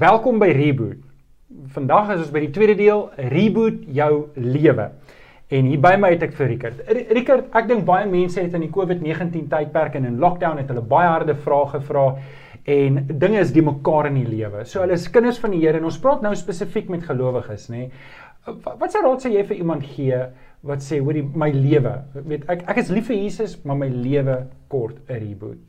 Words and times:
Welkom 0.00 0.38
by 0.40 0.46
Reboot. 0.56 1.00
Vandag 1.74 2.14
is 2.14 2.22
ons 2.22 2.30
by 2.32 2.40
die 2.40 2.52
tweede 2.54 2.72
deel, 2.78 3.02
Reboot 3.34 3.82
jou 3.92 4.30
lewe. 4.40 4.86
En 5.52 5.66
hier 5.68 5.82
by 5.82 5.90
my 6.00 6.08
het 6.14 6.22
ek 6.24 6.32
vir 6.38 6.48
Rickert. 6.54 6.78
Rickert, 7.10 7.50
ek 7.58 7.66
dink 7.68 7.84
baie 7.84 8.06
mense 8.08 8.40
het 8.40 8.54
in 8.56 8.64
die 8.64 8.70
COVID-19 8.72 9.50
tydperk 9.50 9.98
en 9.98 10.06
in 10.08 10.16
lockdown 10.22 10.56
het 10.62 10.72
hulle 10.72 10.86
baie 10.88 11.10
harde 11.10 11.34
vrae 11.44 11.68
gevra 11.74 12.06
en 12.78 12.96
dinge 13.10 13.42
is 13.42 13.52
die 13.52 13.66
mekaar 13.66 14.08
in 14.08 14.16
die 14.22 14.24
lewe. 14.30 14.64
So 14.64 14.80
hulle 14.80 14.96
is 14.96 15.04
kinders 15.12 15.40
van 15.42 15.52
die 15.52 15.60
Here 15.66 15.82
en 15.82 15.88
ons 15.90 16.00
praat 16.00 16.24
nou 16.24 16.32
spesifiek 16.38 16.88
met 16.88 17.04
gelowiges, 17.04 17.68
nê. 17.68 17.90
Wat 18.48 18.88
sou 18.94 19.04
raad 19.04 19.20
sê 19.20 19.34
jy 19.34 19.44
vir 19.50 19.60
iemand 19.60 19.84
gee 19.84 20.22
wat 20.64 20.86
sê 20.86 21.02
hoor 21.04 21.18
my 21.44 21.50
lewe, 21.52 21.98
weet 22.24 22.48
ek 22.48 22.64
ek 22.72 22.80
is 22.86 22.94
lief 22.94 23.12
vir 23.12 23.20
Jesus, 23.20 23.58
maar 23.68 23.76
my 23.82 23.92
lewe 23.92 24.46
kort 24.72 24.96
'n 25.10 25.20
reboot. 25.26 25.60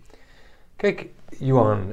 Kyk, 0.80 1.10
Johan, 1.44 1.92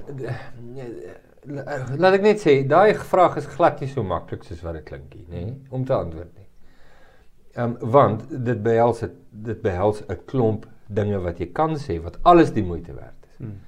laat 1.49 2.19
ek 2.19 2.25
net 2.25 2.43
sê, 2.43 2.61
daai 2.69 2.95
vraag 2.95 3.39
is 3.41 3.47
glad 3.47 3.81
nie 3.81 3.89
so 3.91 4.03
maklik 4.07 4.45
soos 4.45 4.61
wat 4.65 4.79
dit 4.79 4.85
klink 4.89 5.15
nie, 5.15 5.27
nê, 5.33 5.45
om 5.71 5.85
te 5.85 5.95
antwoord 5.97 6.33
nie. 6.35 6.49
Ehm 7.57 7.77
um, 7.81 7.91
want 7.95 8.27
dit 8.31 8.61
behels 8.63 9.01
het, 9.07 9.15
dit 9.31 9.63
behels 9.63 10.03
'n 10.09 10.19
klomp 10.27 10.67
dinge 10.87 11.19
wat 11.25 11.41
jy 11.41 11.49
kan 11.53 11.77
sê 11.77 11.99
wat 12.03 12.19
alles 12.23 12.53
die 12.53 12.65
moeite 12.65 12.93
werd 12.93 13.17
is. 13.31 13.37
Hmm. 13.39 13.59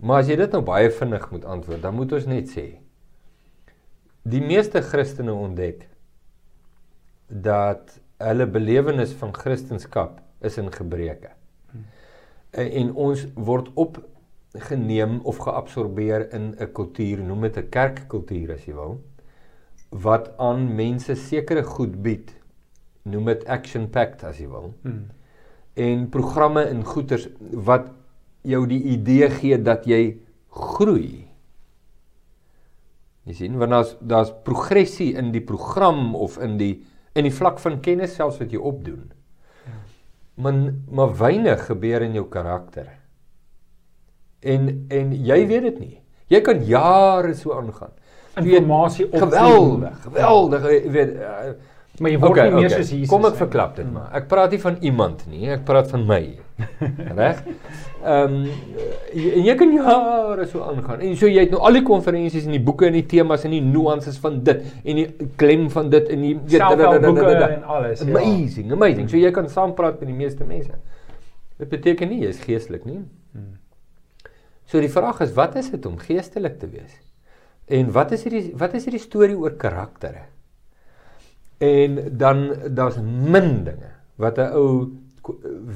Maar 0.00 0.22
as 0.22 0.28
jy 0.28 0.36
dit 0.36 0.52
nou 0.52 0.62
baie 0.62 0.90
vinnig 0.90 1.30
moet 1.30 1.44
antwoord, 1.44 1.82
dan 1.82 1.94
moet 1.94 2.12
ons 2.12 2.26
net 2.26 2.48
sê 2.48 2.66
die 4.28 4.40
meeste 4.40 4.82
Christene 4.82 5.32
ontdek 5.32 5.88
dat 7.28 8.00
hulle 8.18 8.46
belewenis 8.46 9.12
van 9.12 9.32
Christendom 9.34 10.16
is 10.40 10.58
in 10.58 10.72
gebreke. 10.72 11.30
Hmm. 11.70 11.84
En, 12.50 12.70
en 12.70 12.92
ons 12.94 13.26
word 13.34 13.68
op 13.74 13.98
geneem 14.56 15.20
of 15.22 15.38
geabsorbeer 15.44 16.32
in 16.32 16.54
'n 16.58 16.72
kultuur, 16.72 17.22
noem 17.22 17.40
dit 17.40 17.56
'n 17.56 17.68
kerkkultuur 17.68 18.52
as 18.52 18.64
jy 18.64 18.74
wil, 18.74 19.00
wat 19.90 20.32
aan 20.38 20.74
mense 20.74 21.14
sekere 21.14 21.62
goed 21.62 22.02
bied. 22.02 22.34
Noem 23.02 23.24
dit 23.24 23.44
action 23.46 23.88
packed 23.90 24.24
as 24.24 24.38
jy 24.38 24.48
wil. 24.48 24.74
Hmm. 24.82 25.10
En 25.74 26.08
programme 26.08 26.62
en 26.62 26.84
goeders 26.84 27.28
wat 27.38 27.90
jou 28.42 28.66
die 28.66 28.82
idee 28.82 29.30
gee 29.30 29.62
dat 29.62 29.86
jy 29.86 30.18
groei. 30.48 31.28
Jy 33.24 33.34
sien, 33.34 33.58
want 33.58 33.70
daar's 33.70 33.96
daar's 34.00 34.32
progressie 34.44 35.14
in 35.14 35.32
die 35.32 35.44
program 35.44 36.14
of 36.14 36.38
in 36.38 36.56
die 36.56 36.84
in 37.14 37.24
die 37.24 37.34
vlak 37.34 37.58
van 37.58 37.80
kennis 37.80 38.14
selfs 38.14 38.38
wat 38.38 38.52
jy 38.52 38.58
opdoen. 38.58 39.12
Ja. 39.66 39.78
Maar 40.34 40.74
maar 40.90 41.16
weinig 41.16 41.66
gebeur 41.66 42.02
in 42.02 42.14
jou 42.14 42.28
karakter. 42.28 42.97
En 44.40 44.68
en 44.88 45.14
jy 45.24 45.38
weet 45.46 45.62
dit 45.62 45.80
nie. 45.86 45.96
Jy 46.28 46.40
kan 46.44 46.60
jare 46.64 47.34
so 47.34 47.56
aangaan. 47.56 47.94
Informasie 48.38 49.08
op 49.08 49.16
geweldig, 49.18 50.02
geweldig, 50.04 50.66
jy 50.70 50.90
weet 50.94 51.14
uh, 51.16 51.54
maar 51.98 52.12
jy 52.12 52.18
word 52.22 52.30
okay, 52.30 52.44
nie 52.46 52.60
meer 52.60 52.68
okay. 52.68 52.82
soos 52.82 52.90
Jesus. 52.92 53.10
Kom 53.10 53.24
ek 53.26 53.38
verklap 53.40 53.72
dit 53.78 53.88
maar. 53.90 54.06
Ek 54.14 54.28
praat 54.30 54.52
nie 54.54 54.60
van 54.62 54.76
iemand 54.86 55.24
nie, 55.30 55.48
ek 55.50 55.64
praat 55.66 55.88
van 55.90 56.04
my. 56.06 56.20
Reg? 57.18 57.40
Ehm 58.04 58.36
um, 58.36 58.46
en 59.08 59.46
jy 59.48 59.54
kan 59.58 59.74
jare 59.74 60.46
so 60.50 60.62
aangaan. 60.62 61.02
En 61.08 61.18
so 61.18 61.30
jy 61.30 61.46
het 61.46 61.54
nou 61.54 61.64
al 61.66 61.80
die 61.80 61.84
konferensies 61.86 62.46
en 62.46 62.54
die 62.54 62.62
boeke 62.62 62.86
en 62.86 62.94
die 62.98 63.06
temas 63.10 63.46
en 63.48 63.56
die 63.56 63.62
nuances 63.64 64.20
van 64.22 64.38
dit 64.46 64.62
en 64.84 65.02
die 65.02 65.08
klem 65.40 65.66
van 65.74 65.90
dit 65.90 66.14
en 66.14 66.26
die 66.28 66.34
boeke 66.38 67.34
en 67.48 67.64
alles. 67.64 68.06
Amazing, 68.06 68.68
ja. 68.70 68.78
amazing. 68.78 69.10
So 69.10 69.18
jy 69.18 69.34
kan 69.34 69.50
saam 69.50 69.74
praat 69.78 69.98
met 69.98 70.12
die 70.12 70.18
meeste 70.18 70.46
mense. 70.46 70.78
Dit 71.58 71.72
beteken 71.74 72.12
nie 72.12 72.22
jy 72.22 72.36
is 72.36 72.44
geestelik 72.44 72.86
nie. 72.86 73.02
So 74.68 74.80
die 74.84 74.92
vraag 74.92 75.22
is 75.24 75.32
wat 75.36 75.56
is 75.56 75.70
dit 75.72 75.86
om 75.88 75.96
geestelik 76.00 76.58
te 76.60 76.68
wees? 76.68 76.92
En 77.72 77.92
wat 77.92 78.12
is 78.16 78.24
hierdie 78.26 78.52
wat 78.60 78.74
is 78.76 78.84
hierdie 78.88 79.02
storie 79.02 79.36
oor 79.36 79.56
karaktere? 79.60 80.26
En 81.64 81.98
dan 82.20 82.44
daar's 82.76 83.00
min 83.00 83.64
dinge 83.64 83.92
wat 84.20 84.38
'n 84.38 84.52
ou 84.52 84.92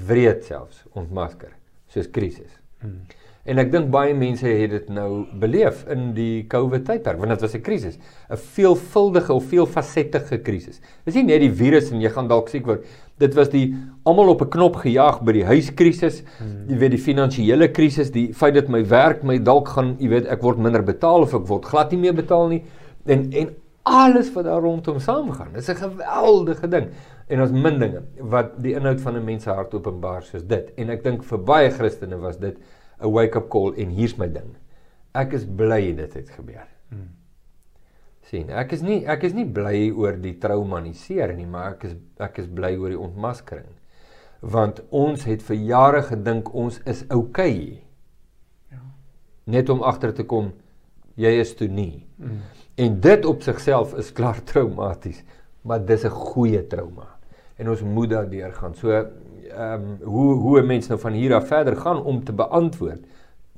wreed 0.06 0.44
selfs 0.44 0.84
ontmasker, 0.92 1.52
soos 1.88 2.10
krisis. 2.10 2.52
Hmm. 2.82 3.00
En 3.42 3.58
ek 3.58 3.72
dink 3.72 3.88
baie 3.90 4.12
mense 4.14 4.46
het 4.46 4.70
dit 4.70 4.90
nou 4.94 5.24
beleef 5.42 5.80
in 5.90 6.12
die 6.14 6.44
COVID 6.50 6.84
tydperk 6.86 7.18
want 7.18 7.34
dit 7.34 7.40
was 7.42 7.54
'n 7.56 7.62
krisis, 7.62 7.98
'n 8.30 8.36
veelvuldige 8.36 9.32
of 9.32 9.48
veelfasettige 9.50 10.38
krisis. 10.38 10.80
Dis 11.04 11.14
nie 11.14 11.24
net 11.24 11.40
die 11.40 11.50
virus 11.50 11.90
en 11.90 12.00
jy 12.00 12.08
gaan 12.08 12.28
dalk 12.28 12.48
siek 12.48 12.66
word. 12.66 12.84
Dit 13.18 13.34
was 13.34 13.48
die 13.48 13.74
almal 14.04 14.28
op 14.28 14.42
'n 14.42 14.50
knop 14.50 14.76
gejaag 14.76 15.22
by 15.24 15.32
die 15.32 15.44
huiskrisis, 15.44 16.22
hmm. 16.38 16.68
jy 16.68 16.78
weet 16.78 16.90
die 16.90 17.02
finansiële 17.02 17.72
krisis, 17.72 18.10
die 18.10 18.32
feit 18.32 18.54
dat 18.54 18.68
my 18.68 18.84
werk 18.84 19.24
my 19.24 19.38
dalk 19.38 19.68
gaan, 19.68 19.96
jy 19.98 20.08
weet, 20.08 20.26
ek 20.26 20.42
word 20.42 20.58
minder 20.58 20.82
betaal 20.82 21.22
of 21.22 21.34
ek 21.34 21.46
word 21.46 21.64
glad 21.64 21.90
nie 21.90 21.98
meer 21.98 22.14
betaal 22.14 22.48
nie 22.48 22.62
en 23.06 23.32
en 23.32 23.48
alles 23.82 24.32
wat 24.32 24.44
daar 24.44 24.62
rondom 24.62 25.00
saamgaan. 25.00 25.52
Dis 25.54 25.68
'n 25.68 25.74
geweldige 25.74 26.68
ding. 26.68 26.86
En 27.32 27.40
ons 27.40 27.54
min 27.54 27.78
dinge 27.80 28.02
wat 28.32 28.58
die 28.62 28.74
inhoud 28.76 29.00
van 29.00 29.16
'n 29.16 29.24
mens 29.24 29.42
se 29.42 29.50
hart 29.50 29.74
openbaar 29.74 30.22
soos 30.22 30.44
dit. 30.46 30.72
En 30.76 30.90
ek 30.90 31.04
dink 31.04 31.24
vir 31.24 31.38
baie 31.38 31.70
Christene 31.70 32.18
was 32.20 32.36
dit 32.38 32.58
'n 33.00 33.12
wake-up 33.12 33.48
call 33.48 33.74
en 33.76 33.88
hier's 33.88 34.16
my 34.18 34.28
ding. 34.28 34.56
Ek 35.14 35.32
is 35.32 35.44
bly 35.44 35.92
dit 35.96 36.14
het 36.14 36.30
gebeur. 36.30 36.68
Hmm. 36.88 37.08
sien, 38.22 38.50
ek 38.50 38.72
is 38.72 38.82
nie 38.82 39.04
ek 39.06 39.24
is 39.24 39.32
nie 39.32 39.44
bly 39.44 39.90
oor 39.90 40.16
die 40.16 40.38
traumatiseer 40.38 41.34
nie, 41.36 41.46
maar 41.46 41.72
ek 41.72 41.84
is 41.84 41.94
ek 42.18 42.38
is 42.38 42.46
bly 42.46 42.76
oor 42.76 42.88
die 42.88 42.98
ontmaskering. 42.98 43.74
Want 44.40 44.82
ons 44.90 45.24
het 45.24 45.42
vir 45.42 45.56
jare 45.56 46.02
gedink 46.02 46.54
ons 46.54 46.80
is 46.86 47.04
oukei. 47.10 47.82
Ja. 48.70 48.80
Net 49.44 49.68
om 49.68 49.82
agter 49.82 50.14
te 50.14 50.24
kom 50.24 50.52
jy 51.16 51.40
is 51.40 51.54
toe 51.54 51.68
nie. 51.68 52.06
Hmm. 52.16 52.40
En 52.76 53.00
dit 53.00 53.24
op 53.24 53.42
sigself 53.42 53.94
is 53.94 54.12
klaar 54.12 54.40
traumaties, 54.52 55.22
maar 55.62 55.84
dis 55.84 56.04
'n 56.04 56.10
goeie 56.10 56.66
trauma. 56.66 57.11
En 57.62 57.70
ons 57.70 57.82
moet 57.86 58.10
daardeur 58.10 58.52
gaan. 58.58 58.74
So 58.74 58.90
ehm 58.92 59.82
um, 59.86 59.98
hoe 60.02 60.34
hoe 60.34 60.60
'n 60.60 60.66
mens 60.66 60.88
nou 60.88 61.00
van 61.00 61.12
hier 61.12 61.34
af 61.34 61.46
verder 61.46 61.76
gaan 61.76 62.02
om 62.02 62.24
te 62.24 62.32
beantwoord. 62.32 63.04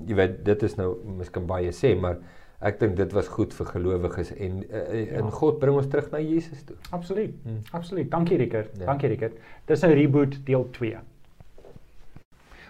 Jy 0.06 0.14
weet 0.14 0.44
dit 0.44 0.62
is 0.62 0.74
nou 0.74 0.96
miskien 1.16 1.46
baie 1.46 1.70
sê, 1.72 1.94
maar 2.00 2.18
ek 2.60 2.80
dink 2.80 2.96
dit 2.96 3.12
was 3.12 3.28
goed 3.28 3.54
vir 3.54 3.66
gelowiges 3.66 4.32
en 4.34 4.62
uh, 4.70 5.04
ja. 5.04 5.18
en 5.20 5.30
God 5.30 5.58
bring 5.58 5.76
ons 5.76 5.88
terug 5.88 6.10
na 6.10 6.20
Jesus 6.20 6.62
toe. 6.64 6.76
Absoluut. 6.90 7.34
Hmm. 7.42 7.60
Absoluut. 7.70 8.10
Dankie 8.10 8.36
Rickert. 8.36 8.70
Ja. 8.78 8.84
Dankie 8.84 9.08
Rickert. 9.08 9.36
Dis 9.64 9.82
'n 9.82 9.92
reboot 9.92 10.38
deel 10.46 10.68
2. 10.70 10.96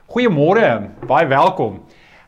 Goeiemôre. 0.06 0.90
Baie 1.06 1.26
welkom. 1.26 1.80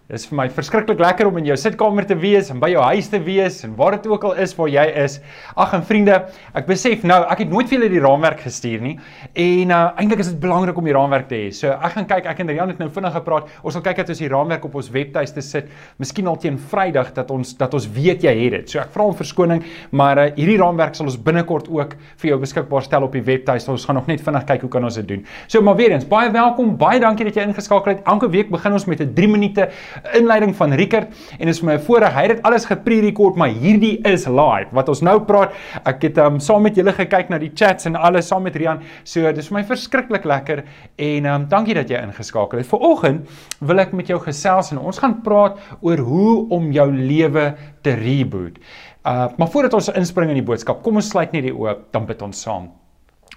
Dit 0.06 0.20
is 0.20 0.28
vir 0.30 0.36
my 0.38 0.44
verskriklik 0.54 1.00
lekker 1.02 1.26
om 1.26 1.40
in 1.40 1.48
jou 1.48 1.54
sitkamer 1.58 2.04
te 2.06 2.14
wees 2.14 2.46
en 2.52 2.60
by 2.62 2.68
jou 2.70 2.82
huis 2.92 3.08
te 3.10 3.18
wees 3.26 3.56
en 3.66 3.72
waar 3.74 3.96
dit 3.96 4.04
ook 4.06 4.22
al 4.28 4.36
is 4.44 4.52
waar 4.54 4.68
jy 4.70 4.84
is. 5.02 5.16
Ag 5.58 5.72
en 5.74 5.82
vriende, 5.82 6.20
ek 6.54 6.68
besef 6.68 7.02
nou, 7.02 7.16
ek 7.26 7.40
het 7.42 7.50
nooit 7.50 7.66
vir 7.66 7.74
julle 7.74 7.88
die 7.90 8.02
raamwerk 8.04 8.44
gestuur 8.44 8.84
nie. 8.84 8.92
En 9.34 9.72
uh 9.74 9.80
eintlik 9.98 10.22
is 10.22 10.30
dit 10.30 10.38
belangrik 10.44 10.78
om 10.78 10.86
die 10.86 10.94
raamwerk 10.94 11.26
te 11.26 11.40
hê. 11.40 11.48
So 11.50 11.72
ek 11.74 11.96
gaan 11.96 12.06
kyk, 12.06 12.28
ek 12.30 12.42
en 12.44 12.52
Rian 12.52 12.70
het 12.70 12.78
nou 12.84 12.86
vinnig 12.94 13.16
gepraat. 13.16 13.48
Ons 13.66 13.74
sal 13.74 13.82
kyk 13.82 14.04
dat 14.04 14.12
ons 14.14 14.20
die 14.22 14.30
raamwerk 14.30 14.68
op 14.68 14.76
ons 14.78 14.92
webtuiste 14.94 15.42
sit. 15.42 15.74
Miskien 15.98 16.30
al 16.30 16.38
teen 16.38 16.60
Vrydag 16.70 17.10
dat 17.18 17.34
ons 17.34 17.56
dat 17.58 17.74
ons 17.74 17.90
weet 17.98 18.28
jy 18.28 18.36
het 18.44 18.56
dit. 18.60 18.76
So 18.76 18.84
ek 18.84 18.94
vra 18.94 19.08
om 19.10 19.18
verskoning, 19.24 19.64
maar 19.90 20.22
uh 20.22 20.28
hierdie 20.38 20.60
raamwerk 20.62 20.94
sal 20.94 21.10
ons 21.10 21.18
binnekort 21.18 21.66
ook 21.66 21.98
vir 22.22 22.30
jou 22.30 22.38
beskikbaar 22.46 22.86
stel 22.86 23.08
op 23.08 23.18
die 23.18 23.24
webtuiste. 23.26 23.74
Ons 23.74 23.88
gaan 23.90 23.98
nog 23.98 24.06
net 24.06 24.22
vinnig 24.22 24.46
kyk 24.54 24.68
hoe 24.68 24.72
kan 24.78 24.86
ons 24.86 25.02
dit 25.02 25.10
doen. 25.16 25.26
So 25.50 25.66
maar 25.66 25.74
weer 25.82 25.98
eens, 25.98 26.06
baie 26.06 26.30
welkom. 26.30 26.76
Baie 26.78 27.02
dankie 27.02 27.26
dat 27.26 27.42
jy 27.42 27.50
ingeskakel 27.50 27.96
het. 27.96 28.06
Elke 28.06 28.30
week 28.30 28.54
begin 28.54 28.78
ons 28.78 28.86
met 28.86 29.02
'n 29.02 29.10
3 29.18 29.34
minute 29.34 29.70
inleiding 30.14 30.54
van 30.56 30.72
Rickert 30.72 31.12
en 31.38 31.48
is 31.48 31.60
vir 31.60 31.66
my 31.66 31.74
'n 31.76 31.84
voorreg. 31.86 32.14
Hy 32.14 32.22
het 32.22 32.36
dit 32.36 32.42
alles 32.42 32.64
gepre-rekord, 32.64 33.36
maar 33.36 33.48
hierdie 33.48 34.00
is 34.04 34.26
live. 34.26 34.68
Wat 34.72 34.88
ons 34.88 35.02
nou 35.02 35.20
praat, 35.20 35.52
ek 35.84 36.02
het 36.02 36.18
um, 36.18 36.40
saam 36.40 36.62
met 36.62 36.76
julle 36.76 36.92
gekyk 36.92 37.28
na 37.28 37.38
die 37.38 37.52
chats 37.54 37.86
en 37.86 37.96
alles 37.96 38.28
saam 38.28 38.42
met 38.42 38.56
Rian. 38.56 38.80
So 39.04 39.32
dis 39.32 39.48
vir 39.48 39.58
my 39.58 39.64
verskriklik 39.64 40.24
lekker 40.24 40.64
en 40.96 41.26
um, 41.26 41.46
dankie 41.48 41.74
dat 41.74 41.88
jy 41.88 42.02
ingeskakel 42.02 42.58
het. 42.58 42.66
Vanoggend 42.66 43.28
wil 43.60 43.78
ek 43.78 43.92
met 43.92 44.08
jou 44.08 44.18
gesels 44.20 44.72
en 44.72 44.78
ons 44.78 44.98
gaan 44.98 45.22
praat 45.22 45.58
oor 45.80 45.98
hoe 45.98 46.48
om 46.50 46.72
jou 46.72 46.92
lewe 46.92 47.54
te 47.82 47.94
reboot. 47.94 48.58
Uh 49.06 49.28
maar 49.36 49.48
voordat 49.48 49.74
ons 49.74 49.88
inspring 49.88 50.30
in 50.30 50.40
die 50.40 50.46
boodskap, 50.46 50.82
kom 50.82 50.96
ons 50.96 51.08
sluit 51.08 51.32
net 51.32 51.46
die 51.46 51.54
oë, 51.54 51.76
dan 51.92 52.06
bid 52.06 52.22
ons 52.22 52.40
saam. 52.42 52.70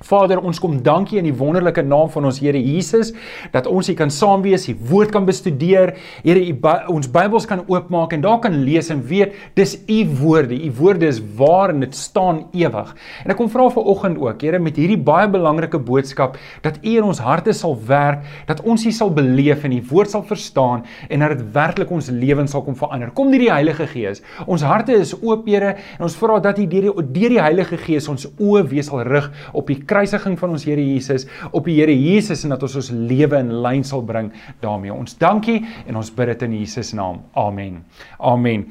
Vader, 0.05 0.39
ons 0.39 0.59
kom 0.61 0.77
dankie 0.83 1.17
in 1.19 1.27
die 1.27 1.35
wonderlike 1.35 1.83
naam 1.83 2.07
van 2.13 2.29
ons 2.29 2.39
Here 2.39 2.59
Jesus 2.59 3.11
dat 3.51 3.67
ons 3.67 3.89
hier 3.89 3.97
kan 3.99 4.11
saam 4.13 4.43
wees, 4.45 4.67
die 4.69 4.75
woord 4.89 5.11
kan 5.11 5.25
bestudeer. 5.27 5.91
Here, 6.23 6.43
ons 6.91 7.09
Bybels 7.11 7.47
kan 7.49 7.65
oopmaak 7.67 8.13
en 8.15 8.23
daar 8.23 8.39
kan 8.43 8.55
lees 8.63 8.91
en 8.93 9.01
weet 9.09 9.35
dis 9.59 9.75
u 9.89 9.99
woorde. 10.21 10.55
U 10.55 10.71
woorde 10.79 11.09
is 11.09 11.19
waar 11.35 11.73
en 11.73 11.83
dit 11.83 11.95
staan 11.95 12.45
ewig. 12.55 12.93
En 13.25 13.33
ek 13.33 13.39
kom 13.39 13.51
vra 13.51 13.67
vir 13.75 13.89
oggend 13.91 14.21
ook, 14.23 14.45
Here, 14.45 14.61
met 14.63 14.79
hierdie 14.79 14.99
baie 14.99 15.27
belangrike 15.31 15.81
boodskap 15.83 16.37
dat 16.63 16.79
u 16.79 16.95
in 16.95 17.09
ons 17.09 17.19
harte 17.23 17.53
sal 17.55 17.75
werk, 17.89 18.23
dat 18.47 18.63
ons 18.63 18.85
hier 18.87 18.95
sal 18.95 19.11
beleef 19.11 19.65
en 19.67 19.75
die 19.75 19.83
woord 19.89 20.13
sal 20.13 20.23
verstaan 20.27 20.85
en 21.09 21.25
dat 21.25 21.35
dit 21.35 21.43
werklik 21.55 21.91
ons 21.91 22.07
lewens 22.13 22.55
sal 22.55 22.63
kom 22.63 22.77
verander. 22.79 23.11
Kom 23.15 23.33
deur 23.33 23.43
die 23.43 23.51
Heilige 23.51 23.89
Gees. 23.91 24.23
Ons 24.47 24.63
harte 24.63 24.95
is 24.95 25.11
oop, 25.19 25.47
Here, 25.49 25.75
en 25.97 26.07
ons 26.07 26.15
vra 26.19 26.39
dat 26.43 26.59
u 26.61 26.67
deur 26.69 26.89
die 26.89 27.07
deur 27.19 27.35
die 27.35 27.41
Heilige 27.41 27.79
Gees 27.81 28.07
ons 28.11 28.27
oë 28.37 28.63
weer 28.69 28.85
sal 28.85 29.03
rig 29.07 29.27
op 29.57 29.67
die 29.67 29.79
kruisiging 29.89 30.37
van 30.39 30.53
ons 30.55 30.65
Here 30.69 30.83
Jesus 30.83 31.25
op 31.51 31.65
die 31.65 31.79
Here 31.79 31.95
Jesus 31.95 32.45
en 32.45 32.53
dat 32.55 32.63
ons 32.63 32.77
ons 32.79 32.91
lewe 32.93 33.41
in 33.41 33.53
lyn 33.63 33.83
sal 33.83 34.05
bring 34.05 34.31
daarmee. 34.63 34.93
Ons 34.93 35.17
dankie 35.17 35.63
en 35.87 35.99
ons 35.99 36.13
bid 36.15 36.33
dit 36.33 36.47
in 36.47 36.57
Jesus 36.61 36.93
naam. 36.97 37.23
Amen. 37.33 37.81
Amen. 38.19 38.67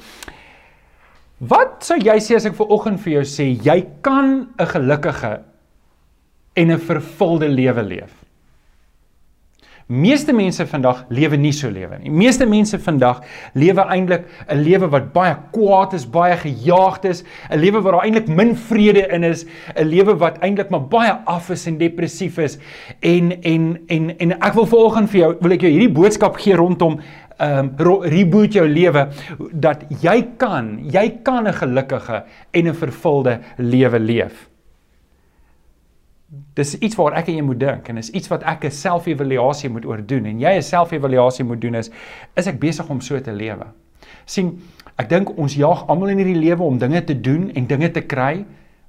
Wat 1.39 1.85
sou 1.87 1.99
jy 2.03 2.17
sê 2.23 2.39
as 2.39 2.49
ek 2.49 2.57
ver 2.59 2.73
oggend 2.75 3.03
vir 3.05 3.21
jou 3.21 3.27
sê 3.31 3.51
jy 3.63 3.81
kan 4.03 4.49
'n 4.59 4.67
gelukkige 4.67 5.41
en 6.57 6.71
'n 6.71 6.79
vervulde 6.79 7.49
lewe 7.49 7.83
leef? 7.83 8.18
Meeste 9.89 10.35
mense 10.37 10.67
vandag 10.69 11.07
lewe 11.09 11.39
nie 11.41 11.53
so 11.57 11.71
lewe 11.73 11.97
nie. 11.97 12.11
Meeste 12.13 12.45
mense 12.45 12.77
vandag 12.85 13.23
lewe 13.57 13.87
eintlik 13.89 14.27
'n 14.53 14.61
lewe 14.61 14.89
wat 14.93 15.13
baie 15.15 15.35
kwaad 15.51 15.95
is, 15.97 16.05
baie 16.05 16.37
gejaagd 16.37 17.05
is, 17.09 17.25
'n 17.51 17.57
lewe 17.57 17.81
waar 17.81 17.93
daar 17.93 18.05
eintlik 18.05 18.29
min 18.29 18.55
vrede 18.55 19.09
in 19.09 19.25
is, 19.25 19.47
'n 19.75 19.89
lewe 19.89 20.15
wat 20.19 20.37
eintlik 20.45 20.69
maar 20.69 20.85
baie 20.85 21.13
af 21.25 21.49
is 21.51 21.67
en 21.67 21.79
depressief 21.79 22.37
is. 22.39 22.59
En 23.01 23.33
en 23.43 23.79
en 23.89 24.19
en 24.19 24.33
ek 24.33 24.55
wil 24.55 24.67
vanoggend 24.67 25.11
vir 25.11 25.21
jou 25.21 25.37
wil 25.41 25.53
ek 25.53 25.61
jou 25.61 25.71
hierdie 25.71 25.95
boodskap 25.95 26.37
gee 26.37 26.55
rondom 26.55 27.01
ehm 27.41 27.71
um, 27.81 28.03
reboot 28.03 28.53
jou 28.53 28.69
lewe 28.69 29.09
dat 29.53 29.85
jy 30.03 30.37
kan, 30.37 30.81
jy 30.93 31.21
kan 31.23 31.49
'n 31.49 31.53
gelukkige 31.53 32.25
en 32.53 32.69
'n 32.69 32.75
vervulde 32.75 33.41
lewe 33.57 33.99
leef. 33.99 34.49
Dis 36.29 36.75
iets 36.79 36.97
waar 36.99 37.15
ek 37.17 37.31
en 37.31 37.39
jy 37.39 37.43
moet 37.45 37.61
dink 37.61 37.87
en 37.89 37.97
is 37.97 38.11
iets 38.11 38.29
wat 38.29 38.43
ek 38.45 38.65
'n 38.69 38.71
selfevaluasie 38.71 39.71
moet 39.71 39.87
oordoen 39.89 40.27
en 40.27 40.41
jy 40.41 40.53
'n 40.57 40.63
selfevaluasie 40.63 41.45
moet 41.45 41.61
doen 41.61 41.75
is 41.75 41.91
is 42.37 42.47
ek 42.47 42.61
besig 42.61 42.89
om 42.91 43.01
so 43.01 43.21
te 43.21 43.33
lewe. 43.33 43.67
sien 44.27 44.61
ek 44.99 45.09
dink 45.09 45.39
ons 45.39 45.55
jaag 45.55 45.87
almal 45.89 46.09
in 46.09 46.19
hierdie 46.19 46.41
lewe 46.41 46.63
om 46.63 46.79
dinge 46.79 47.05
te 47.05 47.21
doen 47.21 47.51
en 47.51 47.67
dinge 47.67 47.91
te 47.91 48.01
kry 48.01 48.45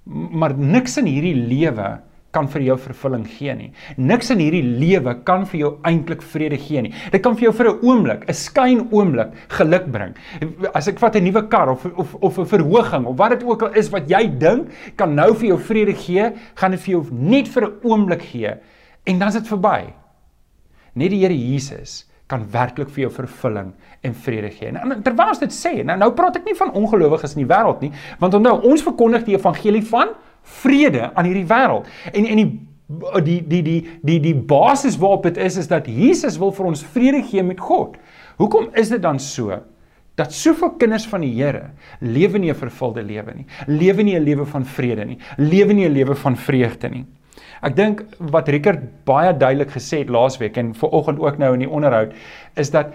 maar 0.06 0.54
niks 0.58 0.98
in 0.98 1.06
hierdie 1.06 1.36
lewe 1.36 2.00
kan 2.32 2.48
vir 2.48 2.62
jou 2.62 2.78
vervulling 2.78 3.26
gee 3.28 3.54
nie. 3.58 3.70
Niks 3.98 4.30
in 4.34 4.42
hierdie 4.44 4.64
lewe 4.64 5.16
kan 5.26 5.46
vir 5.50 5.60
jou 5.60 5.72
eintlik 5.88 6.22
vrede 6.22 6.60
gee 6.62 6.84
nie. 6.86 6.94
Dit 7.14 7.24
kan 7.26 7.36
vir 7.36 7.50
jou 7.50 7.54
vir 7.54 7.70
'n 7.70 7.80
oomblik, 7.82 8.30
'n 8.30 8.34
skyn 8.34 8.88
oomblik 8.92 9.34
geluk 9.50 9.92
bring. 9.92 10.16
As 10.74 10.88
ek 10.88 11.00
vat 11.00 11.16
'n 11.16 11.24
nuwe 11.24 11.50
kar 11.50 11.70
of 11.70 11.86
of 11.98 12.16
of 12.16 12.40
'n 12.40 12.46
verhoging 12.46 13.06
of 13.06 13.18
wat 13.18 13.32
dit 13.32 13.44
ook 13.44 13.62
al 13.64 13.74
is 13.74 13.90
wat 13.90 14.10
jy 14.10 14.28
dink 14.28 14.70
kan 14.96 15.16
nou 15.16 15.34
vir 15.34 15.48
jou 15.48 15.58
vrede 15.58 15.94
gee, 15.94 16.32
gaan 16.56 16.72
dit 16.72 16.80
vir 16.80 16.92
jou 16.92 17.06
net 17.12 17.48
vir 17.48 17.64
'n 17.64 17.74
oomblik 17.84 18.22
gee 18.22 18.54
en 19.06 19.20
dan 19.20 19.28
is 19.28 19.36
dit 19.36 19.48
verby. 19.48 19.94
Net 20.96 21.10
die 21.10 21.20
Here 21.20 21.34
Jesus 21.34 22.06
kan 22.28 22.46
werklik 22.52 22.90
vir 22.90 23.08
jou 23.08 23.12
vervulling 23.12 23.74
en 24.06 24.14
vrede 24.14 24.52
gee. 24.54 24.68
En 24.68 25.02
terwyl 25.02 25.30
ons 25.34 25.40
dit 25.40 25.50
sê, 25.50 25.84
nou 25.84 25.98
nou 25.98 26.12
praat 26.12 26.36
ek 26.36 26.46
nie 26.46 26.56
van 26.56 26.72
ongelowiges 26.72 27.36
in 27.36 27.48
die 27.48 27.50
wêreld 27.54 27.82
nie, 27.82 27.92
want 28.20 28.34
onthou 28.34 28.62
ons 28.70 28.86
verkondig 28.86 29.26
die 29.26 29.36
evangelie 29.36 29.82
van 29.90 30.10
vrede 30.62 31.12
aan 31.14 31.26
hierdie 31.30 31.48
wêreld. 31.50 31.88
En 32.14 32.26
en 32.26 32.36
die 32.36 32.50
die 33.24 33.42
die 33.48 33.62
die 33.64 33.82
die 34.02 34.20
die 34.20 34.36
basis 34.36 34.98
waarop 34.98 35.24
dit 35.24 35.38
is 35.38 35.58
is 35.58 35.68
dat 35.70 35.88
Jesus 35.88 36.40
wil 36.42 36.52
vir 36.52 36.72
ons 36.72 36.86
vrede 36.94 37.22
gee 37.24 37.44
met 37.44 37.60
God. 37.62 37.98
Hoekom 38.38 38.70
is 38.74 38.90
dit 38.90 39.02
dan 39.02 39.20
so 39.20 39.60
dat 40.20 40.34
soveel 40.34 40.74
kinders 40.82 41.06
van 41.08 41.22
die 41.24 41.32
Here 41.38 41.70
lewe 42.02 42.40
nie 42.40 42.50
'n 42.52 42.56
vervulde 42.56 43.04
lewe 43.04 43.34
nie. 43.36 43.46
Lewe 43.68 44.04
nie 44.04 44.16
'n 44.16 44.24
lewe 44.24 44.46
van 44.46 44.66
vrede 44.66 45.06
nie. 45.06 45.18
Lewe 45.38 45.74
nie 45.74 45.86
'n 45.86 45.94
lewe 45.94 46.16
van 46.16 46.36
vreugde 46.36 46.90
nie. 46.90 47.06
Ek 47.62 47.76
dink 47.76 48.04
wat 48.20 48.48
Rickert 48.48 49.06
baie 49.06 49.34
duidelik 49.38 49.72
gesê 49.72 50.00
het 50.00 50.10
laasweek 50.10 50.58
en 50.58 50.74
vanoggend 50.76 51.20
ook 51.20 51.38
nou 51.38 51.54
in 51.54 51.60
die 51.60 51.70
onderhoud 51.70 52.14
is 52.56 52.72
dat 52.72 52.94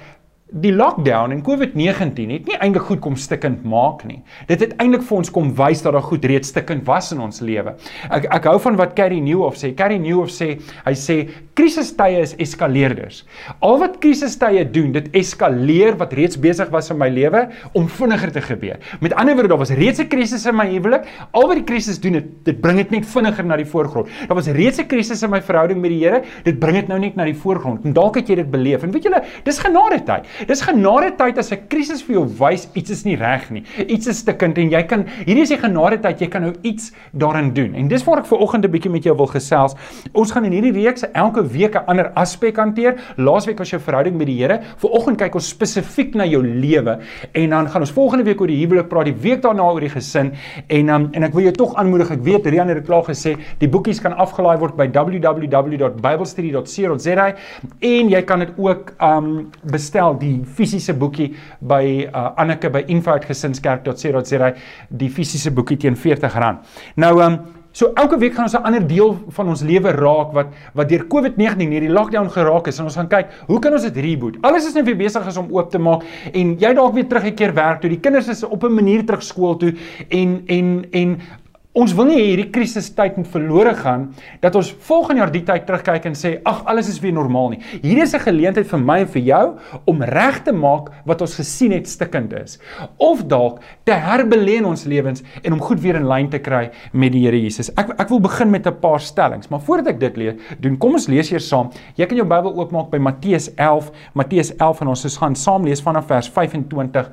die 0.54 0.70
lockdown 0.70 1.32
en 1.34 1.40
COVID-19 1.42 2.30
het 2.30 2.46
nie 2.46 2.56
eintlik 2.62 2.84
goed 2.86 3.00
kom 3.02 3.16
stikkend 3.18 3.64
maak 3.66 4.04
nie. 4.06 4.20
Dit 4.46 4.62
het 4.62 4.74
eintlik 4.78 5.02
vir 5.08 5.16
ons 5.18 5.30
kom 5.34 5.48
wys 5.58 5.82
dat 5.82 5.96
daar 5.96 6.04
goed 6.06 6.24
reeds 6.30 6.52
stikkend 6.52 6.84
was 6.86 7.10
in 7.14 7.22
ons 7.24 7.40
lewe. 7.42 7.74
Ek 8.14 8.28
ek 8.36 8.46
hou 8.46 8.54
van 8.62 8.78
wat 8.78 8.94
Carrie 8.94 9.22
Newhoff 9.24 9.58
sê. 9.58 9.72
Carrie 9.74 9.98
Newhoff 9.98 10.30
sê 10.30 10.52
hy 10.84 10.94
sê 10.98 11.16
krisistye 11.58 12.22
is 12.22 12.36
eskaleerders. 12.42 13.24
Al 13.66 13.80
wat 13.82 13.98
krisistye 14.02 14.62
doen, 14.70 14.92
dit 14.94 15.08
eskaleer 15.18 15.98
wat 15.98 16.14
reeds 16.14 16.38
besig 16.38 16.70
was 16.74 16.92
in 16.94 17.00
my 17.02 17.10
lewe 17.10 17.48
om 17.74 17.90
vinniger 17.90 18.30
te 18.34 18.44
gebeur. 18.44 18.78
Met 19.02 19.14
ander 19.18 19.34
woorde, 19.34 19.50
daar 19.50 19.62
was 19.64 19.74
reeds 19.74 20.00
'n 20.00 20.08
krisis 20.08 20.46
in 20.46 20.54
my 20.56 20.68
huwelik. 20.70 21.06
Al 21.32 21.48
wat 21.48 21.56
die 21.56 21.64
krisis 21.66 21.98
doen, 21.98 22.12
dit 22.12 22.30
dit 22.44 22.60
bring 22.60 22.76
dit 22.78 22.90
net 22.90 23.06
vinniger 23.06 23.44
na 23.44 23.56
die 23.56 23.66
voorgrond. 23.66 24.06
Daar 24.28 24.36
was 24.36 24.46
reeds 24.46 24.78
'n 24.78 24.86
krisis 24.86 25.22
in 25.22 25.30
my 25.30 25.42
verhouding 25.42 25.80
met 25.80 25.90
die 25.90 26.04
Here. 26.04 26.22
Dit 26.44 26.58
bring 26.58 26.76
dit 26.76 26.88
nou 26.88 26.98
net 26.98 27.16
na 27.16 27.24
die 27.24 27.34
voorgrond. 27.34 27.84
En 27.84 27.92
dalk 27.92 28.16
het 28.16 28.28
jy 28.28 28.34
dit 28.34 28.50
beleef. 28.50 28.82
En 28.82 28.90
weet 28.90 29.02
julle, 29.02 29.22
dis 29.44 29.58
genade 29.58 30.02
tyd. 30.04 30.26
Dis 30.48 30.62
genade 30.62 31.16
tyd 31.16 31.38
as 31.38 31.52
'n 31.52 31.68
krisis 31.68 32.02
vir 32.02 32.16
jou 32.16 32.26
wys 32.26 32.68
iets 32.74 32.90
is 32.90 33.04
nie 33.04 33.16
reg 33.16 33.50
nie. 33.50 33.64
Iets 33.88 34.06
is 34.06 34.18
stikkend 34.18 34.58
en 34.58 34.70
jy 34.70 34.82
kan 34.82 35.04
hierdie 35.26 35.42
is 35.42 35.48
die 35.48 35.58
genade 35.58 36.00
tyd 36.02 36.20
jy 36.20 36.28
kan 36.28 36.42
nou 36.42 36.52
iets 36.62 36.92
daarin 37.12 37.54
doen. 37.54 37.74
En 37.74 37.88
dis 37.88 38.04
waar 38.04 38.18
ek 38.18 38.26
ver 38.26 38.38
oggend 38.38 38.64
'n 38.64 38.70
bietjie 38.70 38.90
met 38.90 39.04
jou 39.04 39.16
wil 39.16 39.26
gesels. 39.26 39.74
Ons 40.12 40.32
gaan 40.32 40.44
in 40.44 40.52
hierdie 40.52 40.72
reeks 40.72 41.04
elke 41.12 41.42
week 41.42 41.74
'n 41.74 41.84
ander 41.86 42.12
aspek 42.14 42.56
hanteer. 42.56 42.94
Laasweek 43.16 43.58
was 43.58 43.70
jou 43.70 43.80
verhouding 43.80 44.16
met 44.16 44.26
die 44.26 44.34
Here. 44.34 44.60
Vanoggend 44.76 45.18
kyk 45.18 45.34
ons 45.34 45.48
spesifiek 45.48 46.14
na 46.14 46.24
jou 46.24 46.42
lewe 46.42 46.98
en 47.32 47.50
dan 47.50 47.68
gaan 47.68 47.80
ons 47.80 47.92
volgende 47.92 48.24
week 48.24 48.40
oor 48.40 48.46
die 48.46 48.66
huwelik 48.66 48.88
praat, 48.88 49.04
die 49.04 49.14
week 49.14 49.42
daarna 49.42 49.62
oor 49.62 49.80
die 49.80 49.88
gesin 49.88 50.32
en 50.68 50.88
um, 50.88 51.08
en 51.12 51.22
ek 51.22 51.32
wil 51.32 51.42
jou 51.42 51.52
tog 51.52 51.74
aanmoedig. 51.74 52.10
Ek 52.10 52.22
weet 52.22 52.46
Rian 52.46 52.68
het 52.68 52.76
dit 52.76 52.86
klaar 52.86 53.04
gesê, 53.04 53.36
die 53.58 53.68
boekies 53.68 54.00
kan 54.00 54.12
afgelaai 54.12 54.58
word 54.58 54.76
by 54.76 54.88
www.biblestudy.co.za 54.88 57.34
en 57.80 58.08
jy 58.10 58.22
kan 58.22 58.38
dit 58.38 58.48
ook 58.56 58.92
um 59.00 59.50
bestel 59.72 60.18
die 60.18 60.33
fisiese 60.42 60.94
boekie 60.98 61.30
by 61.60 62.08
uh, 62.10 62.30
Anneke 62.36 62.70
by 62.74 62.84
info@gesinskerk.co.za 62.86 64.54
die 64.90 65.10
fisiese 65.10 65.52
boekie 65.54 65.76
teen 65.76 65.94
R40. 65.94 66.58
Nou 66.96 67.20
um 67.22 67.38
so 67.74 67.90
elke 67.98 68.18
week 68.22 68.34
gaan 68.36 68.46
ons 68.46 68.54
'n 68.54 68.62
ander 68.62 68.86
deel 68.86 69.16
van 69.28 69.48
ons 69.48 69.62
lewe 69.62 69.90
raak 69.90 70.32
wat 70.32 70.46
wat 70.74 70.88
deur 70.88 71.06
COVID-19 71.06 71.70
hierdie 71.74 71.90
lockdown 71.90 72.30
geraak 72.30 72.68
is 72.68 72.78
en 72.78 72.84
ons 72.84 72.96
gaan 72.96 73.08
kyk, 73.08 73.26
hoe 73.46 73.58
kan 73.58 73.72
ons 73.72 73.82
dit 73.82 73.96
reboot? 73.96 74.36
Alles 74.42 74.66
is 74.66 74.74
net 74.74 74.84
weer 74.84 74.96
besig 74.96 75.26
is 75.26 75.36
om 75.36 75.50
oop 75.50 75.70
te 75.70 75.78
maak 75.78 76.02
en 76.32 76.56
jy 76.58 76.74
dalk 76.74 76.94
weer 76.94 77.08
teruggekeer 77.08 77.54
werk 77.54 77.80
toe. 77.80 77.90
Die 77.90 78.00
kinders 78.00 78.28
is 78.28 78.44
op 78.44 78.62
'n 78.64 78.74
manier 78.74 79.04
terug 79.04 79.22
skool 79.22 79.56
toe 79.56 79.74
en 80.08 80.42
en 80.46 80.86
en 80.92 81.20
Ons 81.74 81.90
wil 81.98 82.06
nie 82.06 82.20
hierdie 82.20 82.52
krisistyd 82.54 83.16
moet 83.18 83.26
verlore 83.32 83.72
gaan 83.74 84.04
dat 84.38 84.54
ons 84.54 84.68
volgende 84.86 85.18
jaar 85.18 85.30
die 85.34 85.40
tyd 85.42 85.64
terugkyk 85.66 86.04
en 86.06 86.14
sê 86.14 86.30
ag 86.46 86.60
alles 86.70 86.86
is 86.92 87.00
weer 87.02 87.16
normaal 87.16 87.48
nie. 87.50 87.58
Hier 87.82 87.98
is 88.04 88.14
'n 88.14 88.22
geleentheid 88.22 88.68
vir 88.70 88.78
my 88.78 88.98
en 89.00 89.08
vir 89.08 89.22
jou 89.22 89.58
om 89.84 90.02
reg 90.02 90.38
te 90.44 90.52
maak 90.52 90.92
wat 91.04 91.20
ons 91.20 91.34
gesien 91.34 91.72
het 91.72 91.88
stikkend 91.88 92.32
is 92.32 92.60
of 92.98 93.24
dalk 93.26 93.58
te 93.84 93.90
herbelê 93.90 94.58
in 94.58 94.66
ons 94.66 94.84
lewens 94.84 95.24
en 95.42 95.52
om 95.52 95.60
goed 95.60 95.80
weer 95.80 95.96
in 95.96 96.06
lyn 96.06 96.30
te 96.30 96.38
kry 96.38 96.70
met 96.92 97.10
die 97.10 97.24
Here 97.24 97.42
Jesus. 97.42 97.70
Ek 97.76 97.90
ek 97.98 98.08
wil 98.08 98.20
begin 98.20 98.50
met 98.50 98.66
'n 98.66 98.80
paar 98.80 99.00
stellings, 99.00 99.50
maar 99.50 99.60
voordat 99.60 99.94
ek 99.94 100.00
dit 100.00 100.16
lees, 100.16 100.34
doen 100.60 100.78
kom 100.78 100.92
ons 100.92 101.08
lees 101.08 101.32
eers 101.32 101.48
saam. 101.48 101.70
Jy 101.96 102.06
kan 102.06 102.16
jou 102.16 102.26
Bybel 102.26 102.54
oopmaak 102.54 102.90
by 102.90 102.98
Matteus 102.98 103.50
11, 103.56 103.90
Matteus 104.14 104.52
11 104.58 104.80
en 104.80 104.88
ons 104.88 105.18
gaan 105.18 105.34
saam 105.34 105.64
lees 105.64 105.82
vanaf 105.82 106.06
vers 106.06 106.28
25 106.28 107.10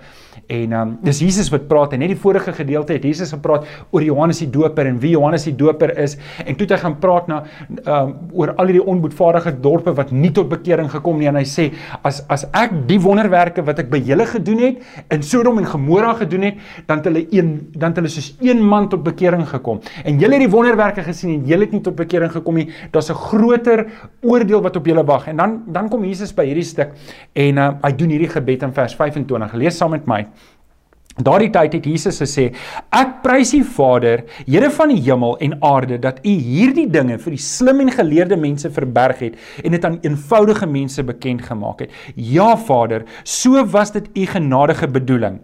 en 0.51 0.73
um, 0.75 0.91
dis 1.05 1.21
Jesus 1.23 1.49
wat 1.53 1.67
praat 1.69 1.93
en 1.95 2.01
net 2.03 2.11
die 2.11 2.19
vorige 2.19 2.51
gedeelte 2.55 2.95
het 2.97 3.05
Jesus 3.07 3.31
gepraat 3.31 3.67
oor 3.93 4.03
Johannes 4.03 4.41
die 4.43 4.49
doper 4.51 4.89
en 4.89 4.97
wie 4.99 5.13
Johannes 5.13 5.45
die 5.47 5.55
doper 5.55 5.93
is. 6.01 6.17
En 6.43 6.57
toe 6.57 6.65
het 6.65 6.75
hy 6.75 6.79
gaan 6.81 6.97
praat 7.03 7.29
na 7.31 7.37
um, 7.85 8.13
oor 8.35 8.51
al 8.59 8.71
hierdie 8.71 8.83
onboedvaardige 8.93 9.53
dorpe 9.63 9.93
wat 9.95 10.11
nie 10.11 10.33
tot 10.35 10.49
bekering 10.51 10.89
gekom 10.91 11.21
nie. 11.21 11.29
En 11.31 11.39
hy 11.39 11.45
sê 11.47 11.69
as 12.07 12.21
as 12.31 12.45
ek 12.57 12.73
die 12.89 12.99
wonderwerke 13.01 13.63
wat 13.67 13.79
ek 13.83 13.91
by 13.93 14.01
julle 14.07 14.27
gedoen 14.27 14.63
het 14.65 15.13
in 15.13 15.23
Sodom 15.25 15.61
en 15.61 15.69
Gomora 15.71 16.13
gedoen 16.19 16.49
het 16.49 16.59
dan 16.89 16.99
het 16.99 17.09
hulle 17.09 17.23
een 17.31 17.53
dan 17.75 17.93
het 17.93 18.01
hulle 18.01 18.11
soos 18.11 18.31
een 18.43 18.59
man 18.65 18.89
tot 18.91 19.05
bekering 19.07 19.47
gekom. 19.49 19.79
En 20.03 20.19
julle 20.19 20.39
het 20.39 20.45
die 20.45 20.51
wonderwerke 20.51 21.05
gesien 21.07 21.37
en 21.37 21.47
julle 21.47 21.67
het 21.67 21.77
nie 21.77 21.83
tot 21.85 21.95
bekering 21.95 22.31
gekom 22.33 22.59
nie. 22.59 22.67
Daar's 22.91 23.09
'n 23.09 23.19
groter 23.29 23.85
oordeel 24.21 24.61
wat 24.61 24.75
op 24.75 24.85
julle 24.85 25.05
wag. 25.05 25.27
En 25.27 25.37
dan 25.37 25.63
dan 25.67 25.89
kom 25.89 26.03
Jesus 26.03 26.33
by 26.33 26.45
hierdie 26.45 26.67
stuk 26.67 26.91
en 27.33 27.57
uh, 27.57 27.71
hy 27.81 27.95
doen 27.95 28.09
hierdie 28.09 28.29
gebed 28.29 28.63
in 28.63 28.73
vers 28.73 28.95
25 28.95 29.53
lees 29.53 29.77
saam 29.77 29.91
met 29.91 30.05
my 30.05 30.25
Daardie 31.23 31.49
tyd 31.53 31.75
het 31.77 31.85
Jesus 31.85 32.19
gesê: 32.21 32.49
Ek 32.93 33.19
prys 33.23 33.53
U 33.57 33.61
Vader, 33.63 34.23
Here 34.45 34.69
van 34.73 34.91
die 34.93 34.99
hemel 35.01 35.37
en 35.43 35.55
aarde, 35.65 35.99
dat 36.01 36.21
U 36.25 36.31
hierdie 36.31 36.87
dinge 36.91 37.17
vir 37.21 37.35
die 37.35 37.41
slim 37.41 37.81
en 37.83 37.91
geleerde 37.93 38.37
mense 38.39 38.71
verberg 38.73 39.21
het 39.25 39.37
en 39.63 39.75
dit 39.75 39.85
aan 39.85 39.99
eenvoudige 40.05 40.67
mense 40.69 41.03
bekend 41.05 41.43
gemaak 41.45 41.85
het. 41.85 41.95
Ja 42.15 42.55
Vader, 42.57 43.05
so 43.23 43.63
was 43.73 43.93
dit 43.95 44.09
U 44.17 44.25
genadige 44.25 44.87
bedoeling. 44.87 45.39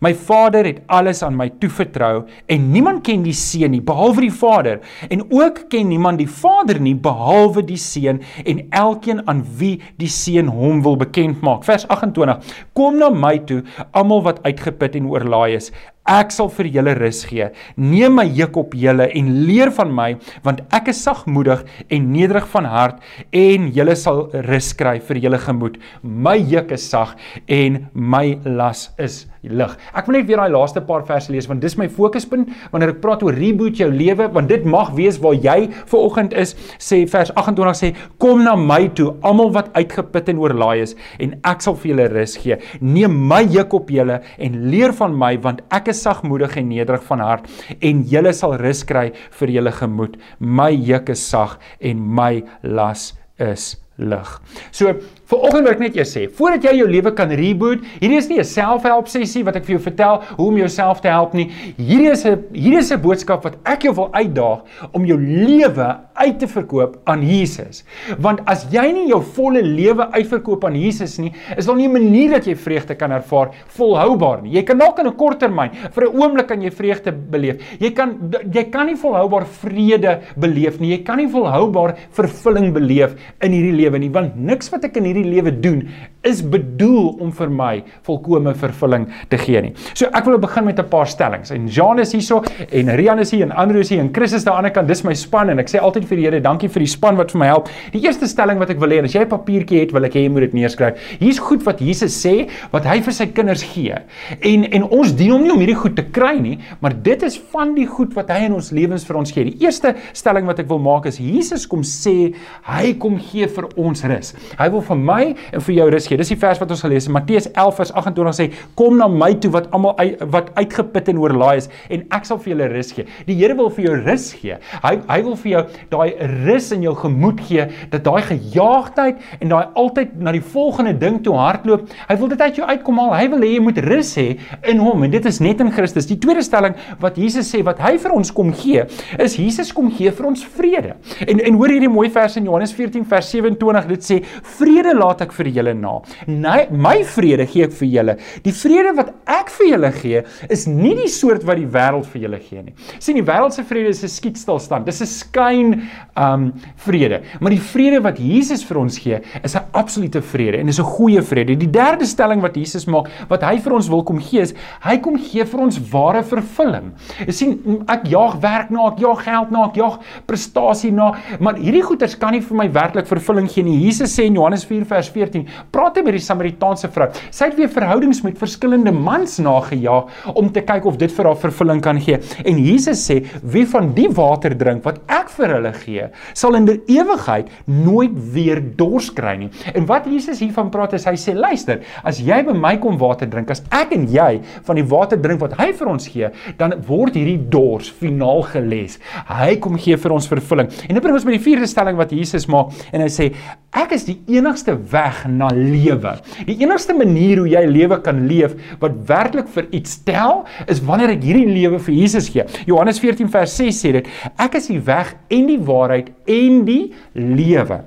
My 0.00 0.14
Vader 0.14 0.66
het 0.66 0.80
alles 0.86 1.22
aan 1.22 1.36
my 1.36 1.50
toevertrou 1.60 2.24
en 2.50 2.70
niemand 2.72 3.04
ken 3.06 3.24
die 3.26 3.36
Seun 3.36 3.74
nie 3.74 3.82
behalwe 3.84 4.26
die 4.26 4.34
Vader 4.34 4.80
en 5.08 5.24
ook 5.28 5.66
ken 5.72 5.88
niemand 5.88 6.20
die 6.20 6.28
Vader 6.30 6.80
nie 6.80 6.96
behalwe 6.96 7.64
die 7.66 7.78
Seun 7.80 8.22
en 8.44 8.64
elkeen 8.70 9.22
aan 9.28 9.44
wie 9.58 9.76
die 10.00 10.10
Seun 10.10 10.50
hom 10.52 10.82
wil 10.84 10.96
bekend 11.00 11.42
maak. 11.44 11.64
Vers 11.68 11.86
28: 11.88 12.56
Kom 12.76 12.98
na 13.00 13.10
my 13.10 13.36
toe, 13.46 13.62
almal 13.96 14.24
wat 14.26 14.42
uitgeput 14.46 14.96
en 14.98 15.08
oorlaai 15.20 15.54
is. 15.54 15.72
Ek 16.08 16.32
sal 16.32 16.48
vir 16.48 16.66
julle 16.72 16.94
rus 16.96 17.20
gee. 17.28 17.50
Neem 17.76 18.14
my 18.16 18.24
juk 18.24 18.56
op 18.56 18.72
julle 18.74 19.10
en 19.14 19.26
leer 19.44 19.68
van 19.76 19.90
my, 19.92 20.08
want 20.46 20.62
ek 20.72 20.88
is 20.94 21.02
sagmoedig 21.04 21.60
en 21.92 22.06
nederig 22.14 22.46
van 22.54 22.68
hart 22.72 23.02
en 23.36 23.68
julle 23.76 23.96
sal 24.00 24.24
rus 24.48 24.72
kry 24.78 24.96
vir 25.10 25.20
julle 25.20 25.40
gemoed. 25.44 25.76
My 26.02 26.38
juk 26.40 26.72
is 26.72 26.88
sag 26.88 27.18
en 27.46 27.84
my 27.92 28.38
las 28.48 28.88
is 28.98 29.26
lig. 29.42 29.76
Ek 29.96 30.08
wil 30.08 30.18
net 30.18 30.26
weer 30.28 30.40
daai 30.40 30.52
laaste 30.52 30.82
paar 30.84 31.04
verse 31.08 31.32
lees 31.32 31.48
want 31.48 31.62
dis 31.64 31.76
my 31.80 31.86
fokuspunt 31.88 32.50
wanneer 32.72 32.94
ek 32.94 33.00
praat 33.04 33.22
oor 33.24 33.36
reboot 33.36 33.78
jou 33.80 33.88
lewe 33.92 34.28
want 34.34 34.50
dit 34.52 34.66
mag 34.68 34.92
wees 34.96 35.20
waar 35.22 35.36
jy 35.36 35.70
ver 35.72 36.00
oggend 36.00 36.34
is 36.36 36.52
sê 36.76 37.02
vers 37.08 37.32
28 37.40 37.78
sê 37.78 37.92
kom 38.20 38.44
na 38.44 38.56
my 38.56 38.82
toe 38.96 39.14
almal 39.26 39.52
wat 39.54 39.70
uitgeput 39.76 40.28
en 40.32 40.42
oorlaai 40.42 40.82
is 40.84 40.96
en 41.20 41.36
ek 41.48 41.64
sal 41.64 41.76
vir 41.80 41.92
julle 41.92 42.08
rus 42.12 42.36
gee. 42.40 42.58
Neem 42.80 43.16
my 43.30 43.42
juk 43.48 43.76
op 43.80 43.92
julle 43.92 44.20
en 44.36 44.60
leer 44.72 44.96
van 44.96 45.16
my 45.16 45.32
want 45.44 45.64
ek 45.72 45.89
is 45.90 46.02
sagmoedig 46.02 46.56
en 46.60 46.70
nederig 46.70 47.04
van 47.10 47.24
hart 47.24 47.50
en 47.80 48.02
julle 48.08 48.32
sal 48.36 48.56
rus 48.60 48.82
kry 48.86 49.10
vir 49.40 49.54
julle 49.58 49.74
gemoed. 49.76 50.16
My 50.38 50.70
juk 50.72 51.12
is 51.14 51.22
sag 51.26 51.58
en 51.80 52.00
my 52.00 52.42
las 52.62 53.12
is 53.40 53.74
lig. 54.00 54.36
So 54.72 54.94
Vanoggend 55.30 55.62
wil 55.62 55.70
ek 55.76 55.82
net 55.84 55.94
jou 55.94 56.04
sê, 56.08 56.24
voordat 56.34 56.64
jy 56.66 56.80
jou 56.80 56.86
lewe 56.90 57.10
kan 57.14 57.30
reboot, 57.38 57.84
hierdie 58.00 58.18
is 58.18 58.26
nie 58.26 58.40
'n 58.40 58.44
selfhelp 58.44 59.06
sessie 59.06 59.44
wat 59.46 59.54
ek 59.54 59.64
vir 59.64 59.76
jou 59.76 59.82
vertel 59.84 60.22
hoe 60.26 60.48
om 60.48 60.56
jouself 60.58 61.00
te 61.00 61.06
help 61.06 61.34
nie. 61.34 61.46
Hierdie 61.78 62.10
is 62.10 62.24
'n 62.26 62.42
hierdie 62.52 62.80
is 62.80 62.90
'n 62.90 62.98
boodskap 62.98 63.44
wat 63.44 63.54
ek 63.64 63.84
jou 63.84 63.94
wil 63.94 64.10
uitdaag 64.12 64.64
om 64.92 65.06
jou 65.06 65.16
lewe 65.16 65.98
uit 66.16 66.38
te 66.38 66.46
verkoop 66.46 66.98
aan 67.06 67.22
Jesus. 67.22 67.84
Want 68.18 68.40
as 68.46 68.66
jy 68.72 68.92
nie 68.92 69.08
jou 69.08 69.22
volle 69.22 69.62
lewe 69.62 70.10
uitverkoop 70.10 70.64
aan 70.64 70.74
Jesus 70.74 71.18
nie, 71.18 71.32
is 71.56 71.66
daar 71.66 71.76
nie 71.76 71.86
'n 71.86 71.92
manier 71.92 72.30
dat 72.30 72.46
jy 72.46 72.56
vreugde 72.56 72.96
kan 72.96 73.12
ervaar 73.12 73.50
volhoubaar 73.68 74.42
nie. 74.42 74.54
Jy 74.54 74.62
kan 74.64 74.78
dalk 74.78 74.98
in 74.98 75.06
'n 75.06 75.16
kort 75.16 75.38
termyn, 75.38 75.70
vir 75.92 76.04
'n 76.04 76.16
oomblik 76.16 76.48
kan 76.48 76.60
jy 76.60 76.70
vreugde 76.70 77.12
beleef. 77.12 77.62
Jy 77.78 77.90
kan 77.92 78.32
jy 78.52 78.64
kan 78.64 78.86
nie 78.86 78.96
volhoubaar 78.96 79.46
vrede 79.46 80.20
beleef 80.36 80.80
nie. 80.80 80.90
Jy 80.90 81.04
kan 81.04 81.18
nie 81.18 81.28
volhoubaar 81.28 81.94
vervulling 82.10 82.72
beleef 82.72 83.14
in 83.40 83.52
hierdie 83.52 83.76
lewe 83.76 83.89
nie, 83.98 84.10
want 84.10 84.36
niks 84.36 84.70
wat 84.70 84.84
ek 84.84 84.96
in 84.96 85.04
hierdie 85.04 85.24
lewe 85.24 85.50
doen 85.60 85.88
is 86.22 86.42
bedoel 86.42 87.16
om 87.20 87.32
vir 87.32 87.50
my 87.50 87.82
volkomme 88.06 88.52
vervulling 88.54 89.06
te 89.28 89.38
gee 89.40 89.60
nie. 89.60 89.72
So 89.94 90.06
ek 90.12 90.26
wil 90.28 90.38
begin 90.38 90.64
met 90.64 90.78
'n 90.78 90.88
paar 90.88 91.06
stellings. 91.06 91.50
En 91.50 91.66
Jean 91.66 91.98
is 91.98 92.12
hierso 92.12 92.42
en 92.70 92.96
Rian 92.96 93.18
is 93.18 93.30
hier 93.30 93.42
en 93.42 93.52
Andrew 93.52 93.80
is 93.80 93.88
hier 93.88 94.00
en 94.00 94.12
Chris 94.12 94.32
is 94.32 94.46
aan 94.46 94.52
die 94.52 94.58
ander 94.58 94.70
kant. 94.70 94.88
Dis 94.88 95.02
my 95.02 95.14
span 95.14 95.50
en 95.50 95.58
ek 95.58 95.68
sê 95.68 95.80
altyd 95.80 96.04
vir 96.04 96.16
die 96.16 96.24
Here, 96.30 96.40
dankie 96.40 96.68
vir 96.68 96.80
die 96.80 96.86
span 96.86 97.16
wat 97.16 97.32
vir 97.32 97.38
my 97.38 97.46
help. 97.46 97.68
Die 97.92 98.02
eerste 98.04 98.26
stelling 98.26 98.58
wat 98.58 98.70
ek 98.70 98.78
wil 98.78 98.90
hê 98.90 98.98
en 98.98 99.04
as 99.04 99.14
jy 99.14 99.22
'n 99.22 99.28
papiertjie 99.28 99.80
het, 99.80 99.92
wil 99.92 100.04
ek 100.04 100.12
hê 100.14 100.22
jy 100.24 100.28
moet 100.28 100.40
dit 100.40 100.54
neerskryf. 100.54 100.94
Hier's 101.18 101.38
goed 101.38 101.64
wat 101.64 101.80
Jesus 101.80 102.14
sê 102.14 102.48
wat 102.72 102.84
hy 102.84 103.00
vir 103.00 103.12
sy 103.12 103.26
kinders 103.26 103.62
gee. 103.62 103.94
En 104.40 104.64
en 104.64 104.82
ons 104.82 105.12
dien 105.16 105.30
hom 105.30 105.42
nie 105.42 105.52
om 105.52 105.58
hierdie 105.58 105.78
goed 105.78 105.96
te 105.96 106.02
kry 106.02 106.38
nie, 106.38 106.58
maar 106.80 106.92
dit 107.02 107.22
is 107.22 107.38
van 107.52 107.74
die 107.74 107.86
goed 107.86 108.14
wat 108.14 108.30
hy 108.30 108.44
in 108.46 108.54
ons 108.54 108.70
lewens 108.70 109.04
vir 109.04 109.16
ons 109.16 109.32
gee. 109.32 109.44
Die 109.44 109.64
eerste 109.64 109.94
stelling 110.12 110.46
wat 110.46 110.60
ek 110.60 110.68
wil 110.68 110.78
maak 110.78 111.06
is 111.06 111.18
Jesus 111.18 111.66
kom 111.66 111.82
sê 111.86 112.34
hy 112.68 112.92
kom 113.00 113.18
gee 113.18 113.48
vir 113.48 113.69
ons 113.76 114.04
rus. 114.10 114.32
Hy 114.58 114.68
wil 114.72 114.82
vir 114.86 115.00
my 115.00 115.20
en 115.52 115.64
vir 115.66 115.74
jou 115.74 115.88
rus 115.94 116.08
gee. 116.08 116.18
Dis 116.20 116.32
die 116.32 116.38
vers 116.40 116.60
wat 116.62 116.70
ons 116.70 116.82
gelees 116.84 117.06
het. 117.06 117.14
Matteus 117.14 117.48
11 117.52 117.76
vers 117.80 117.92
28 118.02 118.36
sê: 118.38 118.48
"Kom 118.74 118.96
na 118.98 119.08
my 119.08 119.34
toe 119.34 119.50
wat 119.50 119.70
almal 119.72 119.96
uit, 119.98 120.22
wat 120.32 120.50
uitgeput 120.54 121.08
en 121.08 121.18
oorlaai 121.18 121.56
is 121.56 121.68
en 121.90 122.06
ek 122.10 122.24
sal 122.24 122.38
vir 122.38 122.54
julle 122.54 122.68
rus 122.74 122.92
gee." 122.92 123.06
Die 123.26 123.34
Here 123.40 123.54
wil 123.56 123.70
vir 123.70 123.84
jou 123.84 123.96
rus 124.04 124.32
gee. 124.32 124.56
Hy 124.82 124.94
hy 125.08 125.22
wil 125.22 125.36
vir 125.36 125.50
jou 125.50 125.62
daai 125.90 126.10
rus 126.46 126.70
in 126.72 126.82
jou 126.82 126.94
gemoed 126.94 127.40
gee 127.40 127.66
dat 127.90 128.04
daai 128.04 128.22
gejaagdheid 128.22 129.16
en 129.40 129.48
daai 129.48 129.66
altyd 129.74 130.18
na 130.20 130.32
die 130.32 130.44
volgende 130.44 130.92
ding 130.98 131.22
toe 131.24 131.34
hardloop. 131.34 131.88
Hy 132.08 132.16
wil 132.20 132.28
dit 132.28 132.40
uit 132.40 132.56
jou 132.56 132.66
uitkom 132.66 132.98
haal. 132.98 133.14
Hy 133.14 133.28
wil 133.28 133.44
hê 133.46 133.52
jy 133.54 133.62
moet 133.64 133.78
rus 133.84 134.14
hê 134.18 134.38
in 134.70 134.78
hom 134.78 135.04
en 135.06 135.10
dit 135.10 135.26
is 135.26 135.40
net 135.40 135.60
in 135.60 135.72
Christus. 135.72 136.08
Die 136.10 136.18
tweede 136.20 136.42
stelling 136.42 136.76
wat 137.00 137.18
Jesus 137.20 137.50
sê 137.52 137.62
wat 137.66 137.80
hy 137.82 137.96
vir 137.98 138.14
ons 138.16 138.32
kom 138.34 138.52
gee, 138.52 138.84
is 139.18 139.36
Jesus 139.40 139.72
kom 139.72 139.90
gee 139.90 140.12
vir 140.14 140.26
ons 140.26 140.44
vrede. 140.56 140.96
En 141.26 141.40
en 141.40 141.58
hoor 141.60 141.74
hierdie 141.74 141.90
mooi 141.90 142.08
vers 142.12 142.36
in 142.36 142.48
Johannes 142.48 142.72
14 142.76 143.06
vers 143.08 143.30
27 143.60 143.88
dit 143.88 144.06
sê 144.06 144.18
vrede 144.58 144.94
laat 144.96 145.22
ek 145.26 145.32
vir 145.36 145.50
julle 145.56 145.74
na. 145.74 145.96
Nee, 146.26 146.66
my 146.70 147.00
vrede 147.04 147.46
gee 147.50 147.66
ek 147.68 147.74
vir 147.80 147.88
julle. 147.88 148.16
Die 148.44 148.54
vrede 148.56 148.94
wat 148.96 149.12
ek 149.30 149.52
vir 149.56 149.70
julle 149.72 149.92
gee, 149.92 150.22
is 150.48 150.66
nie 150.66 150.94
die 150.98 151.10
soort 151.12 151.44
wat 151.48 151.60
die 151.60 151.68
wêreld 151.70 152.08
vir 152.12 152.26
julle 152.26 152.40
gee 152.40 152.62
nie. 152.62 152.74
sien 152.98 153.16
die 153.16 153.26
wêreld 153.26 153.54
se 153.54 153.64
vrede 153.64 153.88
is 153.88 154.02
'n 154.04 154.08
skietstilstand. 154.08 154.86
Dis 154.86 155.00
'n 155.00 155.06
skyn 155.06 155.82
um 156.16 156.52
vrede. 156.76 157.22
Maar 157.40 157.50
die 157.50 157.60
vrede 157.60 158.00
wat 158.02 158.18
Jesus 158.18 158.64
vir 158.64 158.78
ons 158.78 158.98
gee, 158.98 159.20
is 159.42 159.54
'n 159.56 159.64
absolute 159.72 160.22
vrede 160.22 160.58
en 160.58 160.66
dis 160.66 160.78
'n 160.78 160.84
goeie 160.84 161.22
vrede. 161.22 161.56
Die 161.56 161.70
derde 161.70 162.06
stelling 162.06 162.40
wat 162.40 162.56
Jesus 162.56 162.86
maak, 162.86 163.08
wat 163.28 163.42
hy 163.42 163.58
vir 163.58 163.72
ons 163.72 163.88
wil 163.88 164.02
kom 164.02 164.20
gee, 164.20 164.40
is 164.40 164.54
hy 164.82 164.98
kom 164.98 165.16
gee 165.16 165.44
vir 165.44 165.60
ons 165.60 165.78
ware 165.92 166.22
vervulling. 166.22 166.92
Jy 167.26 167.32
sien, 167.32 167.84
ek 167.88 168.06
jaag 168.06 168.40
werk 168.40 168.70
na, 168.70 168.86
ek 168.88 168.98
jaag 168.98 169.24
geld 169.24 169.50
na, 169.50 169.64
ek 169.66 169.74
jaag 169.74 169.98
prestasie 170.26 170.92
na, 170.92 171.14
maar 171.40 171.54
hierdie 171.54 171.82
goeders 171.82 172.18
kan 172.18 172.32
nie 172.32 172.40
vir 172.40 172.56
my 172.56 172.68
werklik 172.72 173.06
vervulling 173.06 173.48
gee 173.52 173.66
nie. 173.66 173.78
Jesus 173.84 174.14
sê 174.16 174.26
in 174.28 174.38
Johannes 174.38 174.64
4 174.68 174.86
vers 174.88 175.10
14, 175.12 175.46
praat 175.74 175.98
hy 175.98 176.04
met 176.06 176.16
die 176.16 176.22
Samaritaanse 176.24 176.90
vrou. 176.94 177.08
Sy 177.30 177.50
het 177.50 177.58
weer 177.58 177.70
verhoudings 177.72 178.22
met 178.26 178.38
verskillende 178.40 178.92
mans 178.94 179.38
nagejaag 179.42 180.34
om 180.34 180.50
te 180.52 180.62
kyk 180.66 180.88
of 180.88 180.98
dit 181.00 181.12
vir 181.14 181.30
haar 181.30 181.40
vervulling 181.40 181.82
kan 181.84 182.00
gee. 182.02 182.20
En 182.44 182.60
Jesus 182.60 183.02
sê, 183.06 183.20
wie 183.42 183.66
van 183.68 183.92
die 183.96 184.08
water 184.16 184.54
drink 184.58 184.84
wat 184.86 185.00
ek 185.10 185.30
vir 185.36 185.54
hulle 185.56 185.72
gee, 185.80 186.08
sal 186.36 186.58
in 186.58 186.68
die 186.68 186.78
ewigheid 186.96 187.50
nooit 187.70 188.14
weer 188.34 188.60
dors 188.78 189.10
kry 189.14 189.36
nie. 189.40 189.50
En 189.74 189.86
wat 189.90 190.08
Jesus 190.10 190.42
hiervan 190.42 190.70
praat 190.72 190.96
is 190.98 191.06
hy 191.08 191.16
sê, 191.20 191.34
luister, 191.36 191.82
as 192.06 192.20
jy 192.22 192.40
by 192.46 192.54
my 192.56 192.74
kom 192.82 192.98
water 193.00 193.28
drink, 193.30 193.50
as 193.52 193.62
ek 193.74 193.94
en 193.96 194.06
jy 194.10 194.30
van 194.66 194.78
die 194.78 194.86
water 194.90 195.20
drink 195.20 195.42
wat 195.42 195.56
hy 195.60 195.70
vir 195.76 195.92
ons 195.92 196.08
gee, 196.10 196.30
dan 196.60 196.76
word 196.88 197.18
hierdie 197.18 197.38
dors 197.52 197.90
finaal 198.00 198.44
geles. 198.52 198.98
Hy 199.30 199.54
kom 199.62 199.78
gee 199.80 199.98
vir 200.00 200.14
ons 200.14 200.28
vervulling. 200.30 200.70
En 200.88 200.96
dit 200.96 201.04
bring 201.04 201.16
ons 201.16 201.26
by 201.26 201.36
die 201.36 201.42
vierde 201.42 201.68
stelling 201.70 201.98
wat 202.00 202.14
Jesus 202.14 202.48
maak 202.50 202.74
en 202.90 203.04
hy 203.04 203.10
sê, 203.12 203.30
ek 203.76 203.94
is 203.94 204.06
die 204.08 204.16
enigste 204.34 204.74
weg 204.90 205.22
na 205.30 205.50
lewe. 205.54 206.16
Die 206.48 206.58
enigste 206.62 206.96
manier 206.96 207.42
hoe 207.42 207.50
jy 207.50 207.62
lewe 207.70 208.00
kan 208.04 208.24
leef 208.30 208.56
wat 208.82 208.96
werklik 209.10 209.50
vir 209.54 209.68
iets 209.76 210.00
tel, 210.06 210.44
is 210.70 210.82
wanneer 210.86 211.14
ek 211.14 211.22
hierdie 211.26 211.46
lewe 211.48 211.78
vir 211.78 211.94
Jesus 212.02 212.30
gee. 212.32 212.46
Johannes 212.70 213.00
14 213.02 213.30
vers 213.30 213.54
6 213.60 213.84
sê 213.84 213.94
dit: 214.00 214.10
Ek 214.40 214.58
is 214.58 214.68
die 214.72 214.80
weg 214.86 215.14
en 215.30 215.48
die 215.50 215.60
waarheid 215.70 216.12
en 216.26 216.64
die 216.68 216.82
lewe. 217.14 217.84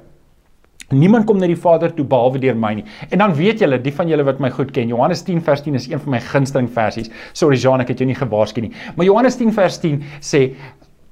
Niemand 0.94 1.26
kom 1.26 1.40
na 1.42 1.48
die 1.50 1.58
Vader 1.58 1.94
toe 1.96 2.06
behalwe 2.06 2.42
deur 2.44 2.58
my 2.60 2.74
nie. 2.78 2.86
En 3.10 3.24
dan 3.24 3.34
weet 3.38 3.64
julle, 3.64 3.80
die 3.82 3.94
van 3.96 4.10
julle 4.12 4.26
wat 4.28 4.42
my 4.44 4.52
goed 4.54 4.74
ken, 4.76 4.92
Johannes 4.92 5.24
10 5.26 5.42
vers 5.46 5.64
10 5.66 5.80
is 5.80 5.88
een 5.90 6.02
van 6.04 6.16
my 6.16 6.22
gunsteling 6.22 6.70
versies. 6.70 7.10
Sorry 7.34 7.58
Jean, 7.58 7.82
ek 7.82 7.94
het 7.94 8.04
jou 8.04 8.08
nie 8.10 8.18
gewaarsku 8.18 8.64
nie. 8.66 8.74
Maar 8.98 9.08
Johannes 9.08 9.40
10 9.40 9.54
vers 9.56 9.80
10 9.82 10.02
sê 10.22 10.44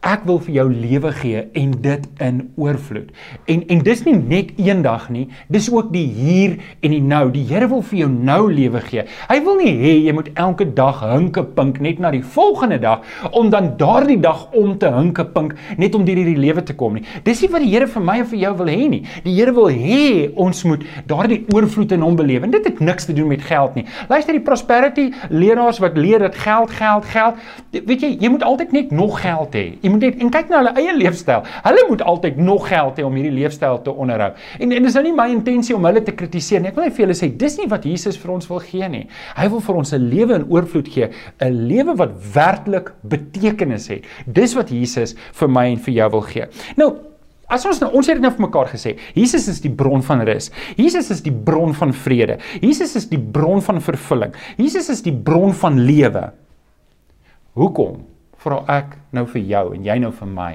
Ek 0.01 0.23
wil 0.25 0.39
vir 0.41 0.55
jou 0.55 0.63
lewe 0.73 1.11
gee 1.13 1.41
en 1.53 1.73
dit 1.83 2.05
in 2.25 2.39
oorvloed. 2.57 3.11
En 3.45 3.59
en 3.69 3.81
dis 3.85 3.99
nie 4.07 4.15
net 4.17 4.47
eendag 4.57 5.03
nie, 5.13 5.27
dis 5.53 5.67
ook 5.69 5.91
die 5.93 6.07
hier 6.09 6.55
en 6.81 6.95
die 6.95 7.01
nou. 7.05 7.27
Die 7.29 7.43
Here 7.45 7.67
wil 7.69 7.83
vir 7.85 7.99
jou 7.99 8.07
nou 8.09 8.39
lewe 8.49 8.81
gee. 8.81 9.03
Hy 9.29 9.37
wil 9.45 9.59
nie 9.59 9.73
hê 9.77 9.91
jy 10.07 10.15
moet 10.17 10.31
elke 10.41 10.65
dag 10.73 11.03
hinke 11.05 11.43
pink 11.53 11.77
net 11.85 12.01
na 12.01 12.09
die 12.15 12.23
volgende 12.25 12.79
dag 12.81 13.05
om 13.29 13.51
dan 13.53 13.75
daardie 13.77 14.17
dag 14.23 14.47
om 14.57 14.71
te 14.81 14.89
hinke 14.89 15.27
pink 15.35 15.53
net 15.77 15.93
om 15.93 16.07
deur 16.07 16.17
hierdie 16.17 16.41
lewe 16.47 16.65
te 16.65 16.73
kom 16.73 16.97
nie. 16.97 17.05
Dis 17.27 17.45
nie 17.45 17.51
wat 17.53 17.61
die 17.61 17.69
Here 17.69 17.85
vir 17.93 18.05
my 18.09 18.17
en 18.23 18.29
vir 18.33 18.41
jou 18.41 18.55
wil 18.63 18.73
hê 18.73 18.89
nie. 18.95 19.03
Die 19.27 19.35
Here 19.37 19.53
wil 19.53 19.69
hê 19.69 20.31
ons 20.33 20.63
moet 20.65 20.87
daardie 21.13 21.43
oorvloed 21.53 21.93
in 21.93 22.07
hom 22.07 22.17
beleef. 22.17 22.41
En 22.49 22.57
dit 22.57 22.71
het 22.71 22.81
niks 22.81 23.05
te 23.05 23.13
doen 23.13 23.29
met 23.29 23.45
geld 23.45 23.77
nie. 23.77 23.85
Luister 24.09 24.33
die 24.33 24.41
prosperity 24.49 25.11
leraars 25.29 25.77
wat 25.85 26.01
leer 26.01 26.25
dat 26.25 26.41
geld 26.41 26.73
geld 26.81 27.05
geld, 27.13 27.47
weet 27.69 28.01
jy, 28.01 28.13
jy 28.17 28.33
moet 28.33 28.49
altyd 28.49 28.73
net 28.73 28.97
nog 28.97 29.21
geld 29.21 29.53
hê. 29.53 29.67
Moet 29.91 30.05
net 30.07 30.21
en 30.23 30.31
kyk 30.33 30.49
na 30.51 30.61
hulle 30.61 30.73
eie 30.81 30.95
leefstyl. 30.97 31.43
Hulle 31.65 31.85
moet 31.89 32.01
altyd 32.13 32.39
nog 32.41 32.67
geld 32.69 32.99
hê 32.99 33.05
om 33.07 33.19
hierdie 33.19 33.33
leefstyl 33.35 33.81
te 33.85 33.93
onderhou. 33.93 34.31
En 34.59 34.75
en 34.77 34.87
dis 34.87 34.97
nou 34.97 35.03
nie 35.05 35.13
my 35.17 35.27
intensie 35.33 35.75
om 35.75 35.85
hulle 35.89 36.03
te 36.05 36.15
kritiseer 36.15 36.63
nie. 36.63 36.71
Ek 36.71 36.79
wil 36.79 36.87
net 36.87 36.97
vir 36.97 37.05
julle 37.05 37.17
sê 37.17 37.31
dis 37.43 37.57
nie 37.59 37.67
wat 37.71 37.85
Jesus 37.87 38.19
vir 38.21 38.33
ons 38.37 38.49
wil 38.51 38.63
gee 38.65 38.89
nie. 38.89 39.05
Hy 39.37 39.47
wil 39.53 39.63
vir 39.67 39.75
ons 39.83 39.93
'n 39.93 40.09
lewe 40.09 40.35
in 40.35 40.49
oorvloed 40.49 40.87
gee, 40.87 41.09
'n 41.41 41.67
lewe 41.67 41.95
wat 41.97 42.11
werklik 42.33 42.91
betekenis 43.03 43.87
het. 43.87 44.03
Dis 44.25 44.55
wat 44.55 44.69
Jesus 44.69 45.15
vir 45.33 45.47
my 45.47 45.65
en 45.71 45.77
vir 45.77 45.93
jou 45.93 46.09
wil 46.09 46.21
gee. 46.21 46.45
Nou 46.77 47.11
As 47.51 47.65
ons 47.65 47.81
nou 47.81 47.89
ons 47.91 48.07
het 48.07 48.15
dit 48.15 48.23
nou 48.23 48.31
vir 48.31 48.45
mekaar 48.47 48.69
gesê, 48.71 48.95
Jesus 49.13 49.49
is 49.51 49.59
die 49.59 49.73
bron 49.75 50.01
van 50.01 50.21
rus. 50.21 50.49
Jesus 50.77 51.11
is 51.11 51.21
die 51.21 51.33
bron 51.33 51.73
van 51.73 51.91
vrede. 51.91 52.37
Jesus 52.61 52.95
is 52.95 53.09
die 53.11 53.19
bron 53.19 53.59
van 53.61 53.81
vervulling. 53.81 54.31
Jesus 54.57 54.89
is 54.89 55.01
die 55.01 55.11
bron 55.11 55.51
van 55.53 55.81
lewe. 55.83 56.31
Hoekom 57.59 58.05
vra 58.43 58.63
ek 58.67 58.97
nou 59.11 59.25
vir 59.25 59.41
jou 59.41 59.65
en 59.75 59.85
jy 59.85 59.97
nou 59.99 60.11
vir 60.11 60.27
my 60.27 60.51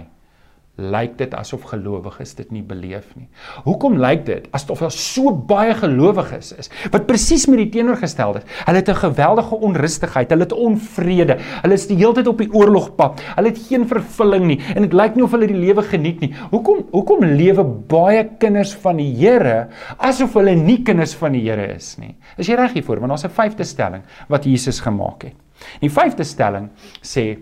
lyk 0.76 1.14
dit 1.16 1.32
asof 1.32 1.62
gelowiges 1.70 2.34
dit 2.36 2.50
nie 2.52 2.62
beleef 2.64 3.08
nie. 3.16 3.26
Hoekom 3.64 3.96
lyk 4.00 4.26
dit 4.26 4.48
asof 4.56 4.82
daar 4.84 4.92
so 4.92 5.32
baie 5.32 5.72
gelowiges 5.76 6.52
is 6.60 6.68
wat 6.92 7.06
presies 7.08 7.46
met 7.48 7.62
die 7.62 7.70
teenoorgestelde 7.78 8.42
is? 8.42 8.50
Hulle 8.66 8.82
het 8.82 8.90
'n 8.90 9.00
geweldige 9.00 9.56
onrustigheid, 9.56 10.30
hulle 10.30 10.44
het 10.44 10.52
onvrede, 10.52 11.38
hulle 11.62 11.74
is 11.74 11.86
die 11.86 11.96
hele 11.96 12.14
tyd 12.14 12.26
op 12.26 12.38
die 12.38 12.52
oorlogpad. 12.52 13.20
Hulle 13.36 13.48
het 13.48 13.58
geen 13.68 13.88
vervulling 13.88 14.44
nie 14.46 14.60
en 14.74 14.82
dit 14.82 14.92
lyk 14.92 15.16
nie 15.16 15.24
of 15.24 15.30
hulle 15.30 15.46
die 15.46 15.56
lewe 15.66 15.82
geniet 15.82 16.20
nie. 16.20 16.34
Hoekom 16.50 16.84
hoekom 16.92 17.24
lewe 17.24 17.64
baie 17.64 18.28
kinders 18.38 18.74
van 18.74 18.96
die 18.96 19.16
Here 19.16 19.68
asof 19.98 20.34
hulle 20.34 20.54
nie 20.54 20.82
kinders 20.82 21.14
van 21.14 21.32
die 21.32 21.48
Here 21.48 21.74
is 21.74 21.96
nie? 21.98 22.16
Is 22.36 22.48
jy 22.48 22.54
reg 22.54 22.72
hiervoor? 22.72 23.00
Want 23.00 23.08
daar's 23.08 23.24
'n 23.24 23.30
vyfde 23.30 23.64
stelling 23.64 24.02
wat 24.28 24.44
Jesus 24.44 24.80
gemaak 24.80 25.22
het. 25.22 25.34
Die 25.80 25.90
vyfde 25.90 26.24
stelling 26.24 26.68
sê 27.02 27.38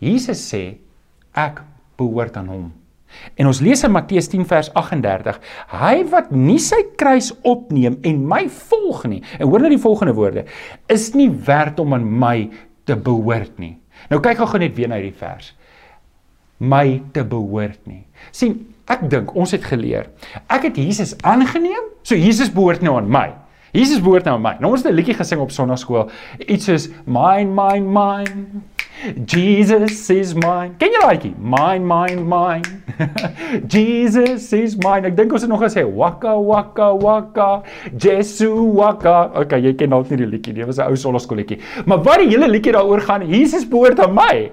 Jesus 0.00 0.40
sê 0.50 0.64
ek 1.36 1.62
behoort 2.00 2.36
aan 2.40 2.48
hom. 2.50 2.68
En 3.34 3.48
ons 3.50 3.60
lees 3.64 3.80
in 3.84 3.92
Matteus 3.92 4.28
10 4.30 4.46
vers 4.48 4.70
38, 4.78 5.38
hy 5.74 5.94
wat 6.12 6.30
nie 6.34 6.60
sy 6.62 6.78
kruis 7.00 7.32
opneem 7.46 7.98
en 8.06 8.20
my 8.30 8.44
volg 8.70 9.04
nie. 9.10 9.20
En 9.38 9.50
hoor 9.50 9.64
net 9.64 9.74
die 9.74 9.82
volgende 9.82 10.14
woorde, 10.16 10.46
is 10.90 11.10
nie 11.18 11.28
werd 11.46 11.80
om 11.82 11.96
aan 11.96 12.06
my 12.06 12.36
te 12.88 12.96
behoort 12.96 13.58
nie. 13.62 13.74
Nou 14.10 14.20
kyk 14.22 14.40
gou 14.40 14.60
net 14.62 14.76
weer 14.78 14.90
na 14.90 15.00
hierdie 15.00 15.18
vers. 15.18 15.52
My 16.60 17.00
te 17.14 17.24
behoort 17.24 17.80
nie. 17.88 18.04
sien, 18.36 18.58
ek 18.90 19.06
dink 19.10 19.34
ons 19.36 19.52
het 19.54 19.64
geleer. 19.64 20.10
Ek 20.50 20.66
het 20.68 20.76
Jesus 20.76 21.14
aangeneem, 21.22 21.92
so 22.02 22.18
Jesus 22.18 22.52
behoort 22.52 22.82
nou 22.84 22.96
aan 22.98 23.08
my. 23.10 23.28
Jesus 23.72 24.00
behoort 24.02 24.26
nou 24.26 24.34
aan 24.36 24.42
my. 24.42 24.56
Nou 24.60 24.72
ons 24.72 24.82
het 24.82 24.92
'n 24.92 24.96
liedjie 24.96 25.14
gesing 25.14 25.40
op 25.40 25.50
Sondagskool. 25.50 26.10
Iets 26.46 26.64
soos 26.64 26.88
mine 27.06 27.50
mine 27.54 27.86
mine. 27.86 28.62
Jesus 29.26 30.10
is 30.10 30.34
mine. 30.34 30.74
Ken 30.78 30.92
jy 30.92 31.00
daai? 31.00 31.32
Mine 31.38 31.84
mine 31.86 32.20
mine. 32.20 32.66
Jesus 33.74 34.52
is 34.52 34.76
mine. 34.76 35.06
Ek 35.06 35.16
dink 35.16 35.32
ons 35.32 35.42
het 35.42 35.50
nog 35.50 35.62
gesê 35.62 35.84
waka 35.84 36.34
waka 36.36 36.90
waka. 36.96 37.62
Jesu 37.96 38.50
waka. 38.76 39.30
Okay, 39.34 39.60
jy 39.60 39.74
ken 39.74 39.90
dalk 39.90 40.10
nie 40.10 40.20
die 40.20 40.26
liedjie 40.26 40.52
nie. 40.52 40.64
Dit 40.64 40.66
was 40.66 40.78
'n 40.78 40.90
ou 40.90 40.96
Sondagskool 40.96 41.40
liedjie. 41.40 41.60
Maar 41.86 42.02
wat 42.02 42.18
die 42.18 42.28
hele 42.28 42.48
liedjie 42.48 42.72
daaroor 42.72 43.00
gaan, 43.00 43.28
Jesus 43.28 43.68
behoort 43.68 44.00
aan 44.00 44.14
my. 44.14 44.50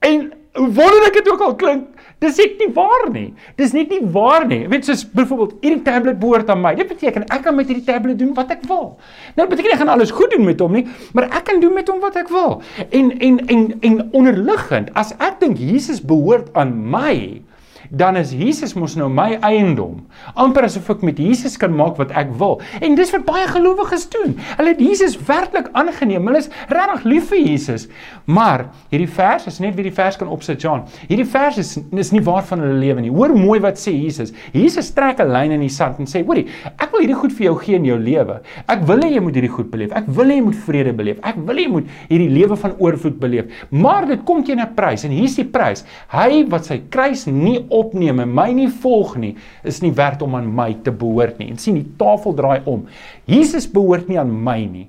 En 0.00 0.32
hoe 0.54 0.70
wonderlik 0.72 1.14
dit 1.14 1.30
ook 1.30 1.40
al 1.40 1.54
klink, 1.54 1.86
Dis 2.22 2.38
ek 2.42 2.58
nie 2.60 2.70
waar 2.76 3.08
nie. 3.12 3.26
Dis 3.58 3.74
net 3.76 3.90
nie 3.92 4.00
waar 4.14 4.46
nie. 4.48 4.62
Jy 4.64 4.70
weet 4.72 4.88
soos 4.88 5.04
byvoorbeeld 5.16 5.56
hierdie 5.64 5.82
tablet 5.86 6.18
behoort 6.20 6.50
aan 6.52 6.62
my. 6.62 6.74
Dit 6.78 6.90
beteken 6.92 7.26
ek 7.28 7.42
kan 7.46 7.56
met 7.58 7.70
hierdie 7.70 7.86
tablet 7.86 8.18
doen 8.20 8.34
wat 8.36 8.52
ek 8.54 8.64
wil. 8.70 8.94
Nou 9.38 9.48
beteken 9.50 9.74
ek 9.74 9.82
gaan 9.82 9.92
alles 9.94 10.14
goed 10.14 10.32
doen 10.34 10.46
met 10.46 10.62
hom 10.62 10.76
nie, 10.78 10.84
maar 11.16 11.28
ek 11.30 11.48
kan 11.50 11.60
doen 11.62 11.74
met 11.76 11.90
hom 11.90 12.00
wat 12.04 12.16
ek 12.20 12.30
wil. 12.32 12.60
En 12.90 13.10
en 13.18 13.40
en 13.48 13.66
en 13.90 13.98
onderliggend, 14.12 14.92
as 14.98 15.12
ek 15.18 15.40
dink 15.42 15.60
Jesus 15.60 16.00
behoort 16.04 16.52
aan 16.58 16.76
my, 16.94 17.42
dan 17.90 18.16
is 18.16 18.32
Jesus 18.32 18.74
mos 18.74 18.96
nou 18.96 19.08
my 19.08 19.38
eiendom. 19.42 20.06
amper 20.34 20.64
asof 20.64 20.90
ek 20.90 21.02
met 21.02 21.18
Jesus 21.18 21.56
kan 21.60 21.72
maak 21.74 21.96
wat 21.96 22.10
ek 22.16 22.32
wil. 22.38 22.60
En 22.80 22.94
dis 22.94 23.10
wat 23.14 23.24
baie 23.26 23.46
gelowiges 23.48 24.08
doen. 24.12 24.34
Hulle 24.58 24.72
het 24.72 24.80
Jesus 24.80 25.16
werklik 25.26 25.68
aangeneem. 25.72 26.26
Hulle 26.26 26.38
is 26.38 26.50
regtig 26.68 27.04
lief 27.04 27.28
vir 27.32 27.38
Jesus. 27.38 27.88
Maar 28.24 28.66
hierdie 28.90 29.08
vers 29.10 29.46
is 29.46 29.60
net 29.60 29.76
wie 29.76 29.86
die 29.88 29.94
vers 29.94 30.16
kan 30.20 30.28
opsit, 30.28 30.62
Jan. 30.62 30.84
Hierdie 31.08 31.28
vers 31.28 31.58
is 31.58 31.74
is 32.04 32.12
nie 32.12 32.22
waar 32.24 32.44
van 32.44 32.60
hulle 32.64 32.78
lewe 32.80 33.04
nie. 33.04 33.12
Hoor 33.12 33.34
mooi 33.36 33.60
wat 33.64 33.78
sê 33.80 33.92
Jesus. 33.94 34.32
Jesus 34.52 34.90
trek 34.94 35.20
'n 35.20 35.32
lyn 35.32 35.52
in 35.52 35.60
die 35.60 35.68
sand 35.68 35.98
en 35.98 36.06
sê: 36.06 36.24
"Hoorie, 36.24 36.46
ek 36.78 36.92
wil 36.92 37.00
hierdie 37.00 37.20
goed 37.20 37.32
vir 37.32 37.46
jou 37.46 37.56
gee 37.58 37.76
in 37.76 37.84
jou 37.84 37.98
lewe. 37.98 38.40
Ek 38.68 38.84
wil 38.86 39.00
hê 39.04 39.14
jy 39.14 39.20
moet 39.20 39.34
hierdie 39.34 39.52
goed 39.52 39.70
beleef. 39.70 39.92
Ek 39.92 40.06
wil 40.06 40.26
hê 40.26 40.38
jy 40.38 40.44
moet 40.44 40.58
vrede 40.66 40.92
beleef. 40.92 41.18
Ek 41.22 41.36
wil 41.36 41.56
hê 41.56 41.66
jy 41.66 41.72
moet 41.72 41.86
hierdie 42.08 42.30
lewe 42.30 42.56
van 42.56 42.74
oorvloed 42.78 43.18
beleef. 43.20 43.44
Maar 43.70 44.06
dit 44.06 44.24
kom 44.24 44.44
teen 44.44 44.60
'n 44.60 44.74
prys 44.74 45.04
en 45.04 45.10
hier's 45.10 45.36
die 45.36 45.44
prys. 45.44 45.84
Hy 46.08 46.44
wat 46.48 46.66
sy 46.66 46.82
kruis 46.90 47.26
nie 47.26 47.66
opneem 47.74 48.22
en 48.24 48.34
my 48.34 48.50
nie 48.56 48.68
volg 48.82 49.16
nie, 49.20 49.34
is 49.66 49.80
nie 49.84 49.92
werd 49.96 50.22
om 50.22 50.36
aan 50.38 50.50
my 50.54 50.70
te 50.86 50.94
behoort 50.94 51.40
nie. 51.40 51.50
En 51.52 51.58
sien, 51.60 51.78
die 51.80 51.96
tafel 52.00 52.36
draai 52.38 52.60
om. 52.70 52.86
Jesus 53.30 53.66
behoort 53.70 54.08
nie 54.08 54.20
aan 54.20 54.32
my 54.44 54.60
nie. 54.64 54.88